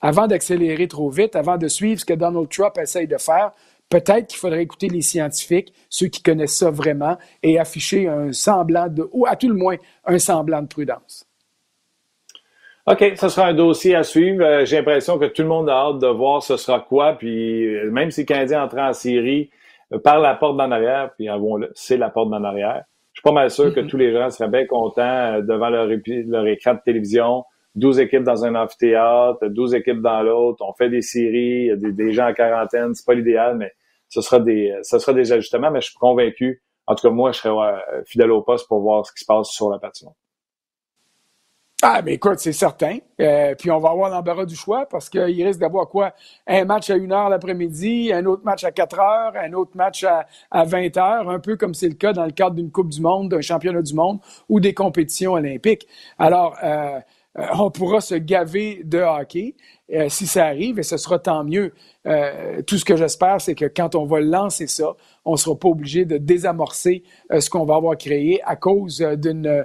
avant 0.00 0.28
d'accélérer 0.28 0.86
trop 0.86 1.10
vite, 1.10 1.34
avant 1.34 1.56
de 1.56 1.66
suivre 1.66 2.00
ce 2.00 2.04
que 2.04 2.14
Donald 2.14 2.48
Trump 2.48 2.78
essaye 2.78 3.08
de 3.08 3.18
faire, 3.18 3.50
peut-être 3.88 4.28
qu'il 4.28 4.38
faudrait 4.38 4.62
écouter 4.62 4.88
les 4.88 5.02
scientifiques, 5.02 5.72
ceux 5.88 6.06
qui 6.06 6.22
connaissent 6.22 6.58
ça 6.58 6.70
vraiment, 6.70 7.18
et 7.42 7.58
afficher 7.58 8.06
un 8.06 8.30
semblant 8.32 8.86
de, 8.86 9.08
ou 9.12 9.26
à 9.26 9.34
tout 9.34 9.48
le 9.48 9.54
moins, 9.54 9.76
un 10.04 10.20
semblant 10.20 10.62
de 10.62 10.68
prudence. 10.68 11.26
OK, 12.86 13.12
ce 13.16 13.30
sera 13.30 13.46
un 13.46 13.54
dossier 13.54 13.94
à 13.94 14.02
suivre. 14.02 14.44
Euh, 14.44 14.66
j'ai 14.66 14.76
l'impression 14.76 15.18
que 15.18 15.24
tout 15.24 15.40
le 15.40 15.48
monde 15.48 15.70
a 15.70 15.72
hâte 15.72 16.00
de 16.00 16.06
voir 16.06 16.42
ce 16.42 16.58
sera 16.58 16.80
quoi. 16.80 17.14
Puis 17.14 17.64
euh, 17.64 17.90
même 17.90 18.10
si 18.10 18.20
les 18.20 18.26
Canadiens 18.26 18.62
entrent 18.62 18.78
en 18.78 18.92
série 18.92 19.48
euh, 19.94 19.98
par 19.98 20.18
la 20.18 20.34
porte 20.34 20.58
d'en 20.58 20.70
arrière, 20.70 21.10
puis 21.16 21.30
avouons-le, 21.30 21.70
c'est 21.74 21.96
la 21.96 22.10
porte 22.10 22.28
d'en 22.28 22.44
arrière. 22.44 22.84
Je 23.14 23.20
suis 23.20 23.22
pas 23.22 23.32
mal 23.32 23.50
sûr 23.50 23.72
que 23.74 23.80
tous 23.80 23.96
les 23.96 24.12
gens 24.12 24.28
seraient 24.28 24.50
bien 24.50 24.66
contents 24.66 25.40
devant 25.40 25.70
leur, 25.70 25.86
leur 25.86 26.46
écran 26.46 26.74
de 26.74 26.80
télévision. 26.84 27.44
12 27.74 28.00
équipes 28.00 28.22
dans 28.22 28.44
un 28.44 28.54
amphithéâtre, 28.54 29.46
12 29.48 29.76
équipes 29.76 30.02
dans 30.02 30.22
l'autre, 30.22 30.62
on 30.68 30.74
fait 30.74 30.90
des 30.90 31.00
séries, 31.00 31.76
des, 31.78 31.92
des 31.92 32.12
gens 32.12 32.28
en 32.28 32.34
quarantaine, 32.34 32.94
c'est 32.94 33.06
pas 33.06 33.14
l'idéal, 33.14 33.56
mais 33.56 33.72
ce 34.08 34.20
sera 34.20 34.40
des 34.40 34.74
ce 34.82 34.98
sera 34.98 35.12
des 35.12 35.32
ajustements, 35.32 35.70
mais 35.70 35.80
je 35.80 35.86
suis 35.86 35.98
convaincu, 35.98 36.62
en 36.86 36.94
tout 36.94 37.08
cas 37.08 37.14
moi, 37.14 37.32
je 37.32 37.38
serai 37.38 37.80
fidèle 38.06 38.30
au 38.30 38.42
poste 38.42 38.68
pour 38.68 38.80
voir 38.80 39.06
ce 39.06 39.12
qui 39.12 39.20
se 39.20 39.26
passe 39.26 39.48
sur 39.48 39.70
la 39.70 39.78
patinoire. 39.78 40.14
Ah, 41.86 42.00
mais 42.02 42.14
écoute, 42.14 42.38
c'est 42.38 42.52
certain. 42.52 42.96
Euh, 43.20 43.54
puis 43.56 43.70
on 43.70 43.78
va 43.78 43.90
avoir 43.90 44.08
l'embarras 44.08 44.46
du 44.46 44.56
choix 44.56 44.86
parce 44.86 45.10
qu'il 45.10 45.20
risque 45.46 45.60
d'avoir 45.60 45.86
quoi? 45.86 46.14
Un 46.46 46.64
match 46.64 46.88
à 46.88 46.94
1 46.94 47.12
heure 47.12 47.28
l'après-midi, 47.28 48.10
un 48.10 48.24
autre 48.24 48.42
match 48.42 48.64
à 48.64 48.72
4 48.72 48.98
heures, 48.98 49.32
un 49.36 49.52
autre 49.52 49.72
match 49.74 50.02
à, 50.02 50.26
à 50.50 50.64
20 50.64 50.96
heures, 50.96 51.28
un 51.28 51.40
peu 51.40 51.56
comme 51.58 51.74
c'est 51.74 51.88
le 51.88 51.94
cas 51.94 52.14
dans 52.14 52.24
le 52.24 52.30
cadre 52.30 52.56
d'une 52.56 52.70
Coupe 52.70 52.88
du 52.88 53.02
Monde, 53.02 53.28
d'un 53.28 53.42
championnat 53.42 53.82
du 53.82 53.92
monde 53.92 54.18
ou 54.48 54.60
des 54.60 54.72
compétitions 54.72 55.32
olympiques. 55.34 55.86
Alors, 56.18 56.56
euh, 56.64 57.00
on 57.36 57.70
pourra 57.70 58.00
se 58.00 58.14
gaver 58.14 58.82
de 58.84 58.98
hockey 58.98 59.54
euh, 59.92 60.08
si 60.08 60.26
ça 60.26 60.46
arrive 60.46 60.78
et 60.78 60.82
ce 60.82 60.96
sera 60.96 61.18
tant 61.18 61.44
mieux. 61.44 61.72
Euh, 62.06 62.62
tout 62.62 62.78
ce 62.78 62.84
que 62.84 62.96
j'espère, 62.96 63.40
c'est 63.40 63.54
que 63.54 63.64
quand 63.66 63.94
on 63.96 64.06
va 64.06 64.20
lancer 64.20 64.66
ça, 64.66 64.94
on 65.24 65.32
ne 65.32 65.36
sera 65.36 65.56
pas 65.56 65.68
obligé 65.68 66.04
de 66.04 66.16
désamorcer 66.16 67.02
ce 67.38 67.50
qu'on 67.50 67.64
va 67.64 67.76
avoir 67.76 67.96
créé 67.96 68.40
à 68.44 68.56
cause 68.56 68.98
d'une 69.16 69.64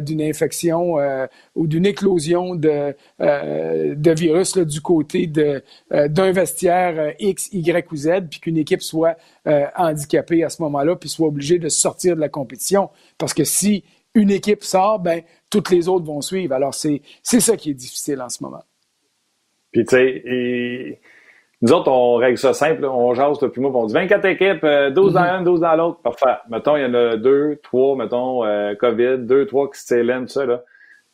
d'une 0.00 0.22
infection 0.22 0.96
ou 1.54 1.68
d'une 1.68 1.86
éclosion 1.86 2.56
de, 2.56 2.96
de 3.20 4.10
virus 4.10 4.58
du 4.58 4.80
côté 4.80 5.28
d'un 5.28 6.32
vestiaire 6.32 7.14
X, 7.20 7.48
Y 7.52 7.92
ou 7.92 7.96
Z, 7.96 8.08
puis 8.28 8.40
qu'une 8.40 8.56
équipe 8.56 8.82
soit 8.82 9.16
handicapée 9.76 10.42
à 10.42 10.48
ce 10.48 10.60
moment-là, 10.62 10.96
puis 10.96 11.08
soit 11.08 11.28
obligée 11.28 11.60
de 11.60 11.68
sortir 11.68 12.16
de 12.16 12.20
la 12.20 12.28
compétition. 12.28 12.90
Parce 13.16 13.32
que 13.32 13.44
si 13.44 13.84
une 14.16 14.30
équipe 14.30 14.64
sort, 14.64 14.98
ben 14.98 15.22
toutes 15.50 15.70
les 15.70 15.88
autres 15.88 16.06
vont 16.06 16.20
suivre. 16.20 16.54
Alors, 16.54 16.74
c'est 16.74 17.00
ça 17.22 17.56
qui 17.56 17.70
est 17.70 17.74
difficile 17.74 18.20
en 18.20 18.28
ce 18.28 18.42
moment. 18.42 18.64
Puis, 19.70 19.84
tu 19.84 19.96
sais, 19.96 20.98
nous 21.62 21.72
autres, 21.72 21.90
on 21.90 22.16
règle 22.16 22.38
ça 22.38 22.52
simple. 22.52 22.84
On 22.84 23.14
jase 23.14 23.38
depuis 23.38 23.60
moi, 23.60 23.70
on 23.74 23.86
dit 23.86 23.94
24 23.94 24.24
équipes, 24.26 24.62
12 24.62 24.64
euh, 24.64 24.90
dans 24.90 25.10
mm-hmm. 25.10 25.26
l'un, 25.26 25.42
12 25.42 25.60
dans 25.60 25.76
l'autre. 25.76 26.00
Parfait. 26.00 26.38
Mettons, 26.50 26.76
il 26.76 26.82
y 26.82 26.86
en 26.86 26.94
a 26.94 27.16
deux, 27.16 27.58
trois, 27.62 27.96
mettons, 27.96 28.44
euh, 28.44 28.74
COVID, 28.74 29.18
deux, 29.18 29.46
trois 29.46 29.70
qui 29.70 29.80
se 29.80 30.20
tout 30.20 30.28
ça. 30.28 30.46
Là. 30.46 30.62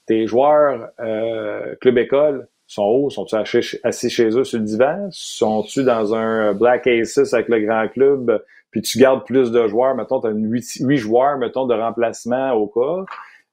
Tes 0.07 0.27
joueurs 0.27 0.89
euh, 1.01 1.75
club-école 1.81 2.49
sont 2.67 2.89
où? 2.89 3.11
Sont-ils 3.11 3.79
assis 3.85 4.11
chez 4.11 4.37
eux 4.37 4.45
sur 4.45 4.59
le 4.59 4.65
divan? 4.65 5.09
Sont-ils 5.11 5.85
dans 5.85 6.15
un 6.15 6.55
Black 6.55 6.87
Aces 6.87 7.35
avec 7.35 7.49
le 7.49 7.61
grand 7.61 7.89
club? 7.89 8.43
Puis 8.73 8.83
tu 8.83 8.99
gardes 8.99 9.25
plus 9.25 9.53
de 9.53 9.69
joueurs. 9.69 9.95
Mettons, 9.95 10.21
tu 10.21 10.27
as 10.27 10.31
8, 10.31 10.97
joueurs, 10.97 11.39
mettons, 11.39 11.67
de 11.67 11.75
remplacement 11.75 12.53
au 12.53 12.67
cas. 12.67 13.05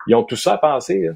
Ils 0.07 0.15
ont 0.15 0.23
tout 0.23 0.37
ça 0.37 0.53
à 0.53 0.57
penser. 0.57 1.09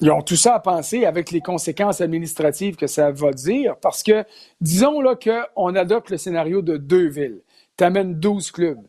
Ils 0.00 0.12
ont 0.12 0.22
tout 0.22 0.36
ça 0.36 0.54
à 0.54 0.60
penser 0.60 1.04
avec 1.04 1.32
les 1.32 1.40
conséquences 1.40 2.00
administratives 2.00 2.76
que 2.76 2.86
ça 2.86 3.10
va 3.10 3.32
dire, 3.32 3.76
parce 3.82 4.04
que 4.04 4.24
disons 4.60 5.00
là 5.00 5.16
qu'on 5.16 5.74
adopte 5.74 6.10
le 6.10 6.16
scénario 6.16 6.62
de 6.62 6.76
deux 6.76 7.08
villes. 7.08 7.42
Tu 7.76 7.84
amènes 7.84 8.14
12 8.14 8.50
clubs. 8.52 8.80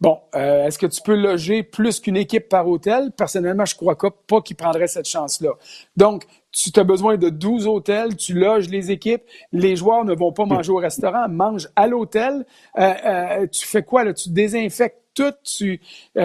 Bon, 0.00 0.20
euh, 0.34 0.66
est-ce 0.66 0.78
que 0.78 0.86
tu 0.86 1.00
peux 1.02 1.14
loger 1.14 1.62
plus 1.62 2.00
qu'une 2.00 2.16
équipe 2.16 2.48
par 2.48 2.68
hôtel? 2.68 3.10
Personnellement, 3.16 3.64
je 3.64 3.74
crois 3.74 3.96
pas 3.96 4.40
qu'ils 4.40 4.56
prendraient 4.56 4.86
cette 4.88 5.08
chance-là. 5.08 5.50
Donc, 5.96 6.26
tu 6.56 6.80
as 6.80 6.84
besoin 6.84 7.16
de 7.16 7.28
12 7.28 7.66
hôtels, 7.66 8.16
tu 8.16 8.34
loges 8.34 8.68
les 8.68 8.90
équipes, 8.90 9.22
les 9.52 9.76
joueurs 9.76 10.04
ne 10.04 10.14
vont 10.14 10.32
pas 10.32 10.44
manger 10.44 10.72
au 10.72 10.76
restaurant, 10.76 11.28
mangent 11.28 11.68
à 11.76 11.86
l'hôtel. 11.86 12.46
Euh, 12.78 12.92
euh, 13.04 13.46
tu 13.46 13.66
fais 13.66 13.82
quoi 13.82 14.04
là? 14.04 14.14
Tu 14.14 14.30
désinfectes 14.30 15.02
tout, 15.14 15.32
tu, 15.44 15.80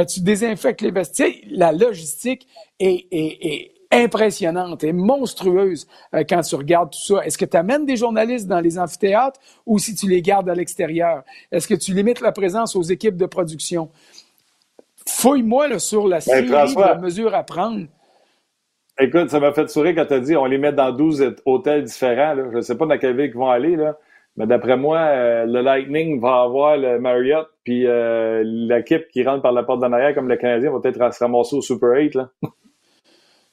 tu 0.10 0.20
désinfectes 0.20 0.82
les 0.82 0.91
vestiaires. 0.91 1.34
La 1.50 1.72
logistique 1.72 2.46
est, 2.80 3.08
est 3.12 3.72
impressionnante 3.91 4.84
et 4.84 4.94
monstrueuse 4.94 5.88
euh, 6.15 6.24
quand 6.28 6.41
tu 6.41 6.56
regardes 6.56 6.91
tout 6.91 7.15
ça. 7.15 7.26
Est-ce 7.26 7.38
que 7.38 7.46
tu 7.46 7.58
amènes 7.58 7.86
des 7.86 7.98
journalistes 7.98 8.48
dans 8.48 8.60
les 8.60 8.80
amphithéâtres 8.80 9.39
ou 9.65 9.78
si 9.80 9.94
tu 9.96 10.08
les 10.08 10.22
gardes 10.22 10.50
à 10.50 10.56
l'extérieur? 10.56 11.24
Est-ce 11.52 11.67
que 11.67 11.76
tu 11.76 11.94
limites 11.94 12.22
la 12.22 12.32
présence 12.32 12.76
aux 12.76 12.84
équipes 12.84 13.17
de 13.17 13.26
production? 13.26 13.89
Fouille-moi 15.06 15.78
sur 15.80 16.08
la 16.08 16.17
ben, 16.17 16.22
série 16.22 16.48
de 16.48 17.02
mesures 17.02 17.36
à 17.36 17.44
prendre. 17.44 17.88
Écoute, 19.02 19.32
ça 19.32 19.40
m'a 19.40 19.52
fait 19.52 19.68
sourire 19.68 19.96
quand 19.96 20.06
tu 20.06 20.22
dit 20.22 20.36
on 20.36 20.46
les 20.46 20.60
met 20.60 20.74
dans 20.74 20.92
12 20.92 21.38
hôtels 21.46 21.86
différents. 21.86 22.36
Je 22.36 22.58
ne 22.58 22.62
sais 22.62 22.78
pas 22.78 22.86
dans 22.86 23.00
quelle 23.00 23.18
ville 23.18 23.32
ils 23.34 23.38
vont 23.38 23.50
aller, 23.50 23.76
mais 24.38 24.46
d'après 24.46 24.78
moi, 24.78 25.00
euh, 25.00 25.46
le 25.48 25.62
Lightning 25.62 26.22
va 26.22 26.44
avoir 26.44 26.78
le 26.78 27.00
Marriott, 27.00 27.48
puis 27.64 27.88
euh, 27.88 28.44
l'équipe 28.46 29.08
qui 29.08 29.24
rentre 29.24 29.42
par 29.42 29.54
la 29.54 29.64
porte 29.64 29.82
d'en 29.82 29.92
arrière, 29.92 30.14
comme 30.14 30.30
le 30.30 30.38
Canadien, 30.38 30.72
va 30.72 30.80
peut-être 30.80 31.14
se 31.16 31.24
ramasser 31.24 31.56
au 31.56 31.62
Super 31.62 31.90
8. 31.96 32.14
Là. 32.14 32.30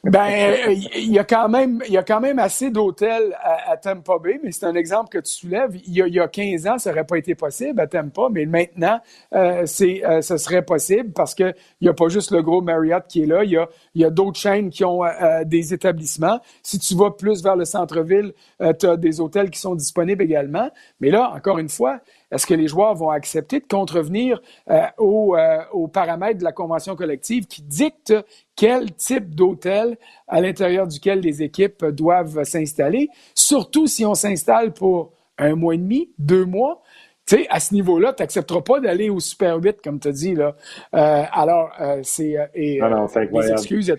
Ben, 0.05 0.79
il 0.95 1.13
y 1.13 1.19
a 1.19 1.25
quand 1.25 1.49
même, 1.49 1.83
il 1.89 1.93
y 1.93 1.97
a 1.97 2.05
quand 2.05 2.21
même 2.21 2.39
assez 2.39 2.71
d'hôtels 2.71 3.37
à, 3.43 3.77
Tampa 3.77 4.19
Bay, 4.23 4.39
mais 4.45 4.53
c'est 4.53 4.65
un 4.65 4.77
exemple 4.77 5.09
que 5.09 5.19
tu 5.19 5.33
soulèves. 5.33 5.75
Il 5.87 5.93
y 5.93 6.03
a, 6.03 6.07
il 6.07 6.15
y 6.15 6.21
a 6.21 6.29
15 6.29 6.67
ans, 6.69 6.79
ça 6.79 6.91
n'aurait 6.91 7.05
pas 7.05 7.19
été 7.19 7.35
possible 7.35 7.81
à 7.81 7.89
Tampa, 7.89 8.29
mais 8.31 8.47
maintenant, 8.47 9.01
euh, 9.35 9.67
c'est, 9.67 10.07
euh, 10.07 10.21
ça 10.23 10.39
serait 10.39 10.65
possible 10.65 11.13
parce 11.13 11.35
que 11.35 11.53
il 11.81 11.87
y 11.87 11.89
a 11.89 11.95
pas 11.95 12.09
juste 12.09 12.31
le 12.31 12.43
gros 12.43 12.61
Marriott 12.63 13.07
qui 13.09 13.23
est 13.23 13.27
là. 13.27 13.43
Il 13.43 13.51
y 13.51 13.57
a, 13.57 13.69
il 13.97 14.03
y 14.03 14.05
a 14.05 14.11
d'autres 14.11 14.39
chaînes 14.39 14.71
qui 14.71 14.85
ont 14.85 15.05
euh, 15.05 15.43
des 15.45 15.75
établissements. 15.75 16.41
Si 16.63 16.79
tu 16.79 16.95
vas 16.95 17.11
plus 17.11 17.43
vers 17.43 17.57
le 17.57 17.65
centre-ville, 17.65 18.35
euh, 18.63 18.73
tu 18.79 18.87
as 18.87 18.97
des 18.97 19.21
hôtels 19.21 19.51
qui 19.51 19.59
sont 19.59 19.75
disponibles 19.75 20.23
également. 20.23 20.71
Mais 21.01 21.11
là, 21.11 21.33
encore 21.35 21.59
une 21.59 21.69
fois, 21.69 21.99
est-ce 22.31 22.47
que 22.47 22.55
les 22.55 22.69
joueurs 22.69 22.95
vont 22.95 23.11
accepter 23.11 23.61
de 23.61 23.67
contrevenir 23.67 24.41
euh, 24.71 24.83
aux, 24.99 25.37
euh, 25.37 25.59
aux, 25.73 25.89
paramètres 25.89 26.39
de 26.39 26.45
la 26.45 26.53
convention 26.53 26.95
collective 26.95 27.47
qui 27.47 27.63
dicte 27.63 28.15
quel 28.55 28.93
type 28.95 29.35
d'hôtel 29.35 29.97
à 30.27 30.41
l'intérieur 30.41 30.87
duquel 30.87 31.21
les 31.21 31.43
équipes 31.43 31.85
doivent 31.87 32.45
s'installer, 32.45 33.09
surtout 33.35 33.87
si 33.87 34.05
on 34.05 34.15
s'installe 34.15 34.73
pour 34.73 35.13
un 35.39 35.55
mois 35.55 35.75
et 35.75 35.79
demi, 35.79 36.11
deux 36.19 36.45
mois? 36.45 36.83
Tu 37.29 37.37
sais, 37.37 37.47
à 37.51 37.61
ce 37.61 37.75
niveau-là, 37.75 38.15
tu 38.15 38.23
n'accepteras 38.23 38.63
pas 38.63 38.81
d'aller 38.81 39.11
au 39.11 39.21
Super 39.21 39.59
8, 39.59 39.83
comme 39.83 40.01
tu 40.01 40.09
as 40.09 40.13
dit. 40.13 40.35
Là. 40.35 40.57
Euh, 40.95 41.25
alors, 41.31 41.71
euh, 41.79 42.01
c'est... 42.03 42.37
et 42.55 42.81
non, 42.81 42.89
non, 42.89 43.07
mes 43.33 43.51
excuses 43.51 43.91
à 43.91 43.97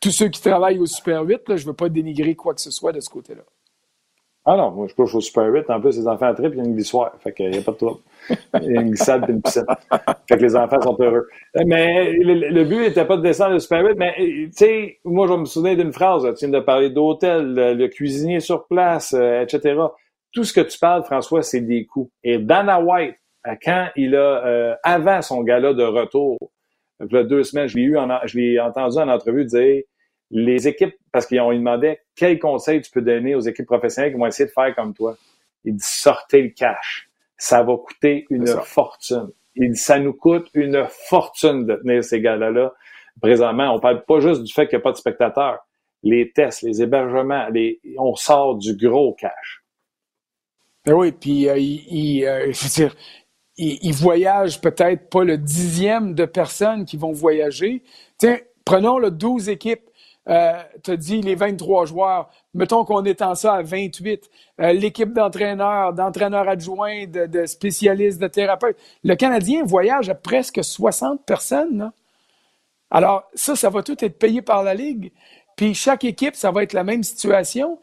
tous, 0.00 0.10
ceux 0.10 0.28
qui 0.28 0.40
travaillent 0.40 0.78
au 0.78 0.86
Super 0.86 1.24
8. 1.24 1.48
Là, 1.48 1.56
je 1.56 1.62
ne 1.64 1.70
veux 1.70 1.74
pas 1.74 1.88
dénigrer 1.88 2.36
quoi 2.36 2.54
que 2.54 2.60
ce 2.60 2.70
soit 2.70 2.92
de 2.92 3.00
ce 3.00 3.10
côté-là. 3.10 3.42
Ah 4.44 4.56
non, 4.56 4.72
moi 4.72 4.88
je 4.88 4.94
couche 4.94 5.14
au 5.14 5.20
Super 5.20 5.44
8. 5.52 5.70
En 5.70 5.80
plus, 5.80 5.96
les 5.96 6.08
enfants 6.08 6.26
à 6.26 6.34
trip, 6.34 6.52
il 6.52 6.58
y 6.58 6.60
a 6.60 6.64
une 6.64 6.74
glissoire. 6.74 7.12
Fait 7.20 7.32
qu'il 7.32 7.50
n'y 7.50 7.58
a 7.58 7.62
pas 7.62 7.72
de 7.72 7.76
trouble. 7.76 8.00
Il 8.60 8.72
y 8.72 8.76
a 8.76 8.80
une 8.80 8.88
glissade 8.88 9.24
et 9.28 9.32
une 9.32 9.40
piscine. 9.40 9.64
Fait 10.28 10.36
que 10.36 10.42
les 10.42 10.56
enfants 10.56 10.80
sont 10.80 10.96
heureux. 10.98 11.28
Mais 11.64 12.12
le, 12.14 12.64
but 12.64 12.80
n'était 12.80 13.04
pas 13.04 13.16
de 13.16 13.22
descendre 13.22 13.52
le 13.52 13.60
Super 13.60 13.84
8, 13.84 13.94
mais 13.96 14.14
tu 14.16 14.50
sais, 14.52 14.98
moi 15.04 15.28
je 15.28 15.34
me 15.34 15.44
souviens 15.44 15.76
d'une 15.76 15.92
phrase. 15.92 16.22
Tu 16.36 16.46
viens 16.46 16.60
de 16.60 16.64
parler 16.64 16.90
d'hôtel, 16.90 17.54
le, 17.54 17.88
cuisinier 17.88 18.40
sur 18.40 18.66
place, 18.66 19.14
euh, 19.14 19.42
etc. 19.42 19.80
Tout 20.32 20.42
ce 20.42 20.52
que 20.52 20.60
tu 20.60 20.76
parles, 20.78 21.04
François, 21.04 21.42
c'est 21.42 21.60
des 21.60 21.86
coups. 21.86 22.10
Et 22.24 22.38
Dana 22.38 22.80
White, 22.80 23.14
quand 23.64 23.88
il 23.94 24.16
a, 24.16 24.44
euh, 24.44 24.74
avant 24.82 25.22
son 25.22 25.42
gala 25.42 25.72
de 25.72 25.84
retour, 25.84 26.36
il 27.00 27.14
y 27.14 27.18
a 27.18 27.24
deux 27.24 27.44
semaines, 27.44 27.68
je 27.68 27.76
l'ai 27.76 27.82
eu, 27.82 27.96
en, 27.96 28.08
je 28.24 28.38
l'ai 28.38 28.58
entendu 28.58 28.98
en 28.98 29.08
entrevue 29.08 29.44
dire 29.44 29.82
les 30.32 30.66
équipes, 30.66 30.94
parce 31.12 31.26
qu'ils 31.26 31.40
ont 31.40 31.52
demandé 31.52 31.98
quel 32.16 32.38
conseil 32.38 32.80
tu 32.80 32.90
peux 32.90 33.02
donner 33.02 33.34
aux 33.34 33.40
équipes 33.40 33.66
professionnelles 33.66 34.12
qui 34.12 34.18
vont 34.18 34.26
essayer 34.26 34.46
de 34.48 34.52
faire 34.52 34.74
comme 34.74 34.94
toi? 34.94 35.16
Il 35.64 35.76
dit 35.76 35.84
sortez 35.86 36.42
le 36.42 36.48
cash. 36.48 37.08
Ça 37.36 37.62
va 37.62 37.76
coûter 37.76 38.26
une 38.30 38.46
fortune. 38.46 39.28
Il 39.54 39.72
dit 39.72 39.78
ça 39.78 39.98
nous 39.98 40.14
coûte 40.14 40.48
une 40.54 40.86
fortune 41.08 41.66
de 41.66 41.76
tenir 41.76 42.02
ces 42.02 42.20
gars-là. 42.20 42.72
Présentement, 43.20 43.74
on 43.74 43.78
parle 43.78 44.04
pas 44.04 44.20
juste 44.20 44.42
du 44.42 44.52
fait 44.52 44.66
qu'il 44.66 44.78
n'y 44.78 44.82
a 44.82 44.84
pas 44.84 44.92
de 44.92 44.96
spectateurs. 44.96 45.58
Les 46.02 46.32
tests, 46.32 46.62
les 46.62 46.82
hébergements, 46.82 47.48
les, 47.48 47.78
on 47.98 48.14
sort 48.14 48.56
du 48.56 48.74
gros 48.74 49.12
cash. 49.12 49.62
Ben 50.86 50.94
oui, 50.94 51.12
puis 51.12 51.48
euh, 51.48 51.58
il, 51.58 52.24
euh, 52.24 52.50
dire, 52.74 52.96
il 53.58 53.92
voyage 53.92 54.60
peut-être 54.60 55.10
pas 55.10 55.24
le 55.24 55.36
dixième 55.36 56.14
de 56.14 56.24
personnes 56.24 56.86
qui 56.86 56.96
vont 56.96 57.12
voyager. 57.12 57.82
Tiens, 58.18 58.38
prenons 58.64 58.98
le 58.98 59.10
12 59.10 59.50
équipes 59.50 59.91
euh, 60.28 60.62
tu 60.84 60.92
as 60.92 60.96
dit 60.96 61.20
les 61.20 61.34
23 61.34 61.86
joueurs. 61.86 62.30
Mettons 62.54 62.84
qu'on 62.84 63.04
étend 63.04 63.34
ça 63.34 63.54
à 63.54 63.62
28. 63.62 64.30
Euh, 64.60 64.72
l'équipe 64.72 65.12
d'entraîneurs, 65.12 65.92
d'entraîneurs 65.92 66.48
adjoints, 66.48 67.06
de, 67.06 67.46
spécialistes, 67.46 68.20
de 68.20 68.28
thérapeutes. 68.28 68.76
Le 69.02 69.14
Canadien 69.16 69.64
voyage 69.64 70.08
à 70.08 70.14
presque 70.14 70.62
60 70.62 71.24
personnes. 71.24 71.90
Alors, 72.90 73.24
ça, 73.34 73.56
ça 73.56 73.70
va 73.70 73.82
tout 73.82 73.96
être 74.04 74.18
payé 74.18 74.42
par 74.42 74.62
la 74.62 74.74
Ligue. 74.74 75.12
Puis 75.56 75.74
chaque 75.74 76.04
équipe, 76.04 76.36
ça 76.36 76.50
va 76.50 76.62
être 76.62 76.72
la 76.72 76.84
même 76.84 77.02
situation. 77.02 77.78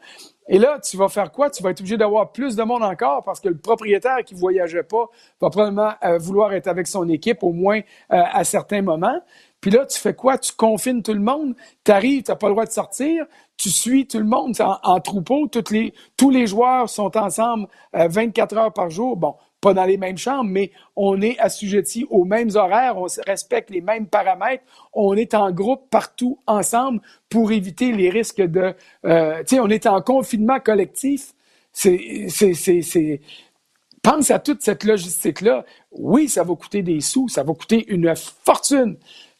Et 0.52 0.58
là, 0.58 0.78
tu 0.80 0.96
vas 0.96 1.08
faire 1.08 1.30
quoi? 1.30 1.48
Tu 1.48 1.62
vas 1.62 1.70
être 1.70 1.80
obligé 1.80 1.96
d'avoir 1.96 2.32
plus 2.32 2.56
de 2.56 2.62
monde 2.64 2.82
encore 2.82 3.22
parce 3.22 3.40
que 3.40 3.48
le 3.48 3.56
propriétaire 3.56 4.18
qui 4.26 4.34
voyageait 4.34 4.82
pas 4.82 5.08
va 5.40 5.48
probablement 5.48 5.92
euh, 6.04 6.18
vouloir 6.18 6.52
être 6.52 6.66
avec 6.66 6.88
son 6.88 7.08
équipe 7.08 7.42
au 7.42 7.52
moins 7.52 7.80
à 8.10 8.42
certains 8.42 8.82
moments. 8.82 9.20
Puis 9.60 9.70
là, 9.70 9.86
tu 9.86 9.98
fais 9.98 10.14
quoi? 10.14 10.38
Tu 10.38 10.52
confines 10.54 11.02
tout 11.02 11.12
le 11.12 11.20
monde, 11.20 11.54
tu 11.84 11.90
arrives, 11.92 12.22
tu 12.22 12.30
n'as 12.30 12.36
pas 12.36 12.48
le 12.48 12.54
droit 12.54 12.64
de 12.64 12.70
sortir, 12.70 13.26
tu 13.56 13.68
suis 13.68 14.06
tout 14.06 14.18
le 14.18 14.24
monde 14.24 14.54
en, 14.60 15.00
troupeau, 15.00 15.48
les, 15.70 15.92
tous 16.16 16.30
les 16.30 16.46
joueurs 16.46 16.88
sont 16.88 17.14
ensemble 17.16 17.68
24 17.92 18.52
euh, 18.52 18.56
heures 18.56 18.72
par 18.72 18.88
jour. 18.88 19.16
Bon, 19.16 19.34
pas 19.60 19.74
dans 19.74 19.84
les 19.84 19.96
mêmes 19.96 20.16
chambres, 20.16 20.50
mais 20.50 20.70
on 20.96 21.20
est 21.20 21.38
assujetti 21.38 22.06
aux 22.10 22.24
mêmes 22.24 22.50
horaires, 22.54 22.96
on 22.96 23.06
respecte 23.26 23.70
les 23.70 23.80
mêmes 23.80 24.06
paramètres, 24.06 24.64
on 24.92 25.14
est 25.14 25.34
en 25.34 25.50
groupe 25.50 25.90
partout 25.90 26.38
ensemble 26.46 27.00
pour 27.28 27.52
éviter 27.52 27.92
les 27.92 28.10
risques 28.10 28.40
de... 28.40 28.74
Euh, 29.04 29.38
tu 29.40 29.56
sais, 29.56 29.60
on 29.60 29.68
est 29.68 29.86
en 29.86 30.00
confinement 30.00 30.60
collectif. 30.60 31.32
C'est, 31.72 32.26
pense 34.02 34.30
à 34.30 34.38
toute 34.38 34.62
cette 34.62 34.84
logistique-là. 34.84 35.64
Oui, 35.92 36.28
ça 36.28 36.42
va 36.42 36.54
coûter 36.54 36.82
des 36.82 37.00
sous, 37.00 37.28
ça 37.28 37.42
va 37.42 37.52
coûter 37.54 37.86
une 37.92 38.14
fortune. 38.16 38.96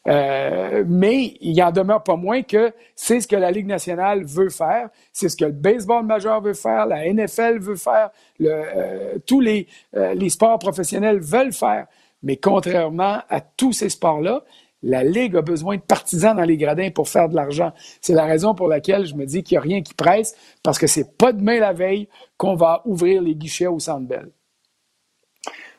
Euh, 0.07 0.83
mais 0.87 1.35
il 1.41 1.61
en 1.61 1.71
demeure 1.71 2.03
pas 2.03 2.15
moins 2.15 2.41
que 2.41 2.73
c'est 2.95 3.21
ce 3.21 3.27
que 3.27 3.35
la 3.35 3.51
Ligue 3.51 3.67
nationale 3.67 4.23
veut 4.23 4.49
faire, 4.49 4.89
c'est 5.13 5.29
ce 5.29 5.37
que 5.37 5.45
le 5.45 5.51
baseball 5.51 6.05
majeur 6.05 6.41
veut 6.41 6.55
faire, 6.55 6.87
la 6.87 7.05
NFL 7.11 7.59
veut 7.59 7.75
faire, 7.75 8.09
le, 8.39 8.49
euh, 8.49 9.17
tous 9.27 9.41
les, 9.41 9.67
euh, 9.95 10.15
les 10.15 10.29
sports 10.29 10.57
professionnels 10.57 11.19
veulent 11.19 11.53
faire. 11.53 11.85
Mais 12.23 12.37
contrairement 12.37 13.19
à 13.29 13.41
tous 13.41 13.73
ces 13.73 13.89
sports-là, 13.89 14.43
la 14.83 15.03
Ligue 15.03 15.35
a 15.35 15.43
besoin 15.43 15.75
de 15.75 15.81
partisans 15.81 16.35
dans 16.35 16.43
les 16.43 16.57
gradins 16.57 16.89
pour 16.89 17.07
faire 17.07 17.29
de 17.29 17.35
l'argent. 17.35 17.71
C'est 18.01 18.13
la 18.13 18.25
raison 18.25 18.55
pour 18.55 18.67
laquelle 18.67 19.05
je 19.05 19.13
me 19.13 19.25
dis 19.25 19.43
qu'il 19.43 19.55
n'y 19.55 19.59
a 19.59 19.61
rien 19.61 19.81
qui 19.83 19.93
presse, 19.93 20.35
parce 20.63 20.79
que 20.79 20.87
c'est 20.87 21.15
pas 21.17 21.33
demain 21.33 21.59
la 21.59 21.73
veille 21.73 22.07
qu'on 22.37 22.55
va 22.55 22.81
ouvrir 22.85 23.21
les 23.21 23.35
guichets 23.35 23.67
au 23.67 23.79
Centre 23.79 24.07
Bell. 24.07 24.31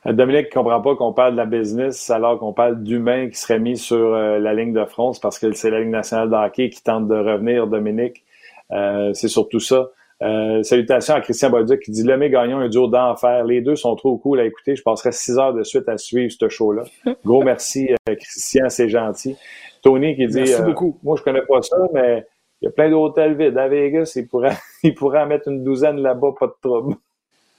Dominique 0.05 0.47
ne 0.47 0.62
comprend 0.62 0.81
pas 0.81 0.97
qu'on 0.97 1.12
parle 1.12 1.33
de 1.33 1.37
la 1.37 1.47
business 1.47 2.11
alors 2.11 2.38
qu'on 2.38 2.53
parle 2.53 2.83
d'humains 2.83 3.29
qui 3.29 3.37
seraient 3.37 3.61
mis 3.61 3.77
sur 3.77 4.15
euh, 4.15 4.38
la 4.38 4.53
ligne 4.53 4.73
de 4.73 4.85
France 4.85 5.21
parce 5.21 5.38
que 5.38 5.53
c'est 5.53 5.71
la 5.71 5.81
Ligue 5.81 5.91
nationale 5.91 6.29
de 6.29 6.35
hockey 6.35 6.71
qui 6.71 6.83
tente 6.83 7.07
de 7.07 7.15
revenir, 7.15 7.69
Dominique. 7.69 8.25
Euh, 8.73 9.12
c'est 9.15 9.29
surtout 9.29 9.61
ça. 9.61 9.91
Euh, 10.23 10.62
salutations 10.62 11.15
à 11.15 11.21
Christian 11.21 11.51
Bauduc 11.51 11.81
qui 11.81 11.91
dit 11.91 12.03
Lemay 12.03 12.31
Gagnon 12.31 12.59
un 12.59 12.69
duo 12.69 12.88
d'enfer. 12.88 13.45
Les 13.45 13.61
deux 13.61 13.77
sont 13.77 13.95
trop 13.95 14.17
cool 14.19 14.41
à 14.41 14.45
écouter. 14.45 14.75
Je 14.75 14.83
passerai 14.83 15.12
six 15.12 15.38
heures 15.38 15.55
de 15.55 15.62
suite 15.62 15.88
à 15.88 15.97
suivre 15.99 16.33
ce 16.33 16.49
show-là. 16.49 16.83
Gros 17.25 17.43
merci, 17.43 17.91
Christian, 18.07 18.69
c'est 18.69 18.88
gentil. 18.88 19.37
Tony 19.83 20.17
qui 20.17 20.27
dit 20.27 20.38
Merci 20.38 20.62
beaucoup. 20.62 20.99
Moi, 21.05 21.17
je 21.17 21.23
connais 21.23 21.43
pas 21.43 21.62
ça, 21.62 21.77
mais 21.93 22.25
il 22.61 22.67
y 22.67 22.69
a 22.69 22.71
plein 22.71 22.91
d'hôtels 22.91 23.37
vides 23.37 23.59
à 23.59 23.69
Vegas. 23.69 24.12
Il 24.17 24.27
pourrait, 24.27 24.57
il 24.83 24.95
pourrait 24.95 25.23
en 25.23 25.27
mettre 25.27 25.49
une 25.49 25.62
douzaine 25.62 25.99
là-bas, 25.99 26.35
pas 26.38 26.47
de 26.47 26.55
trouble. 26.61 26.97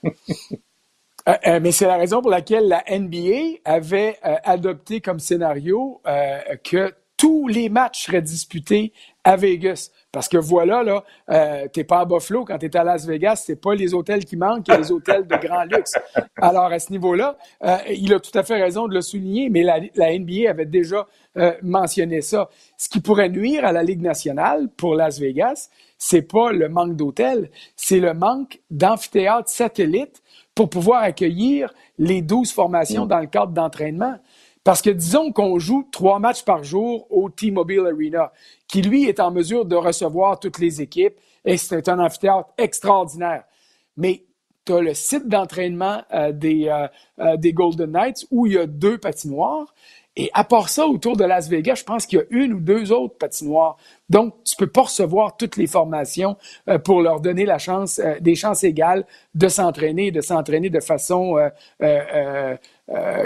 Euh, 1.28 1.32
euh, 1.46 1.60
mais 1.60 1.72
c'est 1.72 1.86
la 1.86 1.96
raison 1.96 2.20
pour 2.20 2.30
laquelle 2.30 2.68
la 2.68 2.84
NBA 2.90 3.58
avait 3.64 4.18
euh, 4.24 4.34
adopté 4.44 5.00
comme 5.00 5.18
scénario 5.18 6.02
que 6.64 6.92
tous 7.16 7.46
les 7.46 7.68
matchs 7.68 8.06
seraient 8.06 8.20
disputés 8.20 8.92
à 9.22 9.36
Vegas. 9.36 9.90
Parce 10.12 10.28
que 10.28 10.36
voilà, 10.36 10.82
là, 10.82 11.04
euh, 11.30 11.66
t'es 11.72 11.84
pas 11.84 12.00
à 12.00 12.04
Buffalo 12.04 12.44
quand 12.44 12.58
t'es 12.58 12.76
à 12.76 12.84
Las 12.84 13.06
Vegas, 13.06 13.44
c'est 13.46 13.56
pas 13.56 13.74
les 13.74 13.94
hôtels 13.94 14.24
qui 14.24 14.36
manquent, 14.36 14.64
c'est 14.68 14.76
les 14.76 14.92
hôtels 14.92 15.26
de 15.26 15.36
grand 15.36 15.64
luxe. 15.64 15.94
Alors, 16.36 16.66
à 16.66 16.78
ce 16.78 16.90
niveau-là, 16.90 17.38
il 17.88 18.12
a 18.12 18.20
tout 18.20 18.36
à 18.36 18.42
fait 18.42 18.60
raison 18.60 18.88
de 18.88 18.94
le 18.94 19.00
souligner, 19.00 19.48
mais 19.48 19.62
la, 19.62 19.78
la 19.94 20.18
NBA 20.18 20.50
avait 20.50 20.66
déjà 20.66 21.06
mentionné 21.62 22.20
ça. 22.20 22.50
Ce 22.76 22.88
qui 22.88 23.00
pourrait 23.00 23.30
nuire 23.30 23.64
à 23.64 23.72
la 23.72 23.82
Ligue 23.82 24.02
nationale 24.02 24.68
pour 24.76 24.94
Las 24.94 25.18
Vegas, 25.18 25.70
c'est 25.96 26.22
pas 26.22 26.52
le 26.52 26.68
manque 26.68 26.96
d'hôtels, 26.96 27.50
c'est 27.76 28.00
le 28.00 28.12
manque 28.12 28.60
d'amphithéâtres 28.70 29.48
satellites 29.48 30.23
pour 30.54 30.70
pouvoir 30.70 31.02
accueillir 31.02 31.72
les 31.98 32.22
12 32.22 32.52
formations 32.52 33.06
dans 33.06 33.18
le 33.18 33.26
cadre 33.26 33.52
d'entraînement. 33.52 34.18
Parce 34.62 34.80
que 34.80 34.90
disons 34.90 35.30
qu'on 35.30 35.58
joue 35.58 35.86
trois 35.92 36.18
matchs 36.18 36.42
par 36.42 36.64
jour 36.64 37.06
au 37.10 37.28
T-Mobile 37.28 37.80
Arena, 37.80 38.32
qui 38.66 38.80
lui 38.80 39.04
est 39.04 39.20
en 39.20 39.30
mesure 39.30 39.66
de 39.66 39.76
recevoir 39.76 40.40
toutes 40.40 40.58
les 40.58 40.80
équipes, 40.80 41.18
et 41.44 41.58
c'est 41.58 41.88
un 41.88 41.98
amphithéâtre 41.98 42.48
extraordinaire. 42.56 43.44
Mais 43.98 44.24
tu 44.64 44.72
as 44.72 44.80
le 44.80 44.94
site 44.94 45.28
d'entraînement 45.28 46.02
euh, 46.12 46.32
des, 46.32 46.68
euh, 46.68 46.88
euh, 47.18 47.36
des 47.36 47.52
Golden 47.52 47.90
Knights 47.90 48.26
où 48.30 48.46
il 48.46 48.54
y 48.54 48.58
a 48.58 48.66
deux 48.66 48.96
patinoires. 48.96 49.74
Et 50.16 50.30
à 50.32 50.44
part 50.44 50.68
ça, 50.68 50.86
autour 50.86 51.16
de 51.16 51.24
Las 51.24 51.48
Vegas, 51.48 51.76
je 51.76 51.84
pense 51.84 52.06
qu'il 52.06 52.20
y 52.20 52.22
a 52.22 52.24
une 52.30 52.54
ou 52.54 52.60
deux 52.60 52.92
autres 52.92 53.18
patinoires. 53.18 53.76
Donc, 54.08 54.34
tu 54.44 54.54
peux 54.54 54.68
pas 54.68 54.82
recevoir 54.82 55.36
toutes 55.36 55.56
les 55.56 55.66
formations 55.66 56.36
euh, 56.68 56.78
pour 56.78 57.00
leur 57.02 57.20
donner 57.20 57.44
la 57.44 57.58
chance, 57.58 57.98
euh, 57.98 58.20
des 58.20 58.36
chances 58.36 58.62
égales 58.62 59.04
de 59.34 59.48
s'entraîner, 59.48 60.12
de 60.12 60.20
s'entraîner 60.20 60.70
de 60.70 60.78
façon 60.78 61.36
euh, 61.82 62.56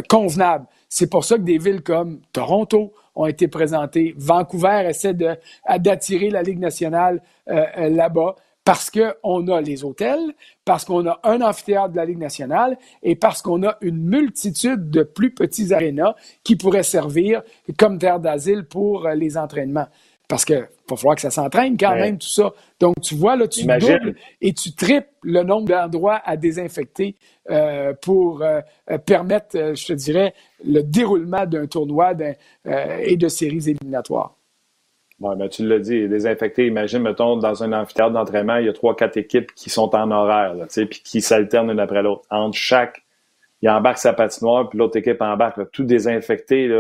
convenable. 0.08 0.66
C'est 0.88 1.10
pour 1.10 1.24
ça 1.24 1.36
que 1.36 1.42
des 1.42 1.58
villes 1.58 1.82
comme 1.82 2.20
Toronto 2.32 2.94
ont 3.14 3.26
été 3.26 3.48
présentées. 3.48 4.14
Vancouver 4.16 4.86
essaie 4.88 5.14
d'attirer 5.14 6.30
la 6.30 6.42
Ligue 6.42 6.60
nationale 6.60 7.20
là-bas 7.46 8.36
parce 8.68 8.90
qu'on 8.90 9.48
a 9.48 9.62
les 9.62 9.82
hôtels, 9.82 10.34
parce 10.66 10.84
qu'on 10.84 11.06
a 11.06 11.18
un 11.24 11.40
amphithéâtre 11.40 11.92
de 11.92 11.96
la 11.96 12.04
Ligue 12.04 12.18
nationale 12.18 12.76
et 13.02 13.16
parce 13.16 13.40
qu'on 13.40 13.62
a 13.66 13.78
une 13.80 13.96
multitude 13.96 14.90
de 14.90 15.04
plus 15.04 15.32
petits 15.32 15.72
arénas 15.72 16.14
qui 16.44 16.54
pourraient 16.54 16.82
servir 16.82 17.40
comme 17.78 17.96
terre 17.96 18.20
d'asile 18.20 18.64
pour 18.64 19.06
euh, 19.06 19.14
les 19.14 19.38
entraînements. 19.38 19.86
parce 20.28 20.44
que 20.44 20.68
va 20.86 20.96
falloir 20.96 21.14
que 21.14 21.22
ça 21.22 21.30
s'entraîne 21.30 21.78
quand 21.78 21.94
même, 21.94 22.18
tout 22.18 22.28
ça. 22.28 22.52
Donc, 22.78 23.00
tu 23.00 23.14
vois, 23.14 23.36
là, 23.36 23.48
tu 23.48 23.64
doubles 23.64 24.14
et 24.42 24.52
tu 24.52 24.74
triples 24.74 25.08
le 25.22 25.44
nombre 25.44 25.68
d'endroits 25.68 26.20
à 26.22 26.36
désinfecter 26.36 27.14
euh, 27.48 27.94
pour 28.02 28.42
euh, 28.42 28.60
permettre, 29.06 29.74
je 29.74 29.86
te 29.86 29.92
dirais, 29.94 30.34
le 30.62 30.82
déroulement 30.82 31.46
d'un 31.46 31.66
tournoi 31.66 32.12
et 32.66 33.16
de 33.16 33.28
séries 33.28 33.70
éliminatoires. 33.70 34.37
Bon, 35.20 35.34
ben, 35.34 35.48
tu 35.48 35.66
l'as 35.66 35.80
dit, 35.80 36.08
désinfecter, 36.08 36.66
imagine, 36.66 37.00
mettons, 37.00 37.36
dans 37.36 37.64
un 37.64 37.72
amphithéâtre 37.72 38.12
d'entraînement, 38.12 38.56
il 38.56 38.66
y 38.66 38.68
a 38.68 38.72
trois, 38.72 38.94
quatre 38.94 39.16
équipes 39.16 39.52
qui 39.54 39.68
sont 39.68 39.94
en 39.94 40.10
horaire, 40.12 40.54
puis 40.68 41.02
qui 41.04 41.20
s'alternent 41.20 41.70
une 41.70 41.80
après 41.80 42.02
l'autre. 42.02 42.22
Entre 42.30 42.56
chaque, 42.56 43.02
il 43.60 43.68
embarque 43.68 43.98
sa 43.98 44.12
patinoire, 44.12 44.68
puis 44.68 44.78
l'autre 44.78 44.96
équipe 44.96 45.20
embarque. 45.20 45.70
tout 45.72 45.82
désinfecté, 45.82 46.70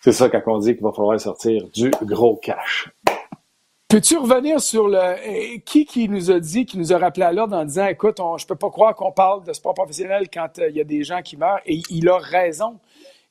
c'est 0.00 0.12
ça 0.12 0.28
quand 0.28 0.42
on 0.46 0.58
dit 0.58 0.74
qu'il 0.74 0.84
va 0.84 0.92
falloir 0.92 1.18
sortir 1.18 1.68
du 1.70 1.90
gros 2.02 2.36
cash. 2.36 2.88
Peux-tu 3.92 4.16
revenir 4.16 4.58
sur 4.58 4.88
le 4.88 5.16
eh, 5.22 5.60
qui 5.60 5.84
qui 5.84 6.08
nous 6.08 6.30
a 6.30 6.40
dit, 6.40 6.64
qui 6.64 6.78
nous 6.78 6.94
a 6.94 6.98
rappelé 6.98 7.26
à 7.26 7.32
l'ordre 7.32 7.54
en 7.54 7.64
disant 7.66 7.86
écoute, 7.88 8.20
on, 8.20 8.38
je 8.38 8.46
peux 8.46 8.54
pas 8.54 8.70
croire 8.70 8.94
qu'on 8.94 9.12
parle 9.12 9.44
de 9.44 9.52
sport 9.52 9.74
professionnel 9.74 10.30
quand 10.32 10.58
euh, 10.58 10.70
il 10.70 10.76
y 10.76 10.80
a 10.80 10.84
des 10.84 11.04
gens 11.04 11.20
qui 11.20 11.36
meurent 11.36 11.60
et 11.66 11.82
il 11.90 12.08
a 12.08 12.16
raison. 12.16 12.78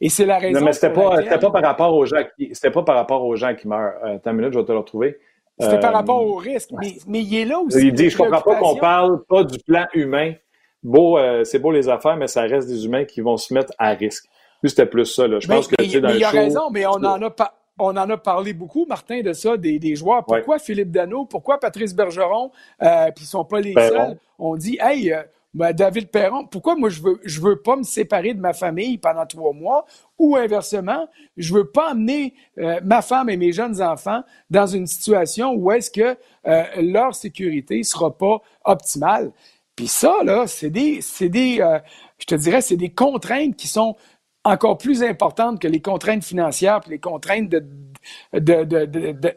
Et 0.01 0.09
c'est 0.09 0.25
la 0.25 0.39
raison. 0.39 0.59
Non, 0.59 0.65
mais 0.65 0.73
c'était 0.73 0.91
pas, 0.91 1.21
pas 1.21 1.51
par 1.51 1.61
rapport 1.61 1.95
aux 1.95 2.05
gens 2.05 2.23
qui, 2.35 2.49
c'était 2.53 2.71
pas 2.71 2.83
par 2.83 2.95
rapport 2.95 3.23
aux 3.23 3.35
gens 3.35 3.55
qui 3.55 3.67
meurent. 3.67 3.93
Euh, 4.03 4.15
attends 4.15 4.31
une 4.31 4.37
minute, 4.37 4.53
je 4.53 4.59
vais 4.59 4.65
te 4.65 4.71
le 4.71 4.79
retrouver. 4.79 5.19
C'était 5.59 5.79
par 5.79 5.93
rapport 5.93 6.25
au 6.25 6.35
risque, 6.35 6.71
mais, 6.71 6.95
mais, 7.07 7.21
il 7.21 7.35
est 7.35 7.45
là 7.45 7.59
aussi. 7.59 7.87
Il 7.87 7.93
dit, 7.93 8.09
je 8.09 8.17
comprends 8.17 8.41
pas 8.41 8.55
qu'on 8.55 8.75
parle 8.77 9.23
pas 9.25 9.43
du 9.43 9.59
plan 9.59 9.85
humain. 9.93 10.33
Beau, 10.81 11.19
euh, 11.19 11.43
c'est 11.43 11.59
beau 11.59 11.71
les 11.71 11.87
affaires, 11.87 12.17
mais 12.17 12.25
ça 12.25 12.41
reste 12.41 12.67
des 12.67 12.85
humains 12.85 13.05
qui 13.05 13.21
vont 13.21 13.37
se 13.37 13.53
mettre 13.53 13.71
à 13.77 13.89
risque 13.89 14.27
c'était 14.69 14.85
plus 14.85 15.05
ça. 15.05 15.27
Je 15.27 15.47
pense 15.47 15.67
que, 15.67 15.75
tu 15.83 16.01
dans 16.01 16.09
il 16.09 16.23
a 16.23 16.29
raison, 16.29 16.69
mais 16.71 16.85
on 16.85 16.91
en 16.91 17.21
a 17.21 17.29
pas 17.29 17.57
on 17.79 17.97
en 17.97 18.09
a 18.09 18.17
parlé 18.17 18.53
beaucoup, 18.53 18.85
Martin, 18.85 19.21
de 19.21 19.33
ça, 19.33 19.57
des, 19.57 19.79
des 19.79 19.95
joueurs. 19.95 20.23
Pourquoi 20.23 20.59
Philippe 20.59 20.91
Dano? 20.91 21.25
Pourquoi 21.25 21.59
Patrice 21.59 21.95
Bergeron? 21.95 22.51
Euh, 22.83 23.09
puis 23.15 23.23
ils 23.23 23.27
sont 23.27 23.45
pas 23.45 23.59
les 23.59 23.73
seuls. 23.73 24.17
On 24.37 24.55
dit, 24.55 24.77
hey, 24.79 25.11
euh, 25.11 25.23
ben, 25.53 25.73
David 25.73 26.09
Perron, 26.09 26.45
pourquoi 26.45 26.75
moi 26.75 26.89
je 26.89 27.01
veux, 27.01 27.19
je 27.23 27.41
veux 27.41 27.61
pas 27.61 27.75
me 27.75 27.83
séparer 27.83 28.33
de 28.33 28.39
ma 28.39 28.53
famille 28.53 28.97
pendant 28.97 29.25
trois 29.25 29.53
mois? 29.53 29.85
Ou 30.17 30.35
inversement, 30.37 31.07
je 31.37 31.53
veux 31.53 31.69
pas 31.69 31.91
amener 31.91 32.33
euh, 32.57 32.79
ma 32.83 33.01
femme 33.01 33.29
et 33.29 33.37
mes 33.37 33.51
jeunes 33.51 33.81
enfants 33.81 34.23
dans 34.49 34.67
une 34.67 34.87
situation 34.87 35.53
où 35.53 35.71
est-ce 35.71 35.91
que 35.91 36.17
euh, 36.47 36.63
leur 36.77 37.15
sécurité 37.15 37.83
sera 37.83 38.15
pas 38.17 38.41
optimale? 38.63 39.31
Puis 39.75 39.87
ça, 39.87 40.17
là, 40.23 40.47
c'est 40.47 40.69
des, 40.69 40.99
des, 41.21 41.79
je 42.19 42.25
te 42.25 42.35
dirais, 42.35 42.61
c'est 42.61 42.77
des 42.77 42.93
contraintes 42.93 43.55
qui 43.55 43.67
sont 43.67 43.95
encore 44.43 44.77
plus 44.77 45.03
importante 45.03 45.61
que 45.61 45.67
les 45.67 45.81
contraintes 45.81 46.23
financières 46.23 46.81
et 46.87 46.89
les 46.91 46.99
contraintes 46.99 47.53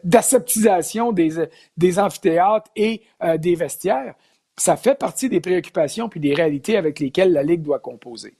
d'aseptisation 0.03 1.11
de, 1.11 1.23
de, 1.23 1.49
des, 1.77 1.99
amphithéâtres 1.99 2.71
et 2.75 3.03
euh, 3.23 3.37
des 3.37 3.55
vestiaires. 3.55 4.15
Ça 4.57 4.77
fait 4.77 4.95
partie 4.95 5.29
des 5.29 5.41
préoccupations 5.41 6.09
puis 6.09 6.19
des 6.19 6.33
réalités 6.33 6.77
avec 6.77 6.99
lesquelles 6.99 7.33
la 7.33 7.43
Ligue 7.43 7.61
doit 7.61 7.79
composer. 7.79 8.35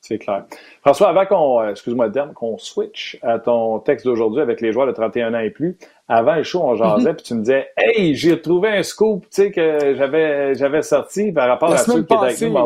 C'est 0.00 0.18
clair. 0.18 0.46
François, 0.80 1.10
avant 1.10 1.26
qu'on, 1.26 1.60
euh, 1.60 1.70
excuse-moi 1.70 2.06
le 2.06 2.12
terme, 2.12 2.32
qu'on 2.32 2.58
switch 2.58 3.18
à 3.22 3.38
ton 3.38 3.78
texte 3.78 4.04
d'aujourd'hui 4.04 4.40
avec 4.40 4.60
les 4.60 4.72
joueurs 4.72 4.88
de 4.88 4.92
31 4.92 5.32
ans 5.32 5.38
et 5.38 5.50
plus, 5.50 5.78
avant 6.08 6.34
le 6.34 6.42
show, 6.42 6.60
on 6.60 6.74
jasait, 6.74 7.12
mm-hmm. 7.12 7.14
puis 7.14 7.22
tu 7.22 7.34
me 7.34 7.40
disais, 7.40 7.68
hey, 7.76 8.16
j'ai 8.16 8.40
trouvé 8.40 8.70
un 8.70 8.82
scoop, 8.82 9.22
tu 9.22 9.28
sais, 9.30 9.50
que 9.52 9.94
j'avais, 9.94 10.54
j'avais 10.56 10.82
sorti 10.82 11.30
par 11.30 11.46
rapport 11.46 11.70
à 11.70 11.78
ceux 11.78 12.02
qui 12.02 12.14
étaient 12.14 12.14
avec 12.16 12.40
nous 12.40 12.56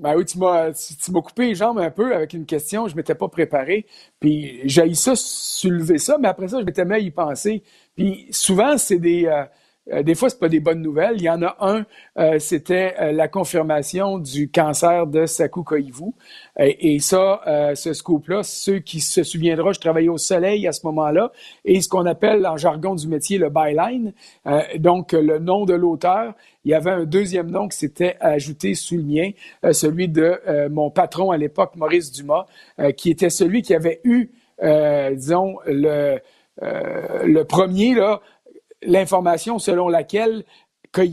ben 0.00 0.16
oui, 0.16 0.24
tu 0.24 0.38
m'as, 0.38 0.72
tu, 0.72 1.12
m'as 1.12 1.20
coupé 1.20 1.48
les 1.48 1.54
jambes 1.54 1.78
un 1.78 1.90
peu 1.90 2.14
avec 2.14 2.32
une 2.32 2.46
question, 2.46 2.88
je 2.88 2.96
m'étais 2.96 3.14
pas 3.14 3.28
préparé. 3.28 3.86
Puis 4.18 4.60
j'ai 4.64 4.94
ça, 4.94 5.12
soulever 5.14 5.98
ça, 5.98 6.16
mais 6.18 6.28
après 6.28 6.48
ça, 6.48 6.58
je 6.58 6.64
m'étais 6.64 6.86
mis 6.86 6.94
à 6.94 6.98
y 6.98 7.10
penser. 7.10 7.62
Puis 7.96 8.26
souvent, 8.30 8.78
c'est 8.78 8.98
des, 8.98 9.26
euh, 9.26 9.44
euh, 9.92 10.02
des 10.02 10.14
fois, 10.14 10.30
c'est 10.30 10.38
pas 10.38 10.48
des 10.48 10.60
bonnes 10.60 10.82
nouvelles. 10.82 11.14
Il 11.16 11.22
y 11.22 11.30
en 11.30 11.42
a 11.42 11.56
un, 11.60 11.84
euh, 12.18 12.38
c'était 12.38 12.94
euh, 13.00 13.12
la 13.12 13.28
confirmation 13.28 14.18
du 14.18 14.50
cancer 14.50 15.06
de 15.06 15.26
Saku 15.26 15.64
Koivu. 15.64 16.12
Et, 16.58 16.98
ça, 16.98 17.40
ce 17.74 17.94
scoop-là, 17.94 18.42
ceux 18.42 18.80
qui 18.80 19.00
se 19.00 19.22
souviendront, 19.22 19.72
je 19.72 19.80
travaillais 19.80 20.10
au 20.10 20.18
Soleil 20.18 20.66
à 20.68 20.72
ce 20.72 20.86
moment-là, 20.86 21.32
et 21.64 21.80
ce 21.80 21.88
qu'on 21.88 22.04
appelle 22.04 22.46
en 22.46 22.58
jargon 22.58 22.94
du 22.94 23.08
métier 23.08 23.38
le 23.38 23.48
byline, 23.48 24.12
donc 24.76 25.12
le 25.12 25.38
nom 25.38 25.64
de 25.64 25.72
l'auteur. 25.72 26.34
Il 26.64 26.72
y 26.72 26.74
avait 26.74 26.90
un 26.90 27.04
deuxième 27.04 27.50
nom 27.50 27.66
qui 27.66 27.78
s'était 27.78 28.16
ajouté 28.20 28.74
sous 28.74 28.96
le 28.96 29.04
mien, 29.04 29.30
celui 29.72 30.08
de 30.08 30.68
mon 30.68 30.90
patron 30.90 31.30
à 31.30 31.38
l'époque, 31.38 31.76
Maurice 31.76 32.12
Dumas, 32.12 32.44
qui 32.96 33.10
était 33.10 33.30
celui 33.30 33.62
qui 33.62 33.74
avait 33.74 34.00
eu, 34.04 34.30
disons, 35.14 35.56
le, 35.66 36.18
le 36.60 37.42
premier 37.44 37.94
là, 37.94 38.20
l'information 38.82 39.58
selon 39.58 39.88
laquelle 39.88 40.44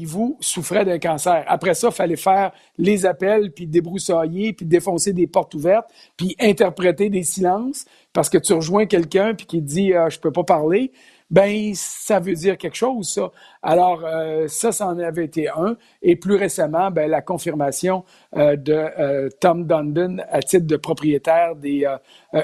vous 0.06 0.38
souffrait 0.39 0.86
d'un 0.86 0.99
cancer. 0.99 1.43
Après 1.47 1.73
ça, 1.73 1.89
il 1.89 1.93
fallait 1.93 2.15
faire 2.15 2.51
les 2.77 3.06
appels, 3.06 3.51
puis 3.51 3.67
débroussailler, 3.67 4.53
puis 4.53 4.65
défoncer 4.65 5.13
des 5.13 5.27
portes 5.27 5.53
ouvertes, 5.53 5.89
puis 6.17 6.36
interpréter 6.39 7.10
des 7.10 7.23
silences, 7.23 7.86
parce 8.13 8.30
que 8.30 8.38
tu 8.38 8.53
rejoins 8.53 8.86
quelqu'un, 8.86 9.36
puis 9.36 9.45
qui 9.45 9.60
te 9.60 9.65
dit 9.67 9.93
euh, 9.93 10.10
Je 10.10 10.19
peux 10.19 10.32
pas 10.32 10.43
parler», 10.43 10.91
ben 11.29 11.73
ça 11.75 12.19
veut 12.19 12.33
dire 12.33 12.57
quelque 12.57 12.75
chose, 12.75 13.09
ça. 13.09 13.31
Alors, 13.61 14.01
euh, 14.05 14.47
ça, 14.47 14.71
ça 14.71 14.87
en 14.87 14.97
avait 14.99 15.25
été 15.25 15.49
un. 15.49 15.75
Et 16.01 16.15
plus 16.15 16.35
récemment, 16.35 16.91
ben, 16.91 17.09
la 17.09 17.21
confirmation 17.21 18.03
euh, 18.35 18.55
de 18.55 19.29
Tom 19.39 19.65
Dundon 19.65 20.17
à 20.29 20.41
titre 20.41 20.67
de 20.67 20.77
propriétaire 20.77 21.55
des 21.55 21.85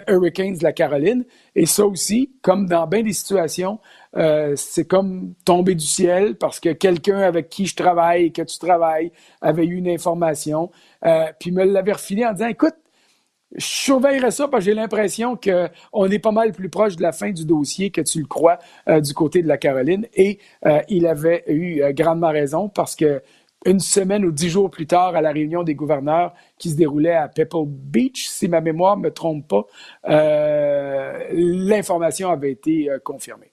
Hurricanes 0.08 0.58
de 0.58 0.64
la 0.64 0.74
Caroline. 0.74 1.26
Et 1.56 1.66
ça 1.66 1.86
aussi, 1.86 2.32
comme 2.42 2.68
dans 2.68 2.88
bien 2.88 3.04
des 3.04 3.14
situations, 3.14 3.80
euh, 4.16 4.54
c'est 4.56 4.86
comme 4.86 5.34
tomber 5.44 5.74
du 5.76 5.86
ciel 5.86 6.36
parce 6.36 6.60
que 6.60 6.70
quelqu'un 6.70 7.20
avec 7.20 7.50
qui 7.50 7.66
je 7.66 7.76
travaille 7.76 8.26
et 8.26 8.32
que 8.32 8.44
tu 8.44 8.60
travailles 8.60 9.12
avait 9.42 9.66
eu 9.66 9.76
une 9.76 9.90
information, 9.90 10.70
euh, 11.06 11.26
puis 11.40 11.52
me 11.52 11.64
l'avait 11.64 11.94
refilé 11.94 12.26
en 12.26 12.34
disant, 12.34 12.48
écoute, 12.48 12.76
je 13.56 13.66
surveillerai 13.66 14.32
ça 14.32 14.48
parce 14.48 14.64
que 14.64 14.72
j'ai 14.72 14.76
l'impression 14.76 15.36
qu'on 15.36 16.06
est 16.10 16.20
pas 16.20 16.32
mal 16.32 16.52
plus 16.52 16.70
proche 16.70 16.96
de 16.96 17.02
la 17.02 17.12
fin 17.12 17.32
du 17.32 17.46
dossier 17.46 17.92
que 17.92 18.02
tu 18.02 18.20
le 18.20 18.26
crois 18.26 18.58
euh, 18.88 19.00
du 19.00 19.14
côté 19.14 19.42
de 19.42 19.48
la 19.48 19.58
Caroline. 19.58 20.08
Et 20.14 20.40
il 20.90 21.08
avait 21.08 21.44
eu 21.48 21.82
grandement 21.94 22.32
raison 22.32 22.70
parce 22.70 22.96
que 22.96 23.22
une 23.66 23.80
semaine 23.80 24.26
ou 24.26 24.32
dix 24.32 24.50
jours 24.50 24.70
plus 24.70 24.88
tard, 24.88 25.16
à 25.16 25.22
la 25.22 25.32
réunion 25.32 25.64
des 25.64 25.76
gouverneurs 25.76 26.34
qui 26.58 26.70
se 26.70 26.76
déroulait 26.76 27.14
à 27.14 27.30
Pebble 27.30 27.68
Beach, 27.68 28.28
si 28.28 28.48
ma 28.50 28.60
mémoire 28.60 28.98
ne 28.98 29.04
me 29.04 29.12
trompe 29.12 29.48
pas, 29.48 29.66
l'information 31.32 32.30
avait 32.30 32.52
été 32.52 32.90
confirmée. 33.04 33.53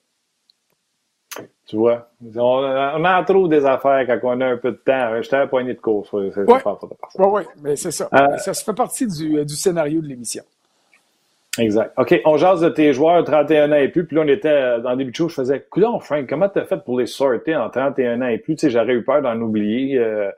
Tu 1.66 1.76
vois, 1.76 2.10
on, 2.36 3.04
en 3.04 3.24
trouve 3.24 3.48
des 3.48 3.64
affaires 3.64 4.04
quand 4.04 4.18
on 4.24 4.40
a 4.40 4.46
un 4.46 4.56
peu 4.56 4.72
de 4.72 4.76
temps. 4.76 5.22
J'étais 5.22 5.36
à 5.36 5.46
poignée 5.46 5.74
de 5.74 5.80
course. 5.80 6.12
Oui, 6.12 6.30
oui, 7.18 7.42
mais 7.62 7.76
c'est 7.76 7.92
ça. 7.92 8.08
Euh, 8.12 8.36
ça 8.38 8.52
fait 8.54 8.72
partie 8.72 9.06
du, 9.06 9.44
du 9.44 9.54
scénario 9.54 10.00
de 10.00 10.08
l'émission. 10.08 10.42
Exact. 11.58 11.92
OK, 11.96 12.20
on 12.24 12.36
jase 12.36 12.60
de 12.60 12.68
tes 12.68 12.92
joueurs 12.92 13.22
31 13.24 13.70
ans 13.70 13.76
et 13.76 13.88
plus. 13.88 14.04
Puis 14.04 14.16
là, 14.16 14.22
on 14.24 14.28
était 14.28 14.80
dans 14.80 14.90
le 14.90 14.96
début 14.96 15.12
de 15.12 15.16
show, 15.16 15.28
je 15.28 15.34
faisais 15.34 15.64
Coudon, 15.70 16.00
Frank, 16.00 16.28
comment 16.28 16.48
t'as 16.48 16.64
fait 16.64 16.82
pour 16.84 16.98
les 16.98 17.06
sortir 17.06 17.60
en 17.60 17.70
31 17.70 18.22
ans 18.22 18.26
et 18.26 18.38
plus? 18.38 18.56
Tu 18.56 18.66
sais, 18.66 18.70
j'aurais 18.70 18.94
eu 18.94 19.04
peur 19.04 19.22
d'en 19.22 19.40
oublier. 19.40 19.98
Euh, 19.98 20.30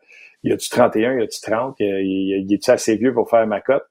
y 0.44 0.52
a-tu 0.52 0.68
31, 0.68 1.18
y 1.18 1.22
a-tu 1.22 1.40
30? 1.40 1.76
Y, 1.78 2.54
a-tu 2.54 2.70
assez 2.70 2.96
vieux 2.96 3.14
pour 3.14 3.30
faire 3.30 3.46
ma 3.46 3.62
cote? 3.62 3.84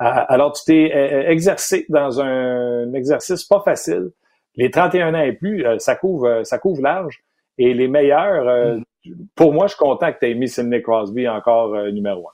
Euh, 0.00 0.04
alors, 0.04 0.52
tu 0.52 0.64
t'es 0.66 1.26
exercé 1.28 1.86
dans 1.88 2.20
un 2.20 2.92
exercice 2.92 3.42
pas 3.42 3.62
facile 3.64 4.10
les 4.56 4.70
31 4.70 5.14
ans 5.14 5.22
et 5.22 5.32
plus, 5.32 5.64
euh, 5.64 5.78
ça 5.78 5.96
couvre, 5.96 6.26
euh, 6.26 6.44
ça 6.44 6.58
couvre 6.58 6.82
large. 6.82 7.22
Et 7.58 7.74
les 7.74 7.88
meilleurs, 7.88 8.48
euh, 8.48 8.78
mm. 9.04 9.14
pour 9.34 9.52
moi, 9.52 9.66
je 9.66 9.74
suis 9.74 9.78
content 9.78 10.12
que 10.12 10.18
tu 10.18 10.30
aies 10.30 10.34
mis 10.34 10.48
Sidney 10.48 10.82
Crosby 10.82 11.28
encore 11.28 11.76
numéro 11.92 12.28
un. 12.28 12.32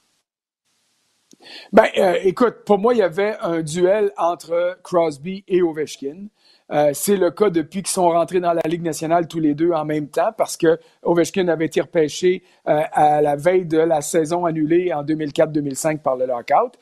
Ben, 1.72 1.86
écoute, 2.22 2.64
pour 2.66 2.78
moi, 2.78 2.92
il 2.92 2.98
y 2.98 3.02
avait 3.02 3.34
un 3.40 3.62
duel 3.62 4.12
entre 4.18 4.78
Crosby 4.82 5.42
et 5.48 5.62
Ovechkin. 5.62 6.26
c'est 6.92 7.16
le 7.16 7.30
cas 7.30 7.48
depuis 7.48 7.80
qu'ils 7.82 7.92
sont 7.92 8.10
rentrés 8.10 8.40
dans 8.40 8.52
la 8.52 8.60
Ligue 8.66 8.82
nationale 8.82 9.26
tous 9.26 9.40
les 9.40 9.54
deux 9.54 9.72
en 9.72 9.86
même 9.86 10.08
temps 10.08 10.32
parce 10.36 10.58
que 10.58 10.78
Ovechkin 11.02 11.48
avait 11.48 11.64
été 11.64 11.80
repêché 11.80 12.42
à 12.66 13.22
la 13.22 13.36
veille 13.36 13.64
de 13.64 13.78
la 13.78 14.02
saison 14.02 14.44
annulée 14.44 14.92
en 14.92 15.02
2004-2005 15.02 16.00
par 16.00 16.16
le 16.16 16.26
lockout. 16.26 16.78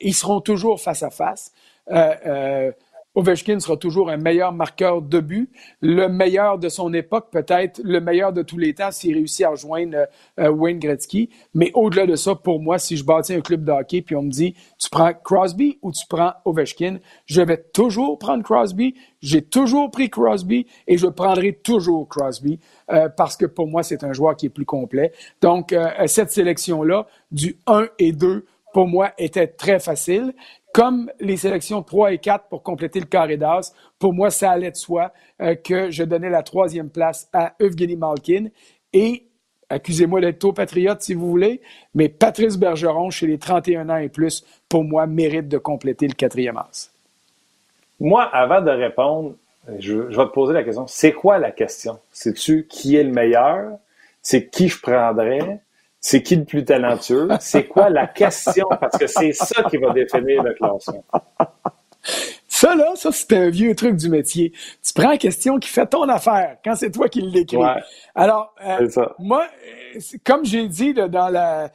ils 0.00 0.14
seront 0.14 0.40
toujours 0.40 0.80
face 0.80 1.02
à 1.02 1.10
face. 1.10 1.52
Ovechkin 3.14 3.60
sera 3.60 3.76
toujours 3.76 4.08
un 4.08 4.16
meilleur 4.16 4.52
marqueur 4.52 5.02
de 5.02 5.20
but, 5.20 5.50
le 5.80 6.08
meilleur 6.08 6.58
de 6.58 6.68
son 6.70 6.94
époque, 6.94 7.28
peut-être 7.30 7.80
le 7.84 8.00
meilleur 8.00 8.32
de 8.32 8.42
tous 8.42 8.56
les 8.56 8.72
temps 8.72 8.90
s'il 8.90 9.14
réussit 9.14 9.44
à 9.44 9.50
rejoindre 9.50 10.06
euh, 10.40 10.48
Wayne 10.50 10.78
Gretzky. 10.78 11.28
Mais 11.54 11.70
au-delà 11.74 12.06
de 12.06 12.16
ça, 12.16 12.34
pour 12.34 12.60
moi, 12.60 12.78
si 12.78 12.96
je 12.96 13.04
bâtis 13.04 13.34
un 13.34 13.42
club 13.42 13.64
de 13.64 13.72
hockey 13.72 14.00
puis 14.00 14.16
on 14.16 14.22
me 14.22 14.30
dit 14.30 14.54
tu 14.78 14.88
prends 14.90 15.12
Crosby 15.12 15.78
ou 15.82 15.92
tu 15.92 16.06
prends 16.08 16.32
Ovechkin, 16.46 16.98
je 17.26 17.42
vais 17.42 17.62
toujours 17.74 18.18
prendre 18.18 18.42
Crosby. 18.42 18.94
J'ai 19.20 19.42
toujours 19.42 19.90
pris 19.90 20.08
Crosby 20.08 20.66
et 20.86 20.96
je 20.96 21.06
prendrai 21.06 21.52
toujours 21.52 22.08
Crosby 22.08 22.58
euh, 22.90 23.08
parce 23.10 23.36
que 23.36 23.46
pour 23.46 23.68
moi, 23.68 23.82
c'est 23.82 24.04
un 24.04 24.12
joueur 24.12 24.36
qui 24.36 24.46
est 24.46 24.50
plus 24.50 24.64
complet. 24.64 25.12
Donc, 25.42 25.72
euh, 25.72 25.88
cette 26.06 26.30
sélection-là, 26.30 27.06
du 27.30 27.56
1 27.66 27.88
et 27.98 28.12
2, 28.12 28.46
pour 28.72 28.88
moi, 28.88 29.12
était 29.18 29.46
très 29.46 29.78
facile. 29.78 30.34
Comme 30.72 31.10
les 31.20 31.36
sélections 31.36 31.82
3 31.82 32.12
et 32.12 32.18
4 32.18 32.48
pour 32.48 32.62
compléter 32.62 32.98
le 32.98 33.06
carré 33.06 33.36
d'as, 33.36 33.72
pour 33.98 34.14
moi, 34.14 34.30
ça 34.30 34.50
allait 34.50 34.70
de 34.70 34.76
soi 34.76 35.12
euh, 35.40 35.54
que 35.54 35.90
je 35.90 36.02
donnais 36.02 36.30
la 36.30 36.42
troisième 36.42 36.88
place 36.88 37.28
à 37.32 37.54
Evgeny 37.60 37.96
Malkin. 37.96 38.46
Et 38.92 39.26
accusez-moi 39.68 40.20
d'être 40.20 40.38
trop 40.38 40.52
patriote 40.52 41.02
si 41.02 41.14
vous 41.14 41.28
voulez, 41.28 41.60
mais 41.94 42.08
Patrice 42.08 42.56
Bergeron, 42.56 43.10
chez 43.10 43.26
les 43.26 43.38
31 43.38 43.90
ans 43.90 43.96
et 43.96 44.08
plus, 44.08 44.44
pour 44.68 44.84
moi, 44.84 45.06
mérite 45.06 45.48
de 45.48 45.58
compléter 45.58 46.06
le 46.06 46.14
quatrième 46.14 46.56
as. 46.56 46.90
Moi, 48.00 48.22
avant 48.22 48.60
de 48.60 48.70
répondre, 48.70 49.34
je, 49.78 49.94
vais 49.94 50.14
te 50.14 50.32
poser 50.32 50.54
la 50.54 50.64
question. 50.64 50.86
C'est 50.86 51.12
quoi 51.12 51.38
la 51.38 51.52
question? 51.52 51.98
C'est-tu 52.10 52.66
qui 52.68 52.96
est 52.96 53.04
le 53.04 53.12
meilleur? 53.12 53.78
C'est 54.22 54.48
qui 54.48 54.68
je 54.68 54.80
prendrais? 54.80 55.60
C'est 56.04 56.22
qui 56.22 56.34
le 56.34 56.44
plus 56.44 56.64
talentueux? 56.64 57.28
C'est 57.40 57.68
quoi 57.68 57.88
la 57.88 58.08
question? 58.08 58.66
Parce 58.80 58.98
que 58.98 59.06
c'est 59.06 59.32
ça 59.32 59.62
qui 59.70 59.76
va 59.76 59.92
définir 59.92 60.42
le 60.42 60.52
classement. 60.52 61.04
Ça, 62.48 62.74
là, 62.74 62.92
ça, 62.96 63.10
c'est 63.12 63.32
un 63.32 63.50
vieux 63.50 63.74
truc 63.76 63.94
du 63.96 64.08
métier. 64.08 64.52
Tu 64.84 64.92
prends 64.94 65.10
la 65.10 65.16
question 65.16 65.58
qui 65.58 65.68
fait 65.68 65.86
ton 65.86 66.08
affaire 66.08 66.56
quand 66.64 66.74
c'est 66.74 66.90
toi 66.90 67.08
qui 67.08 67.22
l'écris. 67.22 67.58
Alors, 68.16 68.52
euh, 68.64 68.88
moi, 69.20 69.46
comme 70.24 70.44
j'ai 70.44 70.66
dit 70.66 70.92
dans 70.92 71.32
euh, 71.34 71.68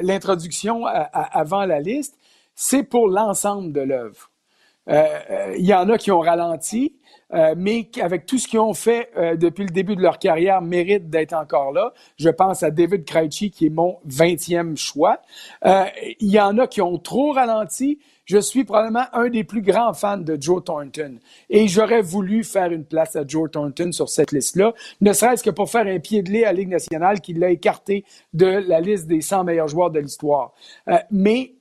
l'introduction 0.00 0.86
avant 0.86 1.66
la 1.66 1.80
liste, 1.80 2.16
c'est 2.54 2.82
pour 2.82 3.08
l'ensemble 3.08 3.72
de 3.72 3.82
l'œuvre. 3.82 4.30
Euh, 4.88 5.54
il 5.58 5.66
y 5.66 5.74
en 5.74 5.88
a 5.90 5.98
qui 5.98 6.10
ont 6.10 6.20
ralenti, 6.20 6.96
mais 7.32 7.88
avec 8.00 8.26
tout 8.26 8.38
ce 8.38 8.48
qu'ils 8.48 8.60
ont 8.60 8.74
fait 8.74 9.10
depuis 9.36 9.64
le 9.64 9.70
début 9.70 9.96
de 9.96 10.02
leur 10.02 10.18
carrière, 10.18 10.62
méritent 10.62 11.10
d'être 11.10 11.32
encore 11.32 11.72
là. 11.72 11.92
Je 12.18 12.28
pense 12.28 12.62
à 12.62 12.70
David 12.70 13.04
Krejci, 13.04 13.50
qui 13.50 13.66
est 13.66 13.70
mon 13.70 13.98
20e 14.08 14.76
choix. 14.76 15.20
Il 15.64 16.30
y 16.30 16.40
en 16.40 16.58
a 16.58 16.66
qui 16.66 16.80
ont 16.82 16.98
trop 16.98 17.32
ralenti, 17.32 17.98
je 18.26 18.38
suis 18.38 18.64
probablement 18.64 19.04
un 19.12 19.28
des 19.30 19.44
plus 19.44 19.62
grands 19.62 19.94
fans 19.94 20.18
de 20.18 20.36
Joe 20.38 20.62
Thornton. 20.62 21.18
Et 21.48 21.68
j'aurais 21.68 22.02
voulu 22.02 22.44
faire 22.44 22.72
une 22.72 22.84
place 22.84 23.16
à 23.16 23.24
Joe 23.26 23.50
Thornton 23.50 23.92
sur 23.92 24.08
cette 24.08 24.32
liste-là, 24.32 24.74
ne 25.00 25.12
serait-ce 25.12 25.42
que 25.42 25.50
pour 25.50 25.70
faire 25.70 25.86
un 25.86 26.00
pied 26.00 26.22
de 26.22 26.30
lait 26.30 26.44
à 26.44 26.52
la 26.52 26.58
Ligue 26.58 26.68
nationale 26.68 27.20
qui 27.20 27.32
l'a 27.32 27.50
écarté 27.50 28.04
de 28.34 28.46
la 28.46 28.80
liste 28.80 29.06
des 29.06 29.20
100 29.20 29.44
meilleurs 29.44 29.68
joueurs 29.68 29.90
de 29.90 30.00
l'histoire. 30.00 30.52
Euh, 30.88 30.98
mais 31.10 31.52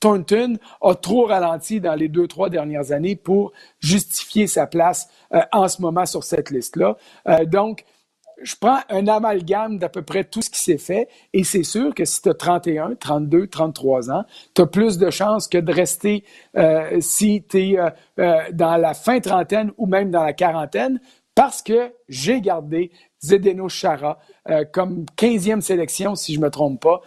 Thornton 0.00 0.58
a 0.80 0.94
trop 0.94 1.26
ralenti 1.26 1.80
dans 1.80 1.94
les 1.94 2.08
deux, 2.08 2.26
trois 2.26 2.50
dernières 2.50 2.92
années 2.92 3.16
pour 3.16 3.52
justifier 3.80 4.46
sa 4.46 4.66
place 4.66 5.08
euh, 5.34 5.40
en 5.52 5.68
ce 5.68 5.82
moment 5.82 6.06
sur 6.06 6.24
cette 6.24 6.50
liste-là. 6.50 6.96
Euh, 7.28 7.44
donc, 7.44 7.84
je 8.40 8.54
prends 8.54 8.78
un 8.88 9.08
amalgame 9.08 9.78
d'à 9.78 9.88
peu 9.88 10.02
près 10.02 10.22
tout 10.22 10.42
ce 10.42 10.50
qui 10.50 10.60
s'est 10.60 10.78
fait 10.78 11.08
et 11.32 11.42
c'est 11.42 11.64
sûr 11.64 11.92
que 11.92 12.04
si 12.04 12.22
tu 12.22 12.28
as 12.28 12.34
31, 12.34 12.94
32, 12.94 13.48
33 13.48 14.12
ans, 14.12 14.24
tu 14.54 14.62
as 14.62 14.66
plus 14.66 14.96
de 14.96 15.10
chances 15.10 15.48
que 15.48 15.58
de 15.58 15.72
rester 15.72 16.22
euh, 16.56 17.00
si 17.00 17.42
tu 17.48 17.74
es 17.74 17.78
dans 18.52 18.76
la 18.76 18.94
fin 18.94 19.18
trentaine 19.18 19.72
ou 19.76 19.86
même 19.86 20.12
dans 20.12 20.22
la 20.22 20.34
quarantaine 20.34 21.00
parce 21.34 21.62
que 21.62 21.92
j'ai 22.08 22.40
gardé 22.40 22.92
Zdeno 23.24 23.68
Chara 23.68 24.20
comme 24.72 25.04
15e 25.16 25.60
sélection, 25.60 26.14
si 26.14 26.34
je 26.34 26.38
ne 26.38 26.44
me 26.44 26.50
trompe 26.50 26.80
pas, 26.80 27.00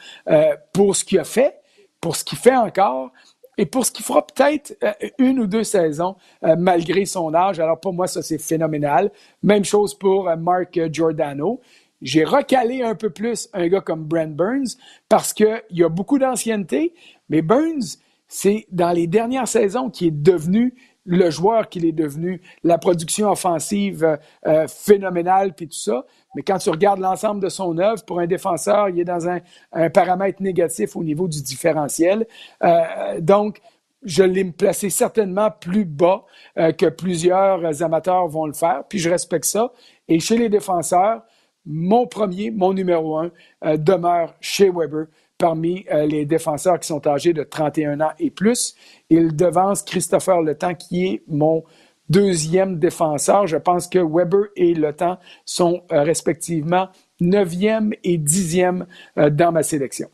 pour 0.73 0.97
ce 0.97 1.06
qu'il 1.06 1.19
a 1.19 1.23
fait, 1.23 1.61
pour 2.02 2.16
ce 2.16 2.24
qu'il 2.24 2.38
fait 2.38 2.56
encore 2.56 3.12
et 3.58 3.66
pour 3.66 3.86
ce 3.86 3.92
qu'il 3.92 4.04
fera 4.04 4.26
peut-être 4.26 4.76
euh, 4.84 4.92
une 5.20 5.40
ou 5.40 5.48
deux 5.48 5.64
saisons 5.64 6.16
euh, 6.44 6.56
malgré 6.58 7.06
son 7.06 7.34
âge. 7.34 7.60
Alors 7.60 7.80
pour 7.80 7.94
moi, 7.94 8.08
ça 8.08 8.22
c'est 8.22 8.40
phénoménal. 8.40 9.12
Même 9.44 9.64
chose 9.64 9.94
pour 9.94 10.28
euh, 10.28 10.36
Mark 10.36 10.80
Giordano. 10.92 11.62
J'ai 12.02 12.24
recalé 12.24 12.82
un 12.82 12.96
peu 12.96 13.12
plus 13.12 13.48
un 13.54 13.68
gars 13.68 13.82
comme 13.82 14.04
Brent 14.04 14.36
Burns 14.36 14.78
parce 15.08 15.34
qu'il 15.34 15.62
y 15.70 15.84
a 15.84 15.90
beaucoup 15.90 16.18
d'ancienneté, 16.18 16.96
mais 17.30 17.44
Burns, 17.44 18.00
c'est 18.28 18.66
dans 18.72 18.92
les 18.92 19.06
dernières 19.06 19.48
saisons 19.48 19.92
qui 19.92 20.08
est 20.08 20.12
devenu 20.12 20.74
le 21.06 21.30
joueur 21.30 21.70
qu'il 21.70 21.86
est 21.86 21.92
devenu, 21.92 22.42
la 22.64 22.78
production 22.78 23.32
offensive 23.32 24.20
phénoménale, 24.68 25.54
puis 25.54 25.68
tout 25.68 25.74
ça. 25.74 26.06
Mais 26.36 26.44
quand 26.44 26.58
tu 26.58 26.70
regardes 26.70 27.00
l'ensemble 27.00 27.42
de 27.42 27.50
son 27.50 27.78
œuvre, 27.78 28.04
pour 28.06 28.20
un 28.20 28.28
défenseur, 28.28 28.90
il 28.90 29.00
est 29.00 29.06
dans 29.06 29.28
un, 29.28 29.42
paramètre 29.90 30.42
négatif 30.42 30.96
au 30.96 31.04
niveau 31.04 31.28
du 31.28 31.42
différentiel. 31.42 32.26
Euh, 32.64 33.20
donc, 33.20 33.62
je 34.04 34.24
l'ai 34.24 34.46
placé 34.46 34.90
certainement 34.90 35.50
plus 35.52 35.86
bas 35.86 36.26
euh, 36.58 36.72
que 36.72 36.88
plusieurs 36.88 37.84
amateurs 37.84 38.28
vont 38.28 38.46
le 38.46 38.54
faire, 38.54 38.84
puis 38.88 39.00
je 39.00 39.10
respecte 39.10 39.46
ça. 39.46 39.72
Et 40.08 40.20
chez 40.20 40.38
les 40.38 40.50
défenseurs, 40.50 41.22
mon 41.66 42.08
premier, 42.08 42.50
mon 42.50 42.74
numéro 42.74 43.18
un, 43.18 43.32
euh, 43.66 43.78
demeure 43.78 44.34
chez 44.40 44.72
Weber 44.72 45.06
parmi 45.41 45.86
les 46.06 46.25
défenseurs 46.25 46.80
qui 46.80 46.88
sont 46.88 47.08
âgés 47.08 47.34
de 47.34 47.43
31 47.43 47.99
ans 47.99 48.12
et 48.19 48.30
plus. 48.30 48.75
Il 49.10 49.36
devance 49.36 49.82
Christopher 49.82 50.41
Le 50.41 50.56
Temps, 50.56 50.75
qui 50.75 51.08
est 51.08 51.23
mon 51.27 51.63
deuxième 52.12 52.77
défenseur. 52.77 53.47
Je 53.47 53.58
pense 53.58 53.88
que 53.88 53.99
Weber 53.99 54.49
et 54.56 54.73
Le 54.73 54.93
Temps 54.93 55.17
sont 55.45 55.84
euh, 55.91 56.04
respectivement 56.04 56.89
neuvième 57.19 57.93
et 58.04 58.17
dixième 58.17 58.86
euh, 59.17 59.30
dans 59.30 59.51
ma 59.51 59.63
sélection. 59.63 60.10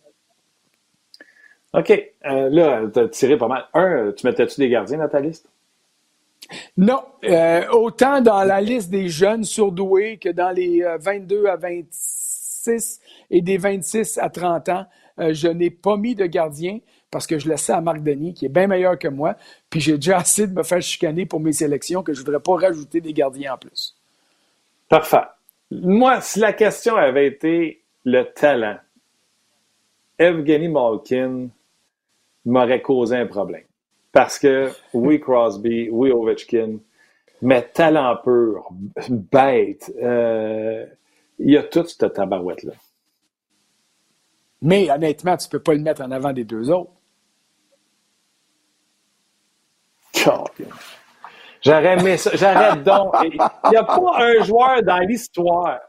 OK. 1.73 1.91
Euh, 1.91 2.49
là, 2.49 2.83
tu 2.93 2.99
as 2.99 3.07
tiré 3.09 3.37
pas 3.37 3.47
mal. 3.47 3.65
Un, 3.73 4.11
tu 4.15 4.25
mettais-tu 4.25 4.61
des 4.61 4.69
gardiens 4.69 4.99
dans 4.99 5.09
ta 5.09 5.19
liste? 5.19 5.49
Non. 6.77 7.01
autant 7.73 8.21
dans 8.21 8.43
la 8.43 8.61
liste 8.61 8.89
des 8.89 9.09
jeunes 9.09 9.43
surdoués 9.43 10.17
que 10.17 10.29
dans 10.29 10.51
les 10.51 10.81
22 10.97 11.47
à 11.47 11.57
26 11.57 13.01
et 13.31 13.41
des 13.41 13.57
26 13.57 14.17
à 14.19 14.29
30 14.29 14.69
ans, 14.69 14.85
je 15.19 15.47
n'ai 15.47 15.69
pas 15.69 15.97
mis 15.97 16.15
de 16.15 16.25
gardien 16.25 16.79
parce 17.11 17.25
que 17.25 17.39
je 17.39 17.47
laisse 17.49 17.63
ça 17.63 17.77
à 17.77 17.81
Marc 17.81 18.01
Denis, 18.03 18.33
qui 18.33 18.45
est 18.45 18.49
bien 18.49 18.67
meilleur 18.67 18.99
que 18.99 19.07
moi, 19.07 19.35
puis 19.69 19.79
j'ai 19.79 19.95
déjà 19.95 20.17
assez 20.19 20.47
de 20.47 20.53
me 20.53 20.63
faire 20.63 20.81
chicaner 20.81 21.25
pour 21.25 21.39
mes 21.39 21.53
sélections 21.53 22.03
que 22.03 22.13
je 22.13 22.21
ne 22.21 22.25
voudrais 22.25 22.41
pas 22.41 22.55
rajouter 22.55 23.01
des 23.01 23.13
gardiens 23.13 23.53
en 23.53 23.57
plus. 23.57 23.95
Parfait. 24.89 25.23
Moi, 25.71 26.21
si 26.21 26.39
la 26.39 26.53
question 26.53 26.95
avait 26.95 27.27
été 27.27 27.81
le 28.05 28.23
talent, 28.23 28.77
Evgeny 30.17 30.69
Malkin 30.69 31.49
m'aurait 32.45 32.81
causé 32.81 33.17
un 33.17 33.27
problème. 33.27 33.63
Parce 34.11 34.39
que 34.39 34.71
oui, 34.93 35.19
Crosby, 35.21 35.89
oui, 35.91 36.11
Ovechkin, 36.11 36.77
mais 37.41 37.61
talent 37.61 38.17
pur, 38.23 38.69
bête, 39.09 39.91
euh, 40.01 40.85
il 41.37 41.51
y 41.51 41.57
a 41.57 41.63
toute 41.63 41.89
cette 41.89 42.13
tabarouette-là. 42.13 42.73
Mais 44.61 44.89
honnêtement, 44.89 45.37
tu 45.37 45.47
ne 45.47 45.51
peux 45.51 45.61
pas 45.61 45.73
le 45.73 45.81
mettre 45.81 46.01
en 46.01 46.11
avant 46.11 46.33
des 46.33 46.43
deux 46.43 46.71
autres. 46.71 46.91
J'aurais 51.61 51.97
aimé 51.99 52.17
ça. 52.17 52.31
J'arrête 52.33 52.83
donc. 52.83 53.13
Il 53.23 53.69
n'y 53.69 53.77
a 53.77 53.83
pas 53.83 54.13
un 54.17 54.43
joueur 54.43 54.83
dans 54.83 54.99
l'histoire. 54.99 55.79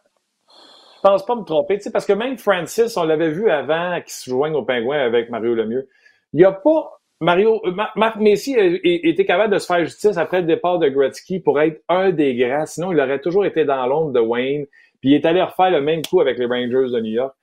Je 0.97 1.03
pense 1.03 1.25
pas 1.25 1.37
me 1.37 1.45
tromper, 1.45 1.79
parce 1.93 2.05
que 2.05 2.13
même 2.13 2.37
Francis, 2.39 2.97
on 2.97 3.05
l'avait 3.05 3.31
vu 3.31 3.49
avant 3.51 4.01
qu'il 4.01 4.13
se 4.13 4.29
joigne 4.29 4.55
au 4.55 4.65
pingouin 4.65 4.99
avec 4.99 5.31
Mario 5.31 5.55
Lemieux. 5.55 5.89
Il 6.33 6.39
n'y 6.39 6.45
a 6.45 6.53
pas 6.53 6.99
Mario, 7.21 7.61
Marc 7.97 8.17
Messi 8.17 8.55
était 8.57 9.25
capable 9.25 9.53
de 9.53 9.59
se 9.59 9.67
faire 9.67 9.85
justice 9.85 10.17
après 10.17 10.41
le 10.41 10.47
départ 10.47 10.79
de 10.79 10.89
Gretzky 10.89 11.41
pour 11.41 11.61
être 11.61 11.83
un 11.89 12.11
des 12.11 12.37
grands. 12.37 12.67
Sinon, 12.67 12.93
il 12.93 13.01
aurait 13.01 13.21
toujours 13.21 13.45
été 13.45 13.65
dans 13.65 13.87
l'ombre 13.87 14.13
de 14.13 14.21
Wayne. 14.21 14.67
Puis 15.01 15.11
il 15.11 15.15
est 15.15 15.25
allé 15.25 15.43
refaire 15.43 15.71
le 15.71 15.81
même 15.81 16.03
coup 16.03 16.21
avec 16.21 16.39
les 16.39 16.47
Rangers 16.47 16.93
de 16.93 17.01
New 17.01 17.13
York. 17.13 17.35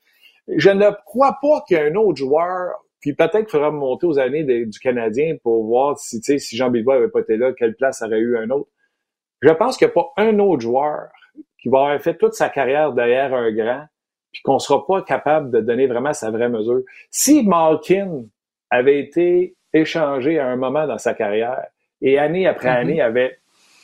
Je 0.48 0.70
ne 0.70 0.90
crois 1.06 1.40
pas 1.42 1.64
qu'il 1.68 1.78
y 1.78 1.80
ait 1.80 1.92
un 1.92 1.96
autre 1.96 2.18
joueur 2.18 2.76
puis 3.06 3.14
peut-être 3.14 3.42
qu'il 3.42 3.50
faudra 3.50 3.70
monter 3.70 4.08
aux 4.08 4.18
années 4.18 4.44
du 4.44 4.80
Canadien 4.80 5.36
pour 5.44 5.64
voir 5.64 5.96
si, 6.00 6.20
si 6.24 6.58
Jean 6.58 6.72
Bilbao 6.72 6.94
avait 6.94 7.08
pas 7.08 7.20
été 7.20 7.38
là, 7.38 7.54
quelle 7.54 7.76
place 7.76 8.02
aurait 8.02 8.18
eu 8.18 8.36
un 8.36 8.50
autre. 8.50 8.68
Je 9.42 9.52
pense 9.52 9.78
qu'il 9.78 9.86
n'y 9.86 9.92
a 9.92 9.94
pas 9.94 10.12
un 10.18 10.40
autre 10.40 10.62
joueur 10.62 11.10
qui 11.60 11.70
va 11.70 11.82
avoir 11.82 12.02
fait 12.02 12.16
toute 12.18 12.34
sa 12.34 12.50
carrière 12.50 12.94
derrière 12.94 13.32
un 13.36 13.52
grand, 13.52 13.86
puis 14.32 14.42
qu'on 14.42 14.56
ne 14.56 14.60
sera 14.60 14.88
pas 14.88 15.04
capable 15.04 15.52
de 15.52 15.60
donner 15.60 15.86
vraiment 15.86 16.14
sa 16.14 16.32
vraie 16.32 16.50
mesure. 16.50 16.82
Si 17.12 17.44
Malkin 17.44 18.24
avait 18.72 19.00
été 19.00 19.56
échangé 19.72 20.40
à 20.40 20.48
un 20.48 20.56
moment 20.56 20.88
dans 20.88 20.98
sa 20.98 21.14
carrière 21.14 21.64
et 22.02 22.18
année 22.18 22.48
après 22.48 22.70
mm-hmm. 22.70 22.82
année 22.82 23.02
avait 23.02 23.38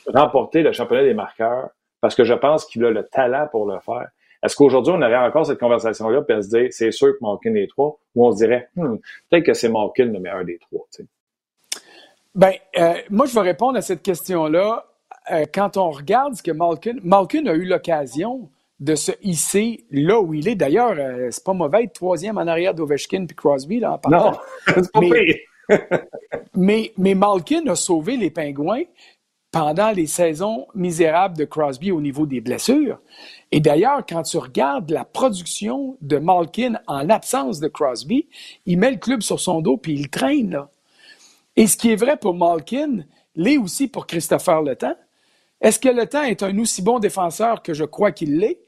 remporté 0.08 0.64
le 0.64 0.72
championnat 0.72 1.04
des 1.04 1.14
marqueurs, 1.14 1.70
parce 2.00 2.16
que 2.16 2.24
je 2.24 2.34
pense 2.34 2.64
qu'il 2.64 2.84
a 2.84 2.90
le 2.90 3.06
talent 3.06 3.46
pour 3.52 3.70
le 3.70 3.78
faire, 3.78 4.08
est-ce 4.42 4.56
qu'aujourd'hui, 4.56 4.92
on 4.96 5.00
aurait 5.00 5.16
encore 5.16 5.46
cette 5.46 5.60
conversation-là, 5.60 6.22
puis 6.22 6.36
à 6.36 6.42
se 6.42 6.48
dire, 6.48 6.68
c'est 6.70 6.90
sûr 6.90 7.12
que 7.12 7.18
Malkin 7.20 7.54
est 7.54 7.68
trois, 7.68 7.98
ou 8.14 8.26
on 8.26 8.32
se 8.32 8.38
dirait, 8.38 8.68
hmm, 8.76 8.96
peut-être 9.30 9.44
que 9.44 9.54
c'est 9.54 9.68
Malkin 9.68 10.06
le 10.06 10.18
meilleur 10.18 10.44
des 10.44 10.58
trois. 10.58 10.86
Tu 10.94 11.06
Ben, 12.34 12.52
euh, 12.78 12.94
moi, 13.10 13.26
je 13.26 13.34
vais 13.34 13.40
répondre 13.40 13.78
à 13.78 13.82
cette 13.82 14.02
question-là. 14.02 14.84
Euh, 15.30 15.44
quand 15.52 15.76
on 15.76 15.90
regarde 15.90 16.34
ce 16.34 16.42
que 16.42 16.50
Malkin, 16.50 16.96
Malkin 17.04 17.46
a 17.46 17.54
eu 17.54 17.64
l'occasion 17.64 18.48
de 18.80 18.96
se 18.96 19.12
hisser 19.22 19.84
là 19.92 20.20
où 20.20 20.34
il 20.34 20.48
est. 20.48 20.56
D'ailleurs, 20.56 20.96
euh, 20.98 21.28
c'est 21.30 21.44
pas 21.44 21.52
mauvais 21.52 21.86
troisième 21.86 22.36
en 22.36 22.46
arrière 22.48 22.74
d'Ovechkin 22.74 23.26
puis 23.26 23.36
Crosby 23.36 23.78
là. 23.78 24.00
En 24.04 24.10
non, 24.10 24.32
c'est 24.66 24.90
pas 24.90 25.00
mais, 25.00 25.42
mais, 26.56 26.92
mais 26.98 27.14
Malkin 27.14 27.64
a 27.68 27.76
sauvé 27.76 28.16
les 28.16 28.30
Pingouins 28.30 28.82
pendant 29.52 29.90
les 29.90 30.06
saisons 30.06 30.66
misérables 30.74 31.36
de 31.36 31.44
Crosby 31.44 31.92
au 31.92 32.00
niveau 32.00 32.26
des 32.26 32.40
blessures. 32.40 32.98
Et 33.52 33.60
d'ailleurs, 33.60 34.04
quand 34.08 34.22
tu 34.22 34.38
regardes 34.38 34.90
la 34.90 35.04
production 35.04 35.98
de 36.00 36.16
Malkin 36.16 36.80
en 36.86 37.10
absence 37.10 37.60
de 37.60 37.68
Crosby, 37.68 38.28
il 38.64 38.78
met 38.78 38.90
le 38.90 38.96
club 38.96 39.20
sur 39.20 39.38
son 39.38 39.60
dos 39.60 39.76
puis 39.76 39.92
il 39.92 40.08
traîne. 40.08 40.52
Là. 40.52 40.70
Et 41.54 41.66
ce 41.66 41.76
qui 41.76 41.92
est 41.92 41.96
vrai 41.96 42.16
pour 42.16 42.34
Malkin 42.34 43.04
l'est 43.36 43.58
aussi 43.58 43.88
pour 43.88 44.06
Christopher 44.06 44.62
Le 44.62 44.74
Temps. 44.74 44.96
Est-ce 45.60 45.78
que 45.78 45.88
Le 45.88 46.06
Temps 46.06 46.22
est 46.22 46.42
un 46.42 46.58
aussi 46.58 46.82
bon 46.82 46.98
défenseur 46.98 47.62
que 47.62 47.74
je 47.74 47.84
crois 47.84 48.10
qu'il 48.10 48.38
l'est? 48.38 48.58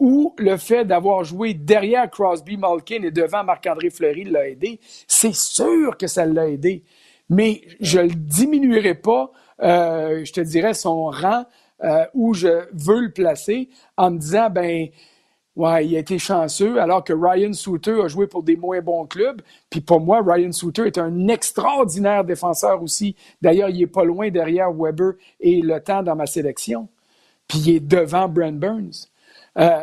Ou 0.00 0.34
le 0.38 0.56
fait 0.56 0.84
d'avoir 0.84 1.22
joué 1.22 1.54
derrière 1.54 2.10
Crosby, 2.10 2.56
Malkin 2.56 3.04
et 3.04 3.12
devant 3.12 3.44
Marc-André 3.44 3.90
Fleury 3.90 4.24
l'a 4.24 4.48
aidé? 4.48 4.80
C'est 5.06 5.34
sûr 5.34 5.96
que 5.96 6.08
ça 6.08 6.26
l'a 6.26 6.48
aidé. 6.48 6.82
Mais 7.30 7.62
je 7.80 8.00
ne 8.00 8.08
le 8.08 8.14
diminuerai 8.14 8.96
pas, 8.96 9.30
je 9.60 10.32
te 10.32 10.40
dirais, 10.40 10.74
son 10.74 11.06
rang 11.06 11.44
euh, 11.82 12.04
où 12.14 12.34
je 12.34 12.66
veux 12.72 13.00
le 13.00 13.10
placer 13.10 13.68
en 13.96 14.10
me 14.10 14.18
disant, 14.18 14.48
ben, 14.50 14.88
Ouais, 15.56 15.86
il 15.86 15.94
a 15.94 16.00
été 16.00 16.18
chanceux, 16.18 16.80
alors 16.80 17.04
que 17.04 17.12
Ryan 17.12 17.52
Souter 17.52 18.02
a 18.02 18.08
joué 18.08 18.26
pour 18.26 18.42
des 18.42 18.56
moins 18.56 18.80
bons 18.80 19.06
clubs. 19.06 19.40
Puis 19.70 19.80
pour 19.80 20.00
moi, 20.00 20.20
Ryan 20.20 20.50
Souter 20.50 20.88
est 20.88 20.98
un 20.98 21.28
extraordinaire 21.28 22.24
défenseur 22.24 22.82
aussi. 22.82 23.14
D'ailleurs, 23.40 23.68
il 23.68 23.80
est 23.82 23.86
pas 23.86 24.02
loin 24.02 24.30
derrière 24.30 24.72
Weber 24.72 25.12
et 25.38 25.60
Le 25.62 25.78
Temps 25.78 26.02
dans 26.02 26.16
ma 26.16 26.26
sélection. 26.26 26.88
Puis 27.46 27.58
il 27.58 27.76
est 27.76 27.80
devant 27.80 28.28
Brent 28.28 28.58
Burns. 28.58 29.08
Euh, 29.56 29.80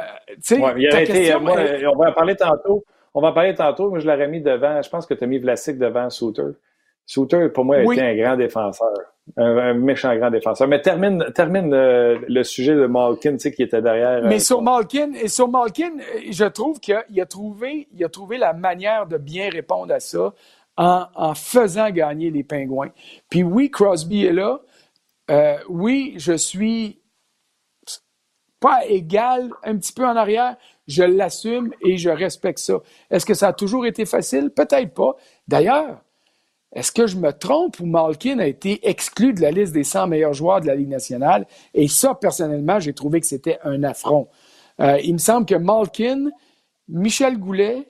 ouais, 0.49 0.73
il 0.75 0.93
a 0.93 1.03
été, 1.03 1.39
moi, 1.39 1.55
on 1.93 1.97
va 1.97 2.09
en 2.09 2.13
parler 2.13 2.35
tantôt. 2.35 2.83
On 3.13 3.21
va 3.21 3.29
en 3.29 3.33
parler 3.33 3.55
tantôt. 3.55 3.89
Moi, 3.89 3.99
je 3.99 4.07
l'aurais 4.07 4.27
mis 4.27 4.41
devant. 4.41 4.81
Je 4.81 4.89
pense 4.89 5.05
que 5.05 5.13
tu 5.13 5.23
as 5.23 5.27
mis 5.27 5.37
Vlasic 5.37 5.77
devant 5.77 6.09
Souter. 6.09 6.51
Souter, 7.11 7.49
pour 7.49 7.65
moi, 7.65 7.75
a 7.75 7.81
été 7.81 8.01
un 8.01 8.15
grand 8.15 8.37
défenseur. 8.37 8.93
Un, 9.35 9.73
méchant 9.73 10.15
grand 10.15 10.31
défenseur. 10.31 10.65
Mais 10.69 10.81
termine, 10.81 11.25
termine 11.35 11.73
euh, 11.73 12.17
le 12.29 12.41
sujet 12.43 12.73
de 12.73 12.85
Malkin, 12.85 13.33
tu 13.33 13.39
sais, 13.39 13.51
qui 13.51 13.63
était 13.63 13.81
derrière. 13.81 14.23
Mais 14.23 14.35
euh, 14.35 14.39
sur 14.39 14.61
Malkin, 14.61 15.11
et 15.21 15.27
sur 15.27 15.49
Malkin, 15.49 15.91
je 16.29 16.45
trouve 16.45 16.79
qu'il 16.79 16.95
a, 16.95 17.25
trouvé, 17.25 17.89
il 17.93 18.01
a 18.05 18.07
trouvé 18.07 18.37
la 18.37 18.53
manière 18.53 19.07
de 19.07 19.17
bien 19.17 19.49
répondre 19.49 19.93
à 19.93 19.99
ça 19.99 20.33
en, 20.77 21.05
en 21.13 21.35
faisant 21.35 21.89
gagner 21.89 22.31
les 22.31 22.45
Pingouins. 22.45 22.91
Puis 23.29 23.43
oui, 23.43 23.69
Crosby 23.69 24.25
est 24.25 24.31
là. 24.31 24.61
Euh, 25.29 25.57
oui, 25.67 26.13
je 26.15 26.37
suis 26.37 27.01
pas 28.61 28.85
égal, 28.87 29.49
un 29.65 29.75
petit 29.75 29.91
peu 29.91 30.05
en 30.05 30.15
arrière. 30.15 30.55
Je 30.87 31.03
l'assume 31.03 31.73
et 31.81 31.97
je 31.97 32.09
respecte 32.09 32.59
ça. 32.59 32.75
Est-ce 33.09 33.25
que 33.25 33.33
ça 33.33 33.49
a 33.49 33.53
toujours 33.53 33.85
été 33.85 34.05
facile? 34.05 34.49
Peut-être 34.49 34.93
pas. 34.93 35.17
D'ailleurs, 35.45 36.01
est-ce 36.73 36.91
que 36.91 37.05
je 37.05 37.17
me 37.17 37.31
trompe 37.33 37.79
ou 37.81 37.85
Malkin 37.85 38.39
a 38.39 38.47
été 38.47 38.87
exclu 38.87 39.33
de 39.33 39.41
la 39.41 39.51
liste 39.51 39.73
des 39.73 39.83
100 39.83 40.07
meilleurs 40.07 40.33
joueurs 40.33 40.61
de 40.61 40.67
la 40.67 40.75
Ligue 40.75 40.87
nationale? 40.87 41.45
Et 41.73 41.87
ça, 41.87 42.15
personnellement, 42.15 42.79
j'ai 42.79 42.93
trouvé 42.93 43.19
que 43.19 43.27
c'était 43.27 43.59
un 43.63 43.83
affront. 43.83 44.29
Euh, 44.79 44.97
il 45.03 45.13
me 45.13 45.17
semble 45.17 45.45
que 45.45 45.55
Malkin, 45.55 46.29
Michel 46.87 47.37
Goulet 47.37 47.89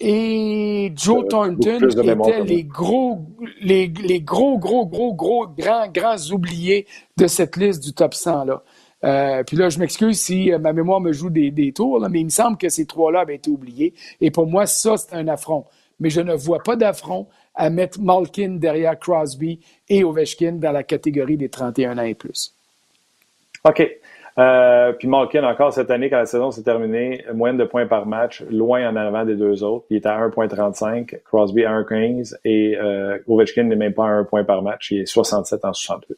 et 0.00 0.92
Joe 0.94 1.24
euh, 1.24 1.28
Thornton 1.28 1.88
étaient 1.88 2.44
les 2.44 2.64
gros, 2.64 3.20
les, 3.62 3.88
gros, 4.20 4.58
gros, 4.58 4.86
gros, 4.86 5.14
gros, 5.14 5.46
grands, 5.46 5.88
grands 5.88 6.30
oubliés 6.32 6.86
de 7.16 7.26
cette 7.26 7.56
liste 7.56 7.82
du 7.82 7.94
top 7.94 8.12
100. 8.12 8.44
Là. 8.44 8.62
Euh, 9.02 9.44
puis 9.44 9.56
là, 9.56 9.70
je 9.70 9.78
m'excuse 9.78 10.20
si 10.20 10.50
ma 10.60 10.74
mémoire 10.74 11.00
me 11.00 11.12
joue 11.12 11.30
des, 11.30 11.50
des 11.50 11.72
tours, 11.72 12.06
mais 12.10 12.20
il 12.20 12.26
me 12.26 12.30
semble 12.30 12.58
que 12.58 12.68
ces 12.68 12.84
trois-là 12.84 13.20
avaient 13.20 13.36
été 13.36 13.50
oubliés. 13.50 13.94
Et 14.20 14.30
pour 14.30 14.46
moi, 14.46 14.66
ça, 14.66 14.98
c'est 14.98 15.14
un 15.14 15.26
affront 15.26 15.64
mais 16.00 16.10
je 16.10 16.20
ne 16.20 16.34
vois 16.34 16.62
pas 16.62 16.76
d'affront 16.76 17.28
à 17.54 17.70
mettre 17.70 18.00
Malkin 18.00 18.56
derrière 18.58 18.98
Crosby 18.98 19.60
et 19.88 20.02
Ovechkin 20.02 20.52
dans 20.52 20.72
la 20.72 20.82
catégorie 20.82 21.36
des 21.36 21.48
31 21.48 21.98
ans 21.98 22.02
et 22.02 22.14
plus. 22.14 22.54
OK. 23.64 23.86
Euh, 24.38 24.92
puis 24.92 25.08
Malkin, 25.08 25.44
encore 25.44 25.72
cette 25.72 25.90
année, 25.90 26.08
quand 26.08 26.16
la 26.16 26.26
saison 26.26 26.50
s'est 26.50 26.62
terminée, 26.62 27.24
moyenne 27.34 27.58
de 27.58 27.64
points 27.64 27.86
par 27.86 28.06
match, 28.06 28.42
loin 28.50 28.88
en 28.88 28.96
avant 28.96 29.24
des 29.24 29.34
deux 29.34 29.62
autres. 29.62 29.84
Il 29.90 29.96
est 29.96 30.06
à 30.06 30.18
1,35, 30.18 31.20
Crosby 31.24 31.64
à 31.64 31.72
1,15 31.72 32.36
et 32.44 32.78
euh, 32.78 33.18
Ovechkin 33.26 33.64
n'est 33.64 33.76
même 33.76 33.92
pas 33.92 34.04
à 34.04 34.10
1 34.10 34.24
point 34.24 34.44
par 34.44 34.62
match. 34.62 34.92
Il 34.92 35.00
est 35.00 35.06
67 35.06 35.64
en 35.64 35.72
68. 35.72 36.16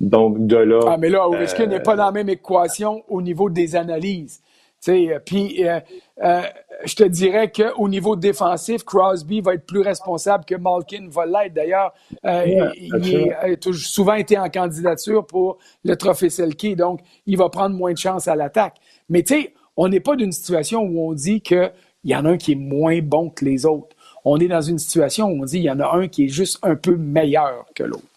Donc, 0.00 0.46
de 0.46 0.56
là. 0.56 0.80
Ah, 0.88 0.96
mais 0.98 1.10
là, 1.10 1.28
Ovechkin 1.28 1.66
n'est 1.66 1.80
pas 1.80 1.94
dans 1.94 2.06
la 2.06 2.12
même 2.12 2.28
équation 2.28 3.04
au 3.08 3.22
niveau 3.22 3.48
des 3.48 3.76
analyses. 3.76 4.40
Euh, 4.88 5.18
puis, 5.24 5.64
euh, 5.66 5.80
euh, 6.22 6.42
je 6.84 6.94
te 6.96 7.04
dirais 7.04 7.52
qu'au 7.52 7.88
niveau 7.88 8.16
défensif, 8.16 8.84
Crosby 8.84 9.40
va 9.40 9.54
être 9.54 9.66
plus 9.66 9.80
responsable 9.80 10.44
que 10.44 10.54
Malkin 10.54 11.08
va 11.08 11.26
l'être. 11.26 11.54
D'ailleurs, 11.54 11.92
il, 12.24 13.32
a 13.32 13.72
souvent 13.72 14.14
été 14.14 14.36
en 14.38 14.48
candidature 14.48 15.26
pour 15.26 15.58
le 15.84 15.96
trophée 15.96 16.30
Selkie, 16.30 16.74
donc 16.74 17.00
il 17.26 17.36
va 17.36 17.48
prendre 17.48 17.76
moins 17.76 17.92
de 17.92 17.98
chance 17.98 18.26
à 18.26 18.34
l'attaque. 18.34 18.76
Mais 19.08 19.22
tu 19.22 19.34
sais, 19.34 19.54
on 19.76 19.88
n'est 19.88 20.00
pas 20.00 20.16
d'une 20.16 20.32
situation 20.32 20.82
où 20.82 21.08
on 21.08 21.12
dit 21.12 21.40
qu'il 21.40 21.72
y 22.04 22.16
en 22.16 22.24
a 22.24 22.30
un 22.30 22.36
qui 22.36 22.52
est 22.52 22.56
moins 22.56 23.00
bon 23.00 23.30
que 23.30 23.44
les 23.44 23.64
autres. 23.64 23.96
On 24.24 24.38
est 24.38 24.48
dans 24.48 24.60
une 24.60 24.78
situation 24.78 25.26
où 25.26 25.42
on 25.42 25.44
dit 25.44 25.58
qu'il 25.58 25.66
y 25.66 25.70
en 25.70 25.80
a 25.80 25.96
un 25.96 26.08
qui 26.08 26.24
est 26.24 26.28
juste 26.28 26.58
un 26.62 26.76
peu 26.76 26.96
meilleur 26.96 27.66
que 27.74 27.84
l'autre. 27.84 28.11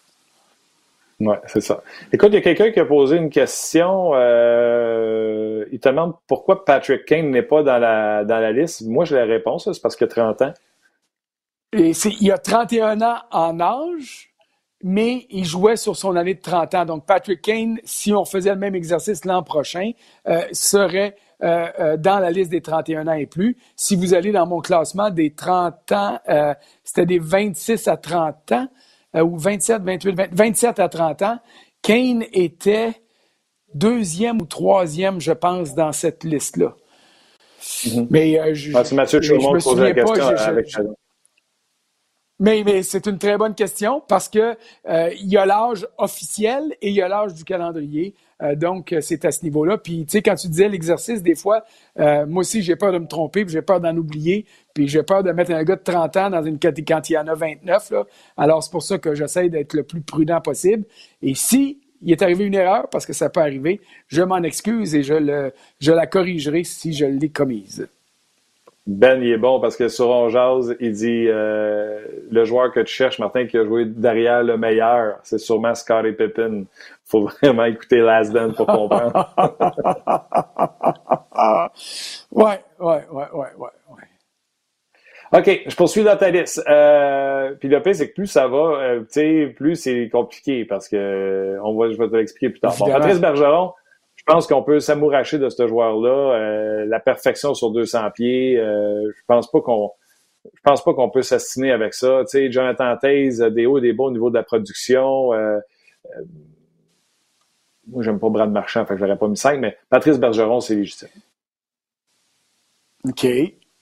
Oui, 1.18 1.34
c'est 1.46 1.62
ça. 1.62 1.82
Écoute, 2.12 2.28
il 2.32 2.34
y 2.34 2.38
a 2.38 2.42
quelqu'un 2.42 2.70
qui 2.70 2.80
a 2.80 2.84
posé 2.84 3.16
une 3.16 3.30
question. 3.30 4.10
Euh, 4.14 5.64
il 5.72 5.80
te 5.80 5.88
demande 5.88 6.14
pourquoi 6.26 6.64
Patrick 6.64 7.06
Kane 7.06 7.30
n'est 7.30 7.42
pas 7.42 7.62
dans 7.62 7.78
la, 7.78 8.24
dans 8.24 8.38
la 8.38 8.52
liste. 8.52 8.82
Moi, 8.86 9.06
j'ai 9.06 9.16
la 9.16 9.24
réponse, 9.24 9.70
c'est 9.72 9.80
parce 9.80 9.96
qu'il 9.96 10.04
a 10.04 10.08
30 10.08 10.42
ans. 10.42 10.52
Il 11.72 12.32
a 12.32 12.38
31 12.38 13.00
ans 13.00 13.18
en 13.30 13.60
âge, 13.60 14.28
mais 14.82 15.26
il 15.30 15.46
jouait 15.46 15.76
sur 15.76 15.96
son 15.96 16.16
année 16.16 16.34
de 16.34 16.40
30 16.42 16.74
ans. 16.74 16.84
Donc, 16.84 17.06
Patrick 17.06 17.40
Kane, 17.40 17.80
si 17.84 18.12
on 18.12 18.26
faisait 18.26 18.50
le 18.50 18.58
même 18.58 18.74
exercice 18.74 19.24
l'an 19.24 19.42
prochain, 19.42 19.92
euh, 20.28 20.42
serait 20.52 21.16
euh, 21.42 21.96
dans 21.96 22.18
la 22.18 22.30
liste 22.30 22.50
des 22.50 22.60
31 22.60 23.08
ans 23.08 23.12
et 23.12 23.26
plus. 23.26 23.56
Si 23.74 23.96
vous 23.96 24.12
allez 24.12 24.32
dans 24.32 24.46
mon 24.46 24.60
classement 24.60 25.08
des 25.08 25.32
30 25.32 25.92
ans, 25.92 26.20
c'était 26.84 27.06
des 27.06 27.18
26 27.18 27.88
à 27.88 27.96
30 27.96 28.52
ans. 28.52 28.68
Euh, 29.14 29.22
ou 29.22 29.38
27, 29.38 29.82
28, 29.82 30.16
27 30.32 30.78
à 30.80 30.88
30 30.88 31.22
ans, 31.22 31.38
Kane 31.82 32.24
était 32.32 32.94
deuxième 33.74 34.42
ou 34.42 34.46
troisième, 34.46 35.20
je 35.20 35.32
pense, 35.32 35.74
dans 35.74 35.92
cette 35.92 36.24
liste-là. 36.24 36.74
Mm-hmm. 37.60 38.06
Mais 38.10 38.38
euh, 38.38 38.54
je, 38.54 38.72
ah, 38.74 38.82
Mathieu 38.94 39.20
je, 39.22 39.34
me 39.34 39.58
souviens 39.60 39.94
pas. 39.94 40.02
Mais, 42.38 42.62
mais 42.64 42.82
c'est 42.82 43.06
une 43.06 43.18
très 43.18 43.38
bonne 43.38 43.54
question 43.54 44.02
parce 44.06 44.28
que 44.28 44.56
euh, 44.88 45.10
il 45.18 45.28
y 45.28 45.36
a 45.36 45.46
l'âge 45.46 45.86
officiel 45.96 46.74
et 46.82 46.90
il 46.90 46.94
y 46.94 47.02
a 47.02 47.08
l'âge 47.08 47.34
du 47.34 47.44
calendrier. 47.44 48.14
Euh, 48.42 48.54
donc, 48.54 48.92
euh, 48.92 49.00
c'est 49.00 49.24
à 49.24 49.32
ce 49.32 49.42
niveau-là. 49.44 49.78
Puis, 49.78 50.04
tu 50.04 50.12
sais, 50.12 50.22
quand 50.22 50.34
tu 50.34 50.48
disais 50.48 50.68
l'exercice, 50.68 51.22
des 51.22 51.34
fois, 51.34 51.64
euh, 51.98 52.26
moi 52.26 52.40
aussi, 52.40 52.62
j'ai 52.62 52.76
peur 52.76 52.92
de 52.92 52.98
me 52.98 53.06
tromper, 53.06 53.44
puis 53.44 53.52
j'ai 53.54 53.62
peur 53.62 53.80
d'en 53.80 53.96
oublier, 53.96 54.44
puis 54.74 54.88
j'ai 54.88 55.02
peur 55.02 55.22
de 55.22 55.32
mettre 55.32 55.52
un 55.52 55.64
gars 55.64 55.76
de 55.76 55.82
30 55.82 56.16
ans 56.18 56.30
dans 56.30 56.44
une 56.44 56.58
catégorie 56.58 56.84
quand 56.84 57.10
il 57.10 57.14
y 57.14 57.18
en 57.18 57.26
a 57.26 57.34
29. 57.34 57.90
Là. 57.90 58.04
Alors, 58.36 58.62
c'est 58.62 58.70
pour 58.70 58.82
ça 58.82 58.98
que 58.98 59.14
j'essaie 59.14 59.48
d'être 59.48 59.72
le 59.72 59.84
plus 59.84 60.02
prudent 60.02 60.40
possible. 60.40 60.84
Et 61.22 61.34
si 61.34 61.80
il 62.02 62.12
est 62.12 62.20
arrivé 62.20 62.44
une 62.44 62.54
erreur, 62.54 62.88
parce 62.90 63.06
que 63.06 63.14
ça 63.14 63.30
peut 63.30 63.40
arriver, 63.40 63.80
je 64.08 64.22
m'en 64.22 64.42
excuse 64.42 64.94
et 64.94 65.02
je, 65.02 65.14
le, 65.14 65.52
je 65.80 65.92
la 65.92 66.06
corrigerai 66.06 66.62
si 66.62 66.92
je 66.92 67.06
l'ai 67.06 67.30
commise. 67.30 67.88
Ben, 68.86 69.20
il 69.20 69.32
est 69.32 69.36
bon 69.36 69.60
parce 69.60 69.76
que 69.76 69.88
sur 69.88 70.10
On 70.10 70.28
il 70.78 70.92
dit 70.92 71.24
le 71.26 72.44
joueur 72.44 72.72
que 72.72 72.80
tu 72.80 72.94
cherches, 72.94 73.18
Martin, 73.18 73.46
qui 73.46 73.58
a 73.58 73.64
joué 73.64 73.84
derrière 73.84 74.44
le 74.44 74.56
meilleur, 74.56 75.18
c'est 75.24 75.38
sûrement 75.38 75.74
Scottie 75.74 76.12
Pippen 76.12 76.66
faut 77.06 77.26
vraiment 77.26 77.64
écouter 77.64 77.98
Last 77.98 78.32
Dance 78.32 78.56
pour 78.56 78.66
comprendre. 78.66 79.12
ouais, 82.32 82.60
ouais, 82.80 83.04
ouais, 83.10 83.26
ouais, 83.32 83.46
ouais, 83.56 83.68
OK, 85.32 85.62
je 85.66 85.74
poursuis 85.74 86.04
dans 86.04 86.16
ta 86.16 86.30
liste. 86.30 86.62
Euh, 86.68 87.52
puis 87.58 87.68
le 87.68 87.82
pire, 87.82 87.96
c'est 87.96 88.08
que 88.08 88.14
plus 88.14 88.28
ça 88.28 88.46
va, 88.46 88.56
euh, 88.56 89.00
tu 89.00 89.06
sais, 89.10 89.52
plus 89.56 89.74
c'est 89.74 90.08
compliqué 90.08 90.64
parce 90.64 90.88
que 90.88 91.58
on 91.64 91.76
va, 91.76 91.90
je 91.90 91.98
vais 91.98 92.08
te 92.08 92.14
l'expliquer 92.14 92.50
plus 92.50 92.60
tard. 92.60 92.76
Bon, 92.78 92.86
Patrice 92.86 93.20
Bergeron, 93.20 93.72
pense 94.26 94.46
qu'on 94.46 94.62
peut 94.62 94.80
s'amouracher 94.80 95.38
de 95.38 95.48
ce 95.48 95.66
joueur-là. 95.66 96.34
Euh, 96.34 96.84
la 96.86 97.00
perfection 97.00 97.54
sur 97.54 97.70
200 97.70 98.10
pieds, 98.10 98.58
euh, 98.58 99.10
je 99.16 99.22
pense 99.26 99.50
pas 99.50 99.60
qu'on 99.60 99.92
je 100.54 100.60
pense 100.62 100.84
pas 100.84 100.94
qu'on 100.94 101.10
peut 101.10 101.22
s'assiner 101.22 101.72
avec 101.72 101.94
ça. 101.94 102.20
Tu 102.20 102.38
sais, 102.38 102.52
Jonathan 102.52 102.96
Taze, 102.96 103.40
des 103.40 103.66
hauts 103.66 103.78
et 103.78 103.80
des 103.80 103.92
bas 103.92 104.04
au 104.04 104.10
niveau 104.12 104.30
de 104.30 104.34
la 104.34 104.44
production. 104.44 105.32
Euh, 105.32 105.58
moi, 107.88 108.02
j'aime 108.02 108.18
pas 108.18 108.28
Brad 108.28 108.50
Marchand, 108.50 108.84
fait 108.84 108.94
que 108.94 109.00
j'aurais 109.00 109.18
pas 109.18 109.28
mis 109.28 109.36
5, 109.36 109.60
mais 109.60 109.76
Patrice 109.90 110.18
Bergeron, 110.18 110.60
c'est 110.60 110.74
légitime. 110.74 111.08
OK. 113.08 113.26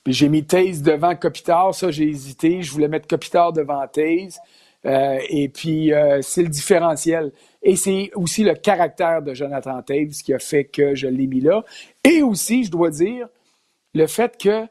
J'ai 0.06 0.28
mis 0.28 0.44
Taze 0.44 0.82
devant 0.82 1.16
Kopitar, 1.16 1.74
ça 1.74 1.90
j'ai 1.90 2.04
hésité. 2.08 2.62
Je 2.62 2.70
voulais 2.70 2.88
mettre 2.88 3.08
Kopitar 3.08 3.52
devant 3.52 3.86
Taze. 3.88 4.38
Euh, 4.86 5.18
et 5.28 5.48
puis, 5.48 5.92
euh, 5.92 6.20
c'est 6.22 6.42
le 6.42 6.48
différentiel. 6.48 7.32
Et 7.62 7.76
c'est 7.76 8.10
aussi 8.14 8.44
le 8.44 8.54
caractère 8.54 9.22
de 9.22 9.34
Jonathan 9.34 9.80
Taves 9.82 10.22
qui 10.24 10.34
a 10.34 10.38
fait 10.38 10.64
que 10.64 10.94
je 10.94 11.06
l'ai 11.06 11.26
mis 11.26 11.40
là. 11.40 11.64
Et 12.04 12.22
aussi, 12.22 12.64
je 12.64 12.70
dois 12.70 12.90
dire, 12.90 13.28
le 13.94 14.06
fait 14.06 14.36
que 14.36 14.66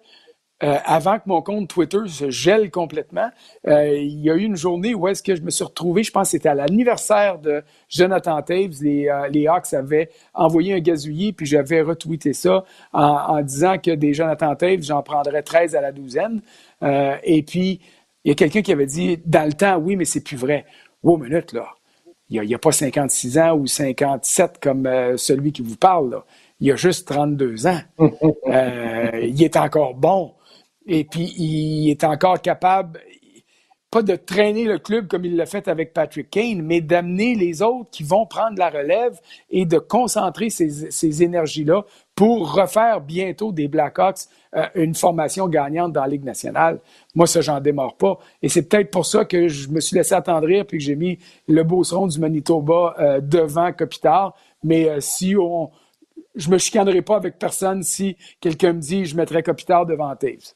euh, 0.62 0.78
avant 0.86 1.18
que 1.18 1.24
mon 1.26 1.42
compte 1.42 1.68
Twitter 1.68 2.08
se 2.08 2.30
gèle 2.30 2.72
complètement, 2.72 3.30
il 3.66 4.22
y 4.22 4.30
a 4.30 4.36
eu 4.36 4.44
une 4.44 4.56
journée 4.56 4.94
où 4.94 5.08
est-ce 5.10 5.22
que 5.22 5.36
je 5.36 5.42
me 5.42 5.50
suis 5.50 5.64
retrouvé, 5.64 6.04
je 6.04 6.12
pense 6.12 6.28
que 6.28 6.32
c'était 6.32 6.50
à 6.50 6.54
l'anniversaire 6.54 7.38
de 7.40 7.64
Jonathan 7.90 8.42
Taves, 8.42 8.82
les, 8.82 9.48
Hawks 9.48 9.74
avaient 9.74 10.10
envoyé 10.34 10.74
un 10.74 10.80
gazouillis, 10.80 11.34
puis 11.34 11.46
j'avais 11.46 11.82
retweeté 11.82 12.32
ça 12.32 12.64
en, 12.94 13.42
disant 13.42 13.78
que 13.78 13.92
des 13.92 14.14
Jonathan 14.14 14.56
Taves, 14.56 14.84
j'en 14.84 15.02
prendrais 15.04 15.44
13 15.44 15.76
à 15.76 15.82
la 15.82 15.92
douzaine. 15.92 16.42
et 16.82 17.44
puis, 17.44 17.82
il 18.24 18.30
y 18.30 18.32
a 18.32 18.36
quelqu'un 18.36 18.62
qui 18.62 18.72
avait 18.72 18.86
dit, 18.86 19.20
dans 19.26 19.46
le 19.46 19.54
temps, 19.54 19.78
oui, 19.78 19.96
mais 19.96 20.06
c'est 20.06 20.22
plus 20.24 20.38
vrai. 20.38 20.66
Wow, 21.02 21.18
minute, 21.18 21.54
là. 21.54 21.68
Il 22.30 22.42
n'y 22.42 22.54
a, 22.54 22.56
a, 22.56 22.60
pas 22.60 22.72
56 22.72 23.38
ans 23.38 23.56
ou 23.56 23.68
57 23.68 24.60
comme 24.62 24.88
celui 25.18 25.52
qui 25.52 25.62
vous 25.62 25.76
parle, 25.76 26.12
là. 26.12 26.26
Il 26.60 26.72
a 26.72 26.76
juste 26.76 27.08
32 27.10 27.68
ans. 27.68 27.82
il 28.00 29.44
est 29.44 29.58
encore 29.58 29.96
bon. 29.96 30.34
Et 30.86 31.04
puis, 31.04 31.34
il 31.38 31.90
est 31.92 32.04
encore 32.04 32.42
capable, 32.42 33.00
pas 33.94 34.02
de 34.02 34.16
traîner 34.16 34.64
le 34.64 34.80
club 34.80 35.08
comme 35.08 35.24
il 35.24 35.36
l'a 35.36 35.46
fait 35.46 35.68
avec 35.68 35.94
Patrick 35.94 36.32
Kane, 36.32 36.64
mais 36.64 36.82
d'amener 36.82 37.36
les 37.36 37.62
autres 37.62 37.92
qui 37.92 38.02
vont 38.02 38.26
prendre 38.26 38.58
la 38.58 38.72
relève 38.72 39.20
et 39.52 39.68
de 39.68 39.78
concentrer 39.78 40.50
ces, 40.50 41.24
énergies-là 41.24 41.86
pour 42.16 42.56
refaire 42.56 43.02
bientôt 43.02 43.52
des 43.52 43.68
Blackhawks 43.68 44.22
euh, 44.56 44.66
une 44.74 44.96
formation 44.96 45.48
gagnante 45.48 45.94
dans 45.94 46.02
la 46.02 46.08
Ligue 46.08 46.24
nationale. 46.24 46.80
Moi, 47.14 47.28
ça, 47.28 47.42
j'en 47.42 47.60
démarre 47.60 47.96
pas. 47.96 48.18
Et 48.42 48.50
c'est 48.50 48.68
peut-être 48.68 48.90
pour 48.90 49.06
ça 49.06 49.26
que 49.26 49.48
je 49.48 49.70
me 49.70 49.80
suis 49.80 49.96
laissé 49.96 50.16
attendrir 50.16 50.66
puis 50.66 50.80
que 50.80 50.84
j'ai 50.84 50.96
mis 50.96 51.20
le 51.48 51.64
Beauceron 51.64 52.08
du 52.08 52.20
Manitoba 52.20 52.96
euh, 52.98 53.22
devant 53.22 53.72
Kopitar. 53.74 54.36
Mais 54.64 54.90
euh, 54.90 55.02
si 55.02 55.36
on... 55.40 55.70
Je 56.34 56.50
me 56.50 56.58
chicanerai 56.58 57.04
pas 57.04 57.18
avec 57.18 57.38
personne 57.38 57.84
si 57.84 58.18
quelqu'un 58.42 58.74
me 58.74 58.80
dit 58.80 59.06
je 59.06 59.16
mettrais 59.16 59.44
Kopitar 59.44 59.86
devant 59.86 60.16
Taves. 60.16 60.56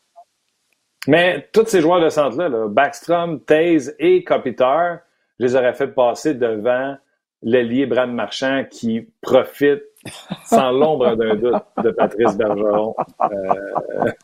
Mais 1.08 1.48
tous 1.54 1.66
ces 1.68 1.82
joueurs 1.82 2.02
de 2.02 2.10
centre-là, 2.10 2.68
Backstrom, 2.68 3.40
Taze 3.42 3.96
et 4.00 4.24
Kopitar, 4.24 5.00
je 5.40 5.46
les 5.46 5.56
aurais 5.56 5.74
fait 5.74 5.88
passer 5.88 6.34
devant 6.34 6.98
l'ailier 7.44 7.86
Brad 7.86 8.10
Marchand 8.10 8.64
qui 8.70 9.08
profite 9.22 9.84
sans 10.46 10.72
l'ombre 10.72 11.16
d'un 11.16 11.36
doute 11.36 11.64
de 11.84 11.92
Patrice 11.92 12.36
Bergeron. 12.36 12.96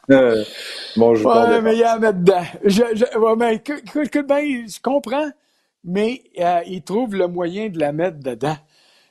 Euh, 0.09 0.43
bon, 0.97 1.15
je 1.15 1.25
ouais, 1.25 1.61
mais 1.61 1.73
il 1.73 1.79
y 1.79 1.83
a 1.83 1.93
à 1.93 1.99
mettre 1.99 2.19
dedans. 2.19 2.43
Je, 2.63 2.83
je, 2.93 3.17
ouais, 3.17 3.35
mais, 3.37 3.55
écoute, 3.55 4.27
ben, 4.27 4.67
je 4.67 4.81
comprends, 4.81 5.29
mais 5.83 6.21
euh, 6.39 6.59
il 6.67 6.83
trouve 6.83 7.15
le 7.15 7.27
moyen 7.27 7.69
de 7.69 7.79
la 7.79 7.91
mettre 7.91 8.19
dedans. 8.19 8.57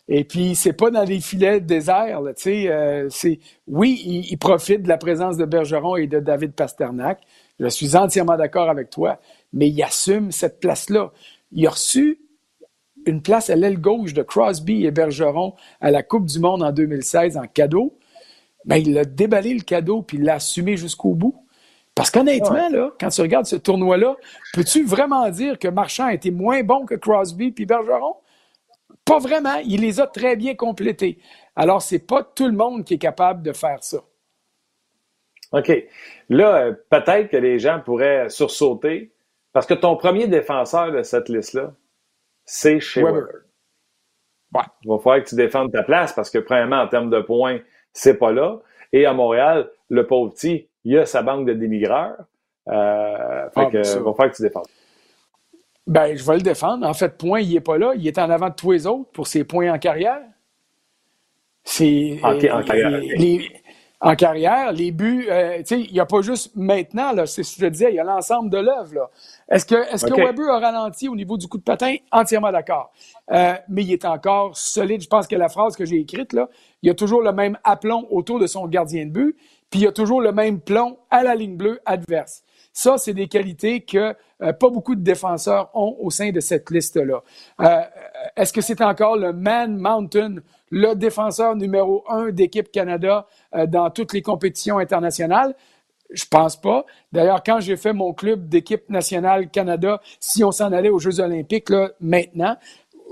Et 0.08 0.24
puis, 0.24 0.54
c'est 0.56 0.72
pas 0.72 0.90
dans 0.90 1.04
les 1.04 1.20
filets 1.20 1.60
déserts, 1.60 2.20
tu 2.36 2.42
sais. 2.42 2.68
Euh, 2.68 3.06
c'est, 3.08 3.38
oui, 3.68 4.02
il, 4.04 4.32
il, 4.32 4.36
profite 4.36 4.82
de 4.82 4.88
la 4.88 4.98
présence 4.98 5.36
de 5.36 5.44
Bergeron 5.44 5.96
et 5.96 6.06
de 6.08 6.18
David 6.18 6.54
Pasternak. 6.54 7.20
Je 7.62 7.68
suis 7.68 7.96
entièrement 7.96 8.36
d'accord 8.36 8.68
avec 8.68 8.90
toi, 8.90 9.20
mais 9.52 9.68
il 9.68 9.82
assume 9.84 10.32
cette 10.32 10.58
place-là. 10.58 11.12
Il 11.52 11.64
a 11.64 11.70
reçu 11.70 12.18
une 13.06 13.22
place 13.22 13.50
à 13.50 13.54
l'aile 13.54 13.80
gauche 13.80 14.14
de 14.14 14.22
Crosby 14.22 14.84
et 14.84 14.90
Bergeron 14.90 15.54
à 15.80 15.92
la 15.92 16.02
Coupe 16.02 16.26
du 16.26 16.40
Monde 16.40 16.64
en 16.64 16.72
2016 16.72 17.36
en 17.36 17.46
cadeau. 17.46 17.96
Mais 18.64 18.82
il 18.82 18.98
a 18.98 19.04
déballé 19.04 19.54
le 19.54 19.60
cadeau 19.60 20.02
puis 20.02 20.18
il 20.18 20.24
l'a 20.24 20.34
assumé 20.34 20.76
jusqu'au 20.76 21.14
bout. 21.14 21.36
Parce 21.94 22.10
qu'honnêtement, 22.10 22.68
là, 22.68 22.90
quand 22.98 23.10
tu 23.10 23.20
regardes 23.20 23.46
ce 23.46 23.54
tournoi-là, 23.56 24.16
peux-tu 24.54 24.84
vraiment 24.84 25.28
dire 25.30 25.56
que 25.56 25.68
Marchand 25.68 26.06
a 26.06 26.14
été 26.14 26.32
moins 26.32 26.64
bon 26.64 26.84
que 26.84 26.96
Crosby 26.96 27.52
puis 27.52 27.64
Bergeron? 27.64 28.16
Pas 29.04 29.20
vraiment. 29.20 29.58
Il 29.64 29.82
les 29.82 30.00
a 30.00 30.08
très 30.08 30.34
bien 30.34 30.56
complétés. 30.56 31.20
Alors, 31.54 31.80
c'est 31.80 32.00
pas 32.00 32.24
tout 32.24 32.46
le 32.46 32.56
monde 32.56 32.84
qui 32.84 32.94
est 32.94 32.98
capable 32.98 33.42
de 33.42 33.52
faire 33.52 33.84
ça. 33.84 33.98
OK. 35.52 35.70
Là, 36.28 36.56
euh, 36.56 36.72
peut-être 36.90 37.28
que 37.28 37.36
les 37.36 37.58
gens 37.58 37.80
pourraient 37.80 38.28
sursauter 38.28 39.12
parce 39.52 39.66
que 39.66 39.74
ton 39.74 39.96
premier 39.96 40.26
défenseur 40.26 40.92
de 40.92 41.02
cette 41.02 41.28
liste-là, 41.28 41.72
c'est 42.44 42.80
chez 42.80 43.02
Weber. 43.02 43.26
Ouais. 44.54 44.62
Il 44.82 44.90
va 44.90 44.98
falloir 44.98 45.22
que 45.22 45.28
tu 45.28 45.34
défendes 45.34 45.72
ta 45.72 45.82
place 45.82 46.12
parce 46.12 46.30
que, 46.30 46.38
premièrement, 46.38 46.80
en 46.80 46.88
termes 46.88 47.10
de 47.10 47.20
points, 47.20 47.60
c'est 47.92 48.18
pas 48.18 48.32
là. 48.32 48.60
Et 48.92 49.06
à 49.06 49.12
Montréal, 49.12 49.70
le 49.88 50.06
pauvre 50.06 50.32
petit, 50.32 50.68
il 50.84 50.98
a 50.98 51.06
sa 51.06 51.22
banque 51.22 51.46
de 51.46 51.52
démigreurs. 51.54 52.16
Euh, 52.68 53.50
fait 53.50 53.60
ah, 53.60 53.66
que, 53.66 53.78
il 53.78 54.02
va 54.02 54.12
falloir 54.12 54.30
que 54.30 54.36
tu 54.36 54.42
défendes. 54.42 54.66
Ben, 55.86 56.16
je 56.16 56.24
vais 56.24 56.36
le 56.36 56.42
défendre. 56.42 56.86
En 56.86 56.94
fait, 56.94 57.16
point, 57.16 57.40
il 57.40 57.54
n'est 57.54 57.60
pas 57.60 57.78
là. 57.78 57.92
Il 57.96 58.06
est 58.06 58.18
en 58.18 58.30
avant 58.30 58.50
de 58.50 58.54
tous 58.54 58.72
les 58.72 58.86
autres 58.86 59.10
pour 59.10 59.26
ses 59.26 59.44
points 59.44 59.72
en 59.72 59.78
carrière. 59.78 60.22
C'est. 61.64 62.18
En, 62.22 62.34
en, 62.34 62.62
carrière 62.62 63.00
en 64.04 64.16
carrière, 64.16 64.72
les 64.72 64.90
buts, 64.90 65.28
euh, 65.30 65.58
tu 65.58 65.64
sais, 65.66 65.80
il 65.80 65.92
n'y 65.92 66.00
a 66.00 66.06
pas 66.06 66.22
juste 66.22 66.50
maintenant, 66.56 67.12
là, 67.12 67.24
c'est 67.24 67.44
ce 67.44 67.56
que 67.56 67.66
je 67.66 67.68
disais, 67.68 67.90
il 67.90 67.94
y 67.94 68.00
a 68.00 68.04
l'ensemble 68.04 68.50
de 68.50 68.58
l'œuvre. 68.58 69.10
Est-ce 69.48 69.64
que, 69.64 69.76
est-ce 69.94 70.04
que 70.04 70.14
Weber 70.14 70.50
a 70.50 70.58
ralenti 70.58 71.08
au 71.08 71.14
niveau 71.14 71.36
du 71.36 71.46
coup 71.46 71.56
de 71.56 71.62
patin? 71.62 71.94
Entièrement 72.10 72.50
d'accord. 72.50 72.90
Euh, 73.30 73.54
mais 73.68 73.84
il 73.84 73.92
est 73.92 74.04
encore 74.04 74.56
solide. 74.56 75.02
Je 75.02 75.08
pense 75.08 75.28
que 75.28 75.36
la 75.36 75.48
phrase 75.48 75.76
que 75.76 75.84
j'ai 75.84 76.00
écrite, 76.00 76.32
là, 76.32 76.48
il 76.82 76.88
y 76.88 76.90
a 76.90 76.94
toujours 76.94 77.22
le 77.22 77.32
même 77.32 77.56
aplomb 77.62 78.08
autour 78.10 78.40
de 78.40 78.48
son 78.48 78.66
gardien 78.66 79.06
de 79.06 79.12
but, 79.12 79.36
puis 79.70 79.80
il 79.80 79.84
y 79.84 79.86
a 79.86 79.92
toujours 79.92 80.20
le 80.20 80.32
même 80.32 80.60
plomb 80.60 80.98
à 81.08 81.22
la 81.22 81.36
ligne 81.36 81.56
bleue 81.56 81.78
adverse. 81.86 82.42
Ça, 82.72 82.96
c'est 82.96 83.14
des 83.14 83.28
qualités 83.28 83.82
que 83.82 84.14
euh, 84.42 84.52
pas 84.52 84.70
beaucoup 84.70 84.94
de 84.94 85.02
défenseurs 85.02 85.70
ont 85.74 85.96
au 86.00 86.10
sein 86.10 86.30
de 86.30 86.40
cette 86.40 86.70
liste-là. 86.70 87.22
Est-ce 88.36 88.52
que 88.52 88.60
c'est 88.60 88.80
encore 88.80 89.16
le 89.16 89.32
Man 89.32 89.76
Mountain 89.76 90.36
le 90.70 90.94
défenseur 90.94 91.54
numéro 91.54 92.02
un 92.08 92.30
d'équipe 92.30 92.72
Canada 92.72 93.26
euh, 93.54 93.66
dans 93.66 93.90
toutes 93.90 94.14
les 94.14 94.22
compétitions 94.22 94.78
internationales? 94.78 95.54
Je 96.10 96.24
pense 96.24 96.60
pas. 96.60 96.84
D'ailleurs, 97.12 97.42
quand 97.44 97.60
j'ai 97.60 97.76
fait 97.76 97.92
mon 97.92 98.12
club 98.12 98.48
d'équipe 98.48 98.88
nationale 98.90 99.50
Canada, 99.50 100.00
si 100.18 100.42
on 100.42 100.50
s'en 100.50 100.72
allait 100.72 100.88
aux 100.88 100.98
Jeux 100.98 101.20
olympiques 101.20 101.70
là, 101.70 101.90
maintenant, 102.00 102.56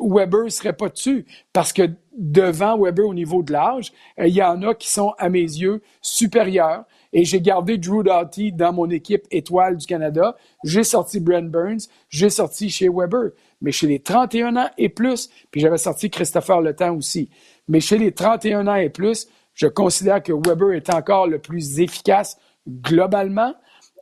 Weber 0.02 0.50
serait 0.50 0.72
pas 0.72 0.88
dessus 0.88 1.26
parce 1.52 1.72
que 1.72 1.82
devant 2.16 2.78
Weber 2.78 3.06
au 3.06 3.14
niveau 3.14 3.42
de 3.42 3.52
l'âge, 3.52 3.92
euh, 4.18 4.26
il 4.26 4.34
y 4.34 4.42
en 4.42 4.62
a 4.62 4.74
qui 4.74 4.90
sont 4.90 5.12
à 5.18 5.28
mes 5.28 5.40
yeux 5.40 5.82
supérieurs. 6.00 6.84
Et 7.12 7.24
j'ai 7.24 7.40
gardé 7.40 7.76
Drew 7.76 8.02
Doughty 8.02 8.52
dans 8.52 8.72
mon 8.72 8.88
équipe 8.90 9.26
étoile 9.30 9.76
du 9.76 9.86
Canada. 9.86 10.36
J'ai 10.64 10.84
sorti 10.84 11.20
Brent 11.20 11.50
Burns. 11.50 11.88
J'ai 12.08 12.30
sorti 12.30 12.70
chez 12.70 12.88
Weber. 12.88 13.30
Mais 13.60 13.72
chez 13.72 13.86
les 13.86 14.00
31 14.00 14.56
ans 14.56 14.70
et 14.78 14.88
plus, 14.88 15.28
puis 15.50 15.60
j'avais 15.60 15.78
sorti 15.78 16.08
Christopher 16.08 16.60
Le 16.60 16.74
Temps 16.74 16.94
aussi. 16.96 17.28
Mais 17.68 17.80
chez 17.80 17.98
les 17.98 18.12
31 18.12 18.66
ans 18.68 18.76
et 18.76 18.90
plus, 18.90 19.28
je 19.54 19.66
considère 19.66 20.22
que 20.22 20.32
Weber 20.32 20.72
est 20.72 20.92
encore 20.92 21.26
le 21.26 21.38
plus 21.38 21.80
efficace 21.80 22.38
globalement. 22.66 23.54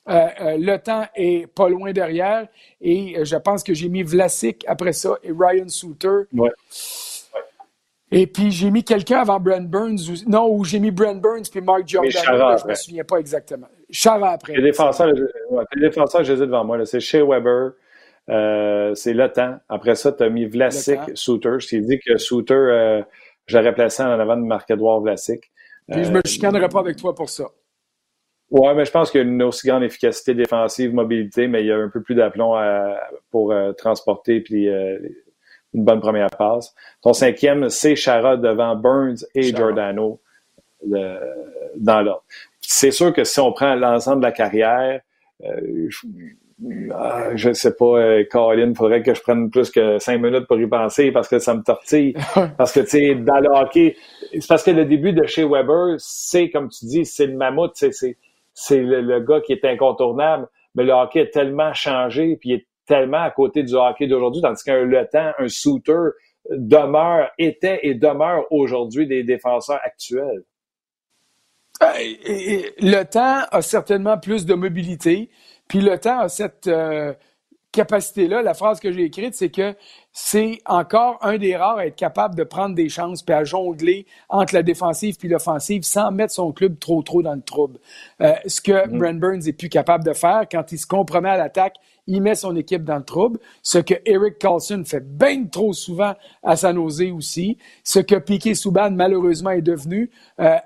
Euh, 0.08 0.26
euh, 0.40 0.56
le 0.58 0.78
temps 0.78 1.04
est 1.14 1.46
pas 1.48 1.68
loin 1.68 1.92
derrière 1.92 2.48
et 2.80 3.16
je 3.24 3.36
pense 3.36 3.62
que 3.62 3.74
j'ai 3.74 3.90
mis 3.90 4.02
Vlasic 4.02 4.64
après 4.66 4.94
ça 4.94 5.18
et 5.22 5.32
Ryan 5.32 5.68
Souter. 5.68 6.20
Ouais. 6.32 6.50
Et 8.10 8.26
puis, 8.26 8.50
j'ai 8.50 8.70
mis 8.70 8.84
quelqu'un 8.84 9.18
avant 9.20 9.38
Brent 9.38 9.68
Burns. 9.68 10.08
Ou, 10.08 10.30
non, 10.30 10.50
ou 10.50 10.64
j'ai 10.64 10.78
mis 10.78 10.90
Brent 10.90 11.20
Burns 11.20 11.50
puis 11.50 11.60
Mark 11.60 11.86
Jordan. 11.86 12.10
Je 12.10 12.64
ne 12.64 12.70
me 12.70 12.74
souviens 12.74 13.04
pas 13.04 13.18
exactement. 13.18 13.68
Chara 13.90 14.30
après. 14.30 14.54
Les 14.54 14.62
défenseurs, 14.62 15.12
ouais, 15.50 15.64
défenseurs, 15.76 16.24
je 16.24 16.32
les 16.32 16.42
ai 16.42 16.46
devant 16.46 16.64
moi. 16.64 16.84
C'est 16.86 17.00
Shea 17.00 17.24
Weber. 17.24 17.72
Euh, 18.30 18.94
c'est 18.94 19.14
le 19.14 19.30
temps. 19.30 19.56
Après 19.68 19.94
ça, 19.94 20.12
tu 20.12 20.22
as 20.22 20.28
mis 20.28 20.46
Vlasic, 20.46 20.98
Souter. 21.14 21.56
Je 21.58 21.68
t'ai 21.68 21.80
dit 21.80 21.98
que 21.98 22.18
Souter, 22.18 22.54
euh, 22.54 23.02
j'aurais 23.46 23.74
placé 23.74 24.02
en 24.02 24.10
avant 24.10 24.36
de 24.36 24.42
Marc-Edouard 24.42 25.00
Vlasic. 25.00 25.50
Puis 25.90 26.04
je 26.04 26.10
me 26.10 26.18
euh, 26.18 26.22
chicanerai 26.26 26.68
pas 26.68 26.80
avec 26.80 26.96
toi 26.96 27.14
pour 27.14 27.30
ça. 27.30 27.44
Ouais, 28.50 28.74
mais 28.74 28.84
je 28.84 28.90
pense 28.90 29.10
qu'il 29.10 29.20
y 29.20 29.24
a 29.24 29.26
une 29.26 29.42
aussi 29.42 29.66
grande 29.66 29.82
efficacité 29.82 30.34
défensive, 30.34 30.94
mobilité, 30.94 31.48
mais 31.48 31.62
il 31.62 31.66
y 31.66 31.72
a 31.72 31.76
un 31.76 31.88
peu 31.88 32.02
plus 32.02 32.14
d'aplomb 32.14 32.54
pour 33.30 33.54
transporter 33.76 34.40
puis 34.40 34.68
une 35.74 35.84
bonne 35.84 36.00
première 36.00 36.30
passe. 36.30 36.74
Ton 37.02 37.12
cinquième, 37.12 37.68
c'est 37.68 37.96
Chara 37.96 38.36
devant 38.36 38.74
Burns 38.76 39.24
et 39.34 39.42
Giordano 39.42 40.20
dans 40.82 42.02
l'ordre. 42.02 42.24
C'est 42.60 42.90
sûr 42.90 43.12
que 43.12 43.24
si 43.24 43.40
on 43.40 43.52
prend 43.52 43.74
l'ensemble 43.74 44.20
de 44.20 44.26
la 44.26 44.32
carrière, 44.32 45.00
euh, 45.44 45.88
je, 46.60 47.48
ne 47.48 47.54
sais 47.54 47.74
pas, 47.74 47.84
euh, 47.84 48.24
Colin, 48.30 48.74
faudrait 48.74 49.02
que 49.02 49.14
je 49.14 49.22
prenne 49.22 49.50
plus 49.50 49.70
que 49.70 49.98
cinq 49.98 50.20
minutes 50.20 50.46
pour 50.46 50.60
y 50.60 50.66
penser 50.66 51.12
parce 51.12 51.28
que 51.28 51.38
ça 51.38 51.54
me 51.54 51.62
tortille. 51.62 52.14
parce 52.56 52.72
que, 52.72 52.80
tu 52.80 52.88
sais, 52.88 53.14
dans 53.14 53.40
le 53.40 53.48
hockey, 53.48 53.96
c'est 54.32 54.46
parce 54.48 54.64
que 54.64 54.70
le 54.70 54.84
début 54.84 55.12
de 55.12 55.24
chez 55.26 55.44
Weber, 55.44 55.94
c'est, 55.98 56.50
comme 56.50 56.68
tu 56.68 56.86
dis, 56.86 57.04
c'est 57.04 57.26
le 57.26 57.36
mammouth, 57.36 57.72
c'est, 57.74 58.16
c'est 58.54 58.80
le, 58.80 59.00
le, 59.00 59.20
gars 59.20 59.40
qui 59.40 59.52
est 59.52 59.64
incontournable. 59.64 60.48
Mais 60.74 60.84
le 60.84 60.92
hockey 60.92 61.22
a 61.22 61.26
tellement 61.26 61.72
changé, 61.72 62.36
puis 62.36 62.50
il 62.50 62.54
est 62.56 62.66
tellement 62.88 63.22
à 63.22 63.30
côté 63.30 63.62
du 63.62 63.74
hockey 63.74 64.06
d'aujourd'hui, 64.06 64.42
tandis 64.42 64.64
qu'un 64.64 64.82
Le 64.82 65.06
Temps, 65.06 65.32
un 65.38 65.48
Souter 65.48 66.08
demeure, 66.50 67.28
était 67.38 67.80
et 67.82 67.94
demeure 67.94 68.44
aujourd'hui 68.50 69.06
des 69.06 69.22
défenseurs 69.22 69.80
actuels. 69.84 70.42
Euh, 71.82 71.86
le 72.80 73.02
temps 73.04 73.46
a 73.52 73.62
certainement 73.62 74.18
plus 74.18 74.46
de 74.46 74.54
mobilité, 74.54 75.30
puis 75.68 75.80
le 75.80 75.96
temps 75.98 76.20
a 76.20 76.28
cette 76.28 76.66
euh, 76.66 77.12
capacité-là, 77.72 78.42
la 78.42 78.54
phrase 78.54 78.80
que 78.80 78.90
j'ai 78.90 79.04
écrite, 79.04 79.34
c'est 79.34 79.50
que 79.50 79.76
c'est 80.12 80.58
encore 80.66 81.18
un 81.20 81.38
des 81.38 81.54
rares 81.54 81.78
à 81.78 81.86
être 81.86 81.96
capable 81.96 82.34
de 82.34 82.42
prendre 82.42 82.74
des 82.74 82.88
chances 82.88 83.22
puis 83.22 83.34
à 83.34 83.44
jongler 83.44 84.06
entre 84.28 84.54
la 84.54 84.62
défensive 84.62 85.16
puis 85.16 85.28
l'offensive 85.28 85.82
sans 85.82 86.10
mettre 86.10 86.32
son 86.32 86.52
club 86.52 86.78
trop 86.78 87.02
trop 87.02 87.22
dans 87.22 87.34
le 87.34 87.42
trouble. 87.42 87.78
Euh, 88.22 88.32
ce 88.46 88.60
que 88.60 88.72
mm-hmm. 88.72 88.98
Brent 88.98 89.20
Burns 89.20 89.46
est 89.46 89.52
plus 89.52 89.68
capable 89.68 90.04
de 90.04 90.14
faire 90.14 90.46
quand 90.50 90.72
il 90.72 90.78
se 90.78 90.86
compromet 90.86 91.30
à 91.30 91.36
l'attaque, 91.36 91.76
il 92.08 92.22
met 92.22 92.34
son 92.34 92.56
équipe 92.56 92.82
dans 92.82 92.96
le 92.96 93.04
trouble. 93.04 93.38
Ce 93.62 93.78
que 93.78 93.94
Eric 94.04 94.38
Carlson 94.38 94.82
fait 94.84 95.06
bien 95.06 95.44
trop 95.44 95.72
souvent 95.72 96.14
à 96.42 96.56
San 96.56 96.74
Jose 96.74 97.12
aussi. 97.14 97.58
Ce 97.84 98.00
que 98.00 98.16
Piquet 98.16 98.54
Souban 98.54 98.90
malheureusement 98.90 99.50
est 99.50 99.62
devenu 99.62 100.10
euh, 100.40 100.56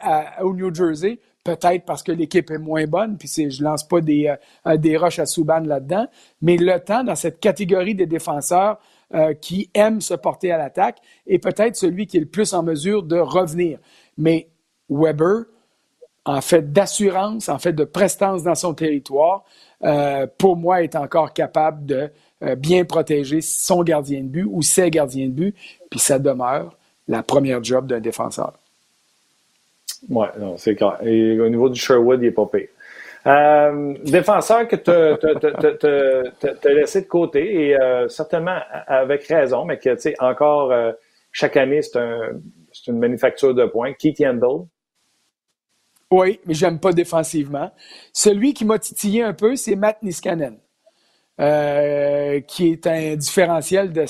au 0.41 0.55
New 0.55 0.75
Jersey 0.75 1.19
peut-être 1.45 1.85
parce 1.85 2.05
que 2.05 2.13
l'équipe 2.13 2.51
est 2.53 2.59
moins 2.59 2.87
bonne, 2.87 3.17
puis 3.19 3.29
je 3.29 3.65
lance 3.65 3.87
pas 3.87 4.01
des, 4.01 4.33
euh, 4.67 4.77
des 4.77 4.97
roches 4.97 5.19
à 5.19 5.27
Souban 5.27 5.59
là-dedans, 5.59 6.07
mais 6.41 6.57
le 6.57 6.79
temps 6.79 7.03
dans 7.03 7.17
cette 7.17 7.41
catégorie 7.41 7.97
des 7.97 8.07
défenseurs 8.07 8.79
euh, 9.15 9.35
qui 9.35 9.69
aiment 9.75 10.01
se 10.01 10.15
porter 10.15 10.53
à 10.53 10.59
l'attaque 10.59 10.99
est 11.27 11.39
peut-être 11.39 11.77
celui 11.77 12.07
qui 12.07 12.17
est 12.17 12.21
le 12.21 12.27
plus 12.27 12.55
en 12.55 12.63
mesure 12.63 13.03
de 13.03 13.19
revenir. 13.19 13.79
Mais 14.17 14.49
Weber, 14.89 15.47
en 16.25 16.41
fait 16.41 16.73
d'assurance, 16.73 17.49
en 17.49 17.59
fait 17.59 17.73
de 17.73 17.85
prestance 17.85 18.43
dans 18.43 18.55
son 18.55 18.75
territoire, 18.75 19.45
euh, 19.85 20.27
pour 20.39 20.57
moi, 20.57 20.83
est 20.83 20.95
encore 20.97 21.33
capable 21.33 21.87
de 21.87 22.11
bien 22.57 22.85
protéger 22.85 23.41
son 23.41 23.85
gardien 23.85 24.21
de 24.23 24.27
but 24.27 24.47
ou 24.51 24.63
ses 24.63 24.91
gardiens 24.91 25.29
de 25.29 25.33
but, 25.33 25.57
puis 25.91 26.01
ça 26.01 26.19
demeure 26.19 26.77
la 27.07 27.23
première 27.23 27.63
job 27.63 27.87
d'un 27.87 28.01
défenseur. 28.01 28.55
Oui, 30.09 30.27
non, 30.39 30.57
c'est 30.57 30.75
clair. 30.75 30.99
Et 31.03 31.39
au 31.41 31.49
niveau 31.49 31.69
du 31.69 31.79
Sherwood, 31.79 32.21
il 32.21 32.27
n'est 32.27 32.31
pas 32.33 32.47
pire. 32.47 32.69
Euh, 33.25 33.95
défenseur 34.05 34.67
que 34.67 34.75
tu 34.75 34.91
as 34.91 36.75
laissé 36.75 37.03
de 37.03 37.07
côté, 37.07 37.69
et 37.69 37.81
euh, 37.81 38.09
certainement 38.09 38.59
avec 38.89 39.25
raison, 39.27 39.65
mais 39.65 39.79
que, 39.79 39.91
tu 39.91 40.01
sais, 40.01 40.15
encore, 40.19 40.73
euh, 40.73 40.93
chaque 41.31 41.57
année, 41.57 41.83
c'est 41.83 41.99
un, 41.99 42.41
une 42.89 42.99
manufacture 42.99 43.55
de 43.55 43.65
points. 43.67 43.93
Keith 43.93 44.19
Yandel. 44.19 44.67
Oui, 46.13 46.39
mais 46.47 46.55
j'aime 46.55 46.79
pas 46.79 46.93
défensivement. 46.93 47.71
Celui 48.13 48.55
qui 48.55 48.65
m'a 48.65 48.79
titillé 48.79 49.23
un 49.23 49.33
peu, 49.33 49.57
c'est 49.57 49.77
Matt 49.77 50.03
Niskanen, 50.03 50.59
qui 52.47 52.69
est 52.71 52.87
un 52.87 53.17
différentiel 53.17 53.93
de 53.93 54.05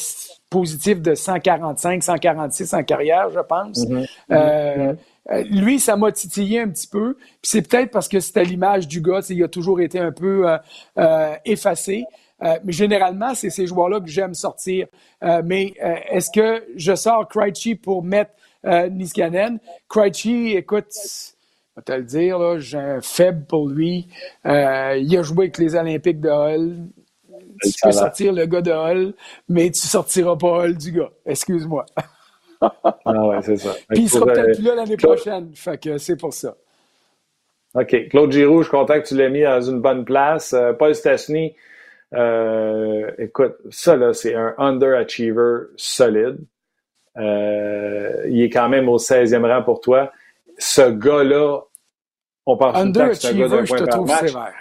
positif 0.50 1.00
de 1.00 1.14
145, 1.14 2.03
146 2.03 2.74
en 2.74 2.82
carrière, 2.82 3.30
je 3.30 3.40
pense. 3.40 3.78
Mm-hmm. 3.86 4.09
Mm-hmm. 4.30 4.96
Euh, 5.30 5.42
lui, 5.44 5.80
ça 5.80 5.96
m'a 5.96 6.12
titillé 6.12 6.61
un 6.61 6.68
petit 6.68 6.86
peu. 6.86 7.14
Puis 7.14 7.38
c'est 7.42 7.62
peut-être 7.62 7.90
parce 7.90 8.09
que 8.09 8.20
c'était 8.20 8.44
l'image 8.44 8.88
du 8.88 9.00
gars, 9.00 9.20
il 9.28 9.42
a 9.42 9.48
toujours 9.48 9.80
été 9.80 9.98
un 9.98 10.12
peu 10.12 10.48
euh, 10.48 10.59
euh, 10.98 11.34
effacé. 11.44 12.05
mais 12.64 12.72
généralement, 12.72 13.34
c'est 13.34 13.50
ces 13.50 13.66
joueurs-là 13.66 14.00
que 14.00 14.09
j'aime 14.09 14.34
sortir. 14.34 14.88
mais 15.44 15.74
est-ce 16.11 16.30
que 16.30 16.64
je 16.76 16.94
sors 16.94 17.28
Krejci 17.28 17.76
pour 17.76 18.03
mettre 18.03 18.32
Niskanen? 18.90 19.61
Krejci, 19.88 20.55
écoute, 20.57 20.88
je 21.75 21.81
vais 21.81 21.85
te 21.85 21.93
le 21.93 22.03
dire, 22.03 22.59
j'ai 22.61 22.79
un 22.79 23.01
faible 23.01 23.45
pour 23.47 23.68
lui. 23.68 24.09
il 24.45 24.51
a 24.51 25.23
joué 25.23 25.45
avec 25.45 25.59
les 25.59 25.75
Olympiques 25.75 26.20
de 26.20 26.29
Hull. 26.29 26.89
Tu 27.62 27.73
peux 27.83 27.93
sortir 27.93 28.33
le 28.33 28.47
gars 28.47 28.61
de 28.61 28.70
Hull, 28.70 29.14
mais 29.49 29.70
tu 29.70 29.87
sortiras 29.87 30.37
pas 30.37 30.64
Hull 30.64 30.77
du 30.77 30.93
gars. 30.93 31.11
Excuse-moi. 31.27 31.87
ah 32.61 33.27
ouais, 33.27 33.43
c'est 33.43 33.57
ça. 33.57 33.75
Puis 33.89 34.03
il 34.03 34.09
sera 34.09 34.27
peut-être 34.27 34.57
plus 34.57 34.64
là 34.64 34.75
l'année 34.75 34.97
prochaine. 34.97 35.51
Fait 35.55 35.79
que 35.79 35.99
c'est 35.99 36.16
pour 36.16 36.33
ça. 36.33 36.55
OK. 37.75 38.09
Claude 38.09 38.33
Giroux, 38.33 38.62
je 38.62 38.68
suis 38.68 38.77
content 38.77 39.01
que 39.01 39.07
tu 39.07 39.16
l'aies 39.16 39.31
mis 39.31 39.43
dans 39.43 39.61
une 39.61 39.81
bonne 39.81 40.05
place. 40.05 40.53
Euh, 40.53 40.73
Paul 40.73 40.95
Stachny, 40.95 41.55
euh, 42.14 43.11
écoute, 43.18 43.57
ça 43.70 43.97
là, 43.97 44.12
c'est 44.12 44.35
un 44.35 44.55
underachiever 44.59 45.68
solide. 45.77 46.39
Euh, 47.16 48.27
il 48.29 48.43
est 48.43 48.51
quand 48.51 48.68
même 48.68 48.89
au 48.89 48.99
16e 48.99 49.47
rang 49.47 49.62
pour 49.62 49.81
toi. 49.81 50.12
Ce 50.64 50.90
gars-là, 50.90 51.60
on 52.46 52.56
pense 52.56 52.78
tout 52.78 52.86
le 52.86 52.92
temps 52.92 53.08
que 53.08 53.14
c'est 53.14 53.28
un 53.30 53.34
gars 53.34 53.48
d'un 53.48 53.64
point 53.64 53.84
par 53.84 54.02
match. 54.04 54.26
Sévère. 54.28 54.54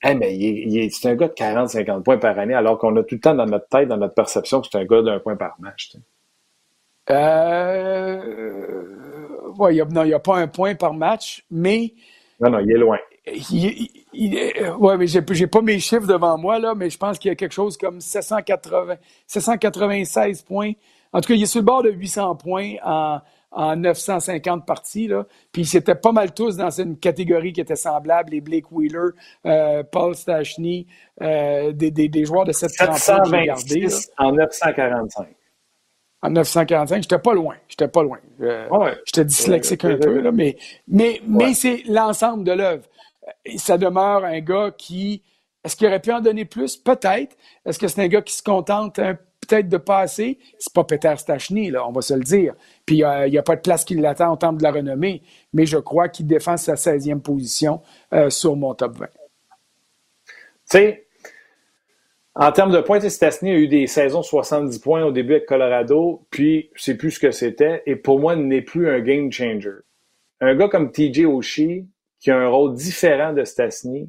Hey, 0.00 0.14
mais 0.16 0.36
il 0.36 0.92
c'est 0.92 1.10
un 1.10 1.16
gars 1.16 1.26
de 1.26 1.32
40-50 1.32 2.02
points 2.04 2.18
par 2.18 2.38
année, 2.38 2.54
alors 2.54 2.78
qu'on 2.78 2.96
a 2.96 3.02
tout 3.02 3.16
le 3.16 3.20
temps 3.20 3.34
dans 3.34 3.46
notre 3.46 3.66
tête, 3.66 3.88
dans 3.88 3.96
notre 3.96 4.14
perception, 4.14 4.60
que 4.60 4.68
c'est 4.70 4.78
un 4.78 4.84
gars 4.84 5.02
d'un 5.02 5.18
point 5.18 5.34
par 5.34 5.56
match. 5.58 5.90
Euh, 7.10 8.20
ouais, 9.58 9.74
non, 9.90 10.04
il 10.04 10.08
n'y 10.08 10.14
a 10.14 10.20
pas 10.20 10.36
un 10.38 10.46
point 10.46 10.76
par 10.76 10.94
match, 10.94 11.44
mais. 11.50 11.94
Non, 12.40 12.50
non, 12.50 12.60
il 12.60 12.70
est 12.70 12.78
loin. 12.78 12.98
Oui, 13.26 14.96
mais 14.98 15.06
j'ai, 15.08 15.20
j'ai 15.32 15.46
pas 15.48 15.62
mes 15.62 15.80
chiffres 15.80 16.06
devant 16.06 16.38
moi, 16.38 16.60
là, 16.60 16.76
mais 16.76 16.90
je 16.90 16.98
pense 16.98 17.18
qu'il 17.18 17.28
y 17.28 17.32
a 17.32 17.34
quelque 17.34 17.54
chose 17.54 17.76
comme 17.76 18.00
780, 18.00 18.98
796 19.26 20.42
points. 20.42 20.72
En 21.12 21.20
tout 21.20 21.26
cas, 21.26 21.34
il 21.34 21.42
est 21.42 21.46
sur 21.46 21.60
le 21.60 21.66
bord 21.66 21.82
de 21.82 21.90
800 21.90 22.36
points 22.36 22.74
en, 22.84 23.20
en 23.52 23.76
950 23.76 24.66
parties. 24.66 25.08
Là. 25.08 25.26
Puis 25.52 25.64
c'était 25.64 25.94
pas 25.94 26.12
mal 26.12 26.32
tous 26.32 26.56
dans 26.56 26.70
une 26.70 26.98
catégorie 26.98 27.52
qui 27.52 27.60
était 27.60 27.76
semblable, 27.76 28.30
les 28.30 28.40
Blake 28.40 28.70
Wheeler, 28.72 29.10
euh, 29.46 29.82
Paul 29.82 30.14
Stachny, 30.14 30.86
euh, 31.20 31.72
des, 31.72 31.90
des, 31.90 32.08
des, 32.08 32.24
joueurs 32.24 32.44
de 32.44 32.52
cette 32.52 32.72
trentaine 32.72 33.50
en 34.18 34.32
945 34.32 35.28
en 36.22 36.30
945. 36.30 37.02
J'étais 37.02 37.18
pas 37.18 37.34
loin. 37.34 37.56
J'étais 37.68 37.88
pas 37.88 38.02
loin. 38.02 38.18
Euh, 38.40 38.94
j'étais 39.04 39.24
dyslexique 39.24 39.84
un 39.84 39.96
peu, 39.96 40.20
là, 40.20 40.32
mais, 40.32 40.56
mais, 40.88 41.20
mais 41.26 41.52
c'est 41.54 41.82
l'ensemble 41.88 42.44
de 42.44 42.52
l'œuvre. 42.52 42.84
Ça 43.56 43.76
demeure 43.76 44.24
un 44.24 44.40
gars 44.40 44.70
qui. 44.76 45.22
Est-ce 45.64 45.76
qu'il 45.76 45.86
aurait 45.86 46.00
pu 46.00 46.12
en 46.12 46.20
donner 46.20 46.44
plus? 46.44 46.76
Peut-être. 46.76 47.36
Est-ce 47.64 47.78
que 47.78 47.86
c'est 47.86 48.02
un 48.02 48.08
gars 48.08 48.22
qui 48.22 48.34
se 48.34 48.42
contente 48.42 48.98
peut-être 49.52 49.68
de 49.68 49.76
passer? 49.76 50.38
C'est 50.58 50.72
pas 50.72 50.84
Peter 50.84 51.14
Stachny, 51.16 51.70
là, 51.70 51.86
on 51.86 51.92
va 51.92 52.00
se 52.00 52.14
le 52.14 52.22
dire. 52.22 52.54
Puis 52.86 53.04
euh, 53.04 53.26
il 53.26 53.30
n'y 53.30 53.38
a 53.38 53.42
pas 53.42 53.56
de 53.56 53.60
place 53.60 53.84
qui 53.84 53.94
l'attend 53.94 54.32
au 54.32 54.36
temple 54.36 54.58
de 54.58 54.62
la 54.62 54.72
renommée, 54.72 55.22
mais 55.52 55.66
je 55.66 55.76
crois 55.76 56.08
qu'il 56.08 56.26
défend 56.26 56.56
sa 56.56 56.74
16e 56.74 57.20
position 57.20 57.82
euh, 58.14 58.30
sur 58.30 58.56
mon 58.56 58.74
top 58.74 58.96
20. 58.96 59.06
Tu 59.06 59.12
sais, 60.66 61.06
en 62.34 62.50
termes 62.50 62.72
de 62.72 62.80
points, 62.80 63.00
Stastny 63.00 63.50
a 63.50 63.56
eu 63.56 63.68
des 63.68 63.86
saisons 63.86 64.22
70 64.22 64.78
points 64.78 65.04
au 65.04 65.12
début 65.12 65.34
avec 65.34 65.46
Colorado, 65.46 66.26
puis 66.30 66.70
c'est 66.76 66.96
plus 66.96 67.10
ce 67.10 67.20
que 67.20 67.30
c'était, 67.30 67.82
et 67.84 67.96
pour 67.96 68.18
moi, 68.18 68.36
n'est 68.36 68.62
plus 68.62 68.88
un 68.88 69.00
game 69.00 69.30
changer. 69.30 69.80
Un 70.40 70.54
gars 70.54 70.68
comme 70.68 70.90
TJ 70.90 71.26
Oshie, 71.26 71.86
qui 72.20 72.30
a 72.30 72.38
un 72.38 72.48
rôle 72.48 72.74
différent 72.74 73.34
de 73.34 73.44
Stastny, 73.44 74.08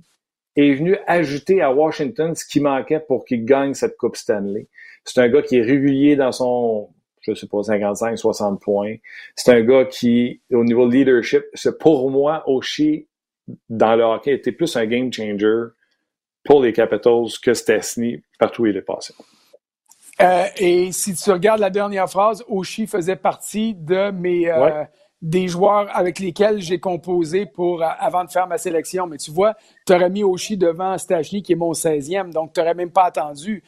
est 0.56 0.74
venu 0.74 0.96
ajouter 1.06 1.62
à 1.62 1.74
Washington 1.74 2.34
ce 2.34 2.46
qui 2.46 2.62
manquait 2.62 3.02
pour 3.02 3.26
qu'il 3.26 3.44
gagne 3.44 3.74
cette 3.74 3.98
Coupe 3.98 4.16
Stanley. 4.16 4.68
C'est 5.06 5.22
un 5.22 5.30
gars 5.30 5.42
qui 5.42 5.58
est 5.58 5.62
régulier 5.62 6.16
dans 6.16 6.32
son, 6.32 6.90
je 7.22 7.34
sais 7.34 7.48
pas, 7.48 7.64
55, 7.64 8.18
60 8.18 8.62
points. 8.62 8.96
C'est 9.36 9.54
un 9.54 9.62
gars 9.62 9.86
qui, 9.86 10.42
au 10.52 10.64
niveau 10.64 10.88
leadership, 10.90 11.44
c'est 11.54 11.78
pour 11.78 12.10
moi, 12.10 12.44
Oshie, 12.48 13.08
dans 13.70 13.96
le 13.96 14.04
hockey, 14.04 14.34
était 14.34 14.52
plus 14.52 14.76
un 14.76 14.86
game 14.86 15.12
changer 15.12 15.66
pour 16.44 16.62
les 16.62 16.74
Capitals 16.74 17.28
que 17.42 17.54
Stesny 17.54 18.22
partout 18.40 18.64
où 18.64 18.66
il 18.68 18.78
est 18.78 18.82
passé. 18.82 19.14
Euh, 20.22 20.46
et 20.58 20.92
si 20.92 21.16
tu 21.16 21.32
regardes 21.32 21.60
la 21.60 21.70
dernière 21.70 22.10
phrase, 22.10 22.44
Oshie 22.48 22.88
faisait 22.88 23.16
partie 23.16 23.74
de 23.74 24.12
mes 24.12 24.50
euh, 24.50 24.84
des 25.24 25.48
joueurs 25.48 25.88
avec 25.96 26.20
lesquels 26.20 26.60
j'ai 26.60 26.80
composé 26.80 27.46
pour 27.46 27.82
euh, 27.82 27.88
avant 27.98 28.26
de 28.26 28.30
faire 28.30 28.46
ma 28.46 28.58
sélection. 28.58 29.08
Mais 29.08 29.18
tu 29.18 29.32
vois, 29.32 29.56
tu 29.88 29.94
aurais 29.94 30.10
mis 30.10 30.24
Oshie 30.24 30.58
devant 30.58 30.98
Stachny, 30.98 31.42
qui 31.42 31.54
est 31.54 31.56
mon 31.56 31.72
16e, 31.72 32.32
donc 32.32 32.54
tu 32.54 32.60
n'aurais 32.60 32.76
même 32.76 32.92
pas 32.92 33.06
attendu. 33.06 33.64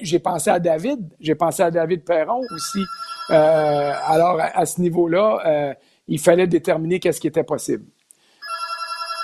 j'ai 0.00 0.18
pensé 0.18 0.50
à 0.50 0.58
David, 0.58 1.00
j'ai 1.20 1.34
pensé 1.34 1.62
à 1.62 1.70
David 1.70 2.04
Perron 2.04 2.40
aussi. 2.54 2.84
alors, 3.28 4.40
à, 4.40 4.66
ce 4.66 4.80
niveau-là, 4.80 5.76
il 6.08 6.18
fallait 6.18 6.46
déterminer 6.46 6.98
qu'est-ce 7.00 7.20
qui 7.20 7.26
était 7.26 7.44
possible. 7.44 7.84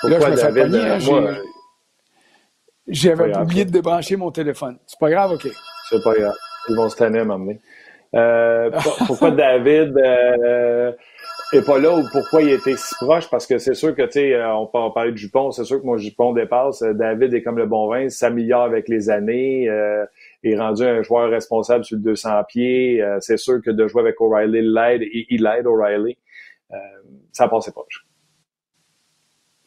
Pourquoi 0.02 0.30
David? 0.30 0.74
Hein, 0.74 0.98
j'avais 2.88 3.36
oublié 3.38 3.64
de 3.64 3.70
débrancher 3.70 4.16
mon 4.16 4.30
téléphone. 4.30 4.78
C'est 4.86 4.98
pas 4.98 5.10
grave, 5.10 5.32
OK. 5.32 5.48
C'est 5.88 6.02
pas 6.02 6.14
grave. 6.14 6.34
Ils 6.68 6.76
vont 6.76 6.88
se 6.88 6.96
tanner 6.96 7.20
à 7.20 7.24
m'emmener. 7.24 7.60
Euh, 8.14 8.70
pourquoi 9.06 9.30
David 9.30 9.96
euh, 11.54 11.58
est 11.58 11.64
pas 11.64 11.78
là 11.78 11.96
ou 11.96 12.04
pourquoi 12.12 12.42
il 12.42 12.50
était 12.50 12.76
si 12.76 12.94
proche? 12.96 13.28
Parce 13.30 13.46
que 13.46 13.58
c'est 13.58 13.74
sûr 13.74 13.94
que, 13.94 14.02
tu 14.02 14.12
sais, 14.12 14.34
euh, 14.34 14.54
on, 14.54 14.70
on 14.72 14.90
parlait 14.90 15.12
de 15.12 15.16
Jupon, 15.16 15.50
c'est 15.50 15.64
sûr 15.64 15.80
que 15.80 15.86
moi, 15.86 15.96
Jupon 15.96 16.32
dépasse. 16.32 16.82
Euh, 16.82 16.94
David 16.94 17.34
est 17.34 17.42
comme 17.42 17.58
le 17.58 17.66
bon 17.66 17.88
vin, 17.88 18.08
s'améliore 18.08 18.62
avec 18.62 18.88
les 18.88 19.10
années, 19.10 19.68
euh, 19.68 20.04
est 20.42 20.58
rendu 20.58 20.84
un 20.84 21.02
joueur 21.02 21.30
responsable 21.30 21.84
sur 21.84 21.96
le 21.96 22.02
200 22.02 22.44
pieds. 22.48 23.04
c'est 23.20 23.36
sûr 23.36 23.60
que 23.62 23.70
de 23.70 23.86
jouer 23.86 24.02
avec 24.02 24.20
O'Reilly 24.20 24.62
l'aide 24.62 25.02
et 25.02 25.26
il 25.30 25.46
aide 25.46 25.66
O'Reilly. 25.66 26.16
ça 27.32 27.48
passait 27.48 27.72
proche. 27.72 28.06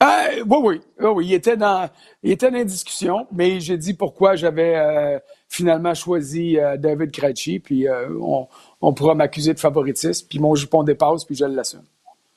Ah, 0.05 0.27
oui, 0.45 0.57
oui, 0.61 0.81
oui, 0.99 1.25
il 1.27 1.33
était 1.33 1.55
dans, 1.55 1.89
il 2.23 2.31
était 2.31 2.51
dans 2.51 2.61
discussion, 2.61 3.25
mais 3.31 3.61
j'ai 3.61 3.77
dit 3.77 3.93
pourquoi 3.93 4.35
j'avais 4.35 4.75
euh, 4.75 5.17
finalement 5.47 5.93
choisi 5.93 6.59
euh, 6.59 6.75
David 6.75 7.11
Krejci, 7.11 7.59
puis 7.59 7.87
euh, 7.87 8.09
on, 8.19 8.49
pourra 8.91 9.15
m'accuser 9.15 9.53
de 9.53 9.59
favoritisme, 9.59 10.27
puis 10.27 10.39
mon 10.39 10.55
jupon 10.55 10.83
dépasse, 10.83 11.23
puis 11.23 11.35
je 11.35 11.45
l'assume. 11.45 11.83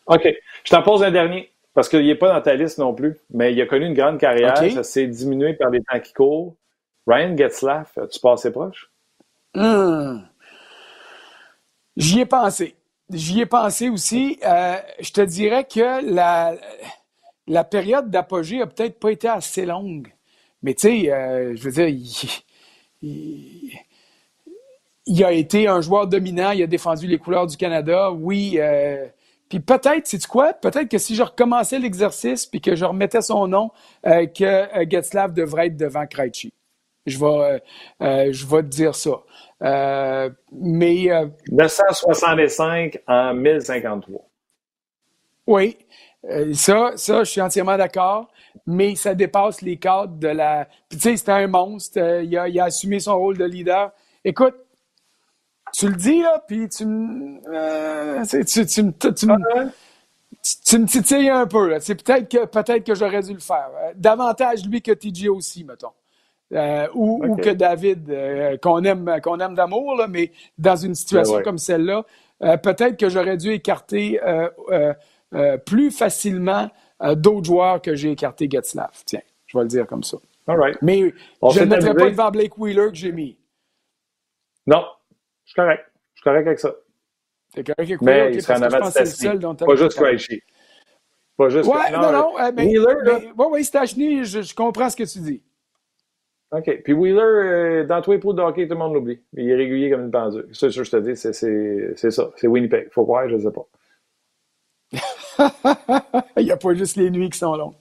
OK. 0.06 0.28
Je 0.62 0.70
t'en 0.70 0.82
pose 0.82 1.02
un 1.02 1.10
dernier, 1.10 1.50
parce 1.74 1.88
qu'il 1.88 2.06
n'est 2.06 2.14
pas 2.14 2.32
dans 2.32 2.40
ta 2.40 2.54
liste 2.54 2.78
non 2.78 2.94
plus, 2.94 3.16
mais 3.30 3.52
il 3.52 3.60
a 3.60 3.66
connu 3.66 3.86
une 3.86 3.94
grande 3.94 4.18
carrière, 4.18 4.56
ça 4.56 4.84
s'est 4.84 5.08
diminué 5.08 5.54
par 5.54 5.70
les 5.70 5.82
temps 5.82 5.98
qui 5.98 6.12
courent. 6.12 6.54
Ryan 7.08 7.36
Getzlaff, 7.36 7.98
tu 8.10 8.20
passé 8.20 8.52
proche? 8.52 8.90
Hum. 9.54 10.26
J'y 11.96 12.20
ai 12.20 12.26
pensé. 12.26 12.74
J'y 13.10 13.40
ai 13.40 13.46
pensé 13.46 13.88
aussi. 13.88 14.38
Euh, 14.44 14.76
je 15.00 15.12
te 15.12 15.20
dirais 15.20 15.64
que 15.64 16.04
la, 16.12 16.54
la 17.46 17.64
période 17.64 18.10
d'apogée 18.10 18.60
a 18.60 18.66
peut-être 18.66 18.98
pas 18.98 19.10
été 19.10 19.28
assez 19.28 19.64
longue. 19.64 20.12
Mais 20.62 20.74
tu 20.74 20.88
sais, 20.88 21.12
euh, 21.12 21.54
je 21.54 21.62
veux 21.62 21.70
dire, 21.70 21.88
il, 21.88 22.06
il, 23.02 23.72
a 25.24 25.32
été 25.32 25.68
un 25.68 25.80
joueur 25.80 26.06
dominant, 26.06 26.50
il 26.50 26.62
a 26.62 26.66
défendu 26.66 27.06
les 27.06 27.18
couleurs 27.18 27.46
du 27.46 27.56
Canada. 27.56 28.10
Oui, 28.10 28.56
euh, 28.58 29.06
puis 29.48 29.60
peut-être, 29.60 30.06
sais-tu 30.06 30.26
quoi? 30.26 30.52
Peut-être 30.52 30.88
que 30.88 30.98
si 30.98 31.14
je 31.14 31.22
recommençais 31.22 31.78
l'exercice 31.78 32.46
puis 32.46 32.60
que 32.60 32.74
je 32.74 32.84
remettais 32.84 33.22
son 33.22 33.46
nom, 33.46 33.70
euh, 34.06 34.26
que 34.26 34.44
euh, 34.44 34.84
Getzlav 34.88 35.32
devrait 35.32 35.68
être 35.68 35.76
devant 35.76 36.06
Krejci. 36.06 36.52
Je 37.06 37.18
vais, 37.18 37.26
euh, 37.26 37.58
euh 38.02 38.28
je 38.32 38.46
vais 38.46 38.62
te 38.62 38.68
dire 38.68 38.94
ça. 38.96 39.22
Euh, 39.62 40.30
mais... 40.52 41.08
965 41.52 43.00
en 43.06 43.34
1053. 43.34 44.28
Oui, 45.46 45.78
ça, 46.54 46.92
ça, 46.96 47.22
je 47.22 47.30
suis 47.30 47.40
entièrement 47.40 47.76
d'accord, 47.76 48.32
mais 48.66 48.96
ça 48.96 49.14
dépasse 49.14 49.62
les 49.62 49.76
cadres 49.76 50.18
de 50.18 50.26
la... 50.26 50.66
Puis 50.88 50.98
tu 50.98 51.10
sais, 51.10 51.16
c'était 51.16 51.30
un 51.30 51.46
monstre, 51.46 52.00
il 52.24 52.36
a, 52.36 52.48
il 52.48 52.58
a 52.58 52.64
assumé 52.64 52.98
son 52.98 53.16
rôle 53.16 53.38
de 53.38 53.44
leader. 53.44 53.92
Écoute, 54.24 54.56
tu 55.72 55.88
le 55.88 55.96
dis, 55.96 56.22
là, 56.22 56.42
puis 56.46 56.68
tu 56.68 56.86
me. 56.86 57.40
Euh, 57.48 58.24
tu, 58.24 58.44
tu, 58.44 58.66
tu, 58.66 58.92
tu, 58.92 59.26
tu, 60.64 60.78
me 60.78 60.86
titilles 60.86 61.30
un 61.30 61.46
peu. 61.46 61.78
C'est 61.80 62.02
peut-être 62.02 62.28
que 62.30 62.44
peut-être 62.46 62.84
que 62.84 62.94
j'aurais 62.94 63.22
dû 63.22 63.34
le 63.34 63.40
faire. 63.40 63.70
Euh, 63.82 63.92
davantage 63.96 64.66
lui 64.66 64.82
que 64.82 64.92
TJ 64.92 65.28
aussi, 65.28 65.64
mettons. 65.64 65.92
Euh, 66.52 66.86
ou, 66.94 67.24
ou, 67.24 67.36
que 67.36 67.50
David, 67.50 68.08
euh, 68.08 68.56
qu'on 68.58 68.84
aime, 68.84 69.20
qu'on 69.22 69.40
aime 69.40 69.54
d'amour, 69.54 69.96
là, 69.96 70.06
mais 70.06 70.30
dans 70.58 70.76
une 70.76 70.94
situation 70.94 71.42
comme 71.42 71.58
celle-là, 71.58 72.04
peut-être 72.40 72.96
que 72.96 73.08
j'aurais 73.08 73.36
dû 73.36 73.50
écarter 73.50 74.20
plus 75.64 75.90
facilement 75.90 76.70
d'autres 77.14 77.46
joueurs 77.46 77.82
que 77.82 77.96
j'ai 77.96 78.12
écarté 78.12 78.48
Getzlaff. 78.48 79.02
Tiens, 79.04 79.22
je 79.46 79.58
vais 79.58 79.64
le 79.64 79.68
dire 79.68 79.86
comme 79.86 80.04
ça. 80.04 80.18
All 80.46 80.58
right. 80.58 80.76
Mais 80.82 81.12
je 81.50 81.60
ne 81.60 81.64
mettrai 81.64 81.94
pas 81.94 82.10
devant 82.10 82.30
Blake 82.30 82.56
Wheeler 82.56 82.90
que 82.90 82.96
j'ai 82.96 83.10
mis. 83.10 83.36
Non, 84.68 84.84
je 85.46 85.52
suis 85.52 85.54
correct. 85.54 85.86
Je 86.14 86.20
suis 86.20 86.24
correct 86.24 86.46
avec 86.46 86.58
ça. 86.58 86.74
T'es 87.54 87.64
correct 87.64 87.80
avec 87.80 88.02
Mais 88.02 88.22
okay, 88.22 88.34
il 88.34 88.42
serait 88.42 88.58
en 88.58 88.62
avant 88.62 88.86
de 88.86 88.90
Stastny. 88.90 89.38
Pas 89.38 89.76
juste 89.76 89.96
Krejci. 89.96 90.42
Pas 91.36 91.48
juste... 91.48 91.68
Ouais, 91.68 91.90
non, 91.92 92.00
non. 92.00 92.12
non 92.12 92.38
euh, 92.38 92.50
mais, 92.54 92.66
Wheeler, 92.66 92.94
mais, 93.04 93.32
ouais, 93.32 93.46
ouais, 93.46 93.62
Stachny, 93.62 94.24
je, 94.24 94.42
je, 94.42 94.54
comprends 94.54 94.90
ce 94.90 94.96
que 94.96 95.04
tu 95.04 95.18
dis. 95.20 95.42
OK. 96.50 96.82
Puis 96.82 96.92
Wheeler, 96.92 97.20
euh, 97.20 97.84
dans 97.84 98.02
tous 98.02 98.12
les 98.12 98.18
pots 98.18 98.32
de 98.32 98.42
hockey, 98.42 98.66
tout 98.66 98.74
le 98.74 98.78
monde 98.78 98.94
l'oublie. 98.94 99.20
Il 99.34 99.48
est 99.48 99.54
régulier 99.54 99.90
comme 99.90 100.02
une 100.02 100.10
pendule. 100.10 100.48
C'est 100.52 100.70
sûr, 100.70 100.82
je 100.82 100.90
te 100.90 100.96
dis, 100.96 101.16
c'est 101.16 102.10
ça. 102.10 102.30
C'est 102.36 102.46
Winnipeg. 102.46 102.90
Faut 102.90 103.04
croire, 103.04 103.28
je 103.28 103.36
ne 103.36 103.40
sais 103.40 103.52
pas. 103.52 103.66
il 106.38 106.44
n'y 106.44 106.50
a 106.50 106.56
pas 106.56 106.74
juste 106.74 106.96
les 106.96 107.10
nuits 107.10 107.30
qui 107.30 107.38
sont 107.38 107.54
longues. 107.54 107.74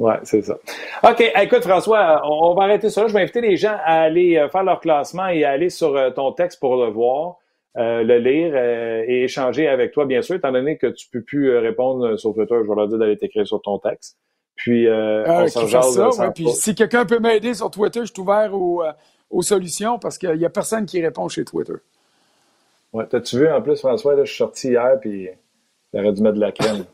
Oui, 0.00 0.14
c'est 0.22 0.40
ça. 0.40 0.58
OK. 1.02 1.22
Écoute, 1.42 1.62
François, 1.62 2.22
on, 2.24 2.54
va 2.54 2.62
arrêter 2.62 2.88
ça. 2.88 3.06
Je 3.06 3.12
vais 3.12 3.20
inviter 3.20 3.42
les 3.42 3.58
gens 3.58 3.76
à 3.84 4.00
aller 4.00 4.38
euh, 4.38 4.48
faire 4.48 4.64
leur 4.64 4.80
classement 4.80 5.28
et 5.28 5.44
à 5.44 5.50
aller 5.50 5.68
sur 5.68 5.94
euh, 5.94 6.08
ton 6.08 6.32
texte 6.32 6.58
pour 6.58 6.76
le 6.76 6.90
voir, 6.90 7.36
euh, 7.76 8.02
le 8.02 8.16
lire 8.16 8.56
et 8.56 9.24
échanger 9.24 9.68
avec 9.68 9.92
toi, 9.92 10.06
bien 10.06 10.22
sûr, 10.22 10.36
étant 10.36 10.52
donné 10.52 10.78
que 10.78 10.86
tu 10.86 11.06
peux 11.12 11.20
plus 11.20 11.54
répondre 11.58 12.16
sur 12.16 12.32
Twitter. 12.32 12.54
Je 12.64 12.66
vais 12.66 12.74
leur 12.74 12.88
dire 12.88 12.96
d'aller 12.96 13.18
t'écrire 13.18 13.46
sur 13.46 13.60
ton 13.60 13.78
texte. 13.78 14.16
Puis, 14.56 14.88
on 14.88 15.46
s'en 15.48 16.10
ça, 16.12 16.30
Puis, 16.30 16.48
si 16.48 16.74
quelqu'un 16.74 17.04
peut 17.04 17.18
m'aider 17.18 17.52
sur 17.52 17.70
Twitter, 17.70 18.00
je 18.00 18.12
suis 18.12 18.22
ouvert 18.22 18.54
aux, 18.54 18.82
aux 19.28 19.42
solutions 19.42 19.98
parce 19.98 20.16
qu'il 20.16 20.32
n'y 20.32 20.46
a 20.46 20.50
personne 20.50 20.86
qui 20.86 21.02
répond 21.02 21.28
chez 21.28 21.44
Twitter. 21.44 21.74
Ouais. 22.94 23.04
T'as-tu 23.06 23.38
vu, 23.38 23.50
en 23.50 23.60
plus, 23.60 23.78
François, 23.78 24.14
là, 24.14 24.24
je 24.24 24.30
suis 24.30 24.38
sorti 24.38 24.68
hier, 24.68 24.98
puis 24.98 25.28
j'aurais 25.92 26.12
dû 26.12 26.22
mettre 26.22 26.36
de 26.36 26.40
la 26.40 26.52
crème. 26.52 26.84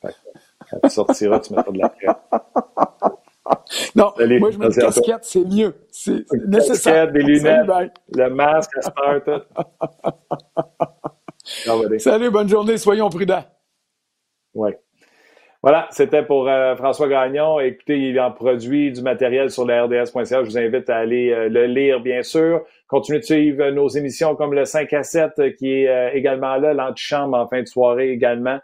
Quand 0.70 0.78
tu 0.82 0.90
sortiras, 0.90 1.40
tu 1.40 1.54
mettras 1.54 1.72
de 1.72 1.78
la 1.78 1.88
crème. 1.88 2.14
Non, 3.94 4.12
moi, 4.16 4.50
je 4.50 4.58
mets 4.58 4.66
une 4.66 4.74
casquette, 4.74 5.22
c'est 5.22 5.44
mieux. 5.44 5.74
C'est 5.90 6.24
nécessaire. 6.46 7.06
Casquette, 7.06 7.12
des 7.12 7.22
lunettes, 7.22 7.92
le 8.14 8.28
masque, 8.30 8.72
la 8.74 8.82
star, 8.82 9.24
tout. 9.24 9.42
Salut, 11.98 12.30
bonne 12.30 12.48
journée, 12.48 12.76
soyons 12.76 13.08
prudents. 13.08 13.44
Oui. 14.54 14.70
Voilà, 15.62 15.88
c'était 15.90 16.22
pour 16.22 16.48
euh, 16.48 16.76
François 16.76 17.08
Gagnon. 17.08 17.58
Écoutez, 17.60 17.98
il 17.98 18.20
en 18.20 18.30
produit 18.30 18.92
du 18.92 19.02
matériel 19.02 19.50
sur 19.50 19.64
la 19.64 19.84
RDS.ca. 19.84 20.44
Je 20.44 20.50
vous 20.50 20.58
invite 20.58 20.88
à 20.90 20.98
aller 20.98 21.32
euh, 21.32 21.48
le 21.48 21.66
lire, 21.66 22.00
bien 22.00 22.22
sûr. 22.22 22.64
Continuez 22.86 23.18
de 23.20 23.24
suivre 23.24 23.70
nos 23.70 23.88
émissions 23.88 24.36
comme 24.36 24.54
le 24.54 24.64
5 24.64 24.92
à 24.92 25.02
7 25.02 25.32
euh, 25.38 25.50
qui 25.50 25.72
est 25.72 26.12
également 26.14 26.56
là, 26.56 26.72
l'antichambre 26.72 27.36
en 27.36 27.48
fin 27.48 27.62
de 27.62 27.66
soirée 27.66 28.10
également. 28.10 28.58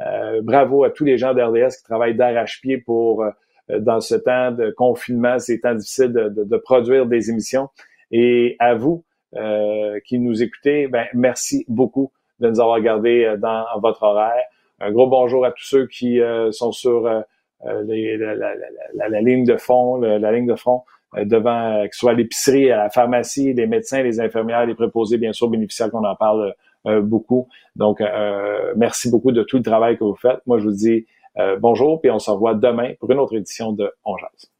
Euh, 0.00 0.40
bravo 0.42 0.84
à 0.84 0.90
tous 0.90 1.04
les 1.04 1.18
gens 1.18 1.34
d'RDS 1.34 1.76
qui 1.76 1.84
travaillent 1.84 2.16
d'arrache-pied 2.16 2.78
pour, 2.78 3.22
euh, 3.22 3.30
dans 3.78 4.00
ce 4.00 4.16
temps 4.16 4.50
de 4.50 4.70
confinement, 4.70 5.38
ces 5.38 5.60
temps 5.60 5.74
difficiles 5.74 6.12
de, 6.12 6.56
produire 6.56 7.06
des 7.06 7.30
émissions. 7.30 7.68
Et 8.10 8.56
à 8.58 8.74
vous 8.74 9.04
euh, 9.36 9.98
qui 10.04 10.18
nous 10.18 10.42
écoutez, 10.42 10.88
ben, 10.88 11.06
merci 11.14 11.64
beaucoup 11.68 12.12
de 12.40 12.48
nous 12.48 12.60
avoir 12.60 12.80
gardés 12.80 13.36
dans 13.38 13.64
votre 13.80 14.02
horaire. 14.02 14.44
Un 14.80 14.90
gros 14.90 15.06
bonjour 15.06 15.44
à 15.44 15.52
tous 15.52 15.64
ceux 15.64 15.86
qui 15.86 16.20
sont 16.50 16.72
sur 16.72 17.02
la, 17.02 17.24
ligne 19.20 19.44
de 19.44 19.56
fond, 19.56 19.98
la 19.98 20.32
ligne 20.32 20.46
de 20.46 20.56
front 20.56 20.82
devant, 21.16 21.84
que 21.84 21.94
ce 21.94 22.00
soit 22.00 22.12
l'épicerie, 22.12 22.66
la 22.66 22.90
pharmacie, 22.90 23.54
les 23.54 23.68
médecins, 23.68 24.02
les 24.02 24.20
infirmières, 24.20 24.66
les 24.66 24.74
préposés, 24.74 25.16
bien 25.16 25.32
sûr, 25.32 25.48
bénéficiaires 25.48 25.90
qu'on 25.90 26.04
en 26.04 26.16
parle 26.16 26.54
beaucoup. 27.00 27.48
Donc, 27.76 28.00
euh, 28.00 28.72
merci 28.76 29.10
beaucoup 29.10 29.32
de 29.32 29.42
tout 29.42 29.56
le 29.56 29.62
travail 29.62 29.96
que 29.98 30.04
vous 30.04 30.14
faites. 30.16 30.40
Moi, 30.46 30.58
je 30.58 30.64
vous 30.64 30.72
dis 30.72 31.06
euh, 31.38 31.56
bonjour, 31.58 32.00
puis 32.00 32.10
on 32.10 32.18
se 32.18 32.30
revoit 32.30 32.54
demain 32.54 32.92
pour 33.00 33.10
une 33.10 33.18
autre 33.18 33.36
édition 33.36 33.72
de 33.72 33.92
On. 34.04 34.53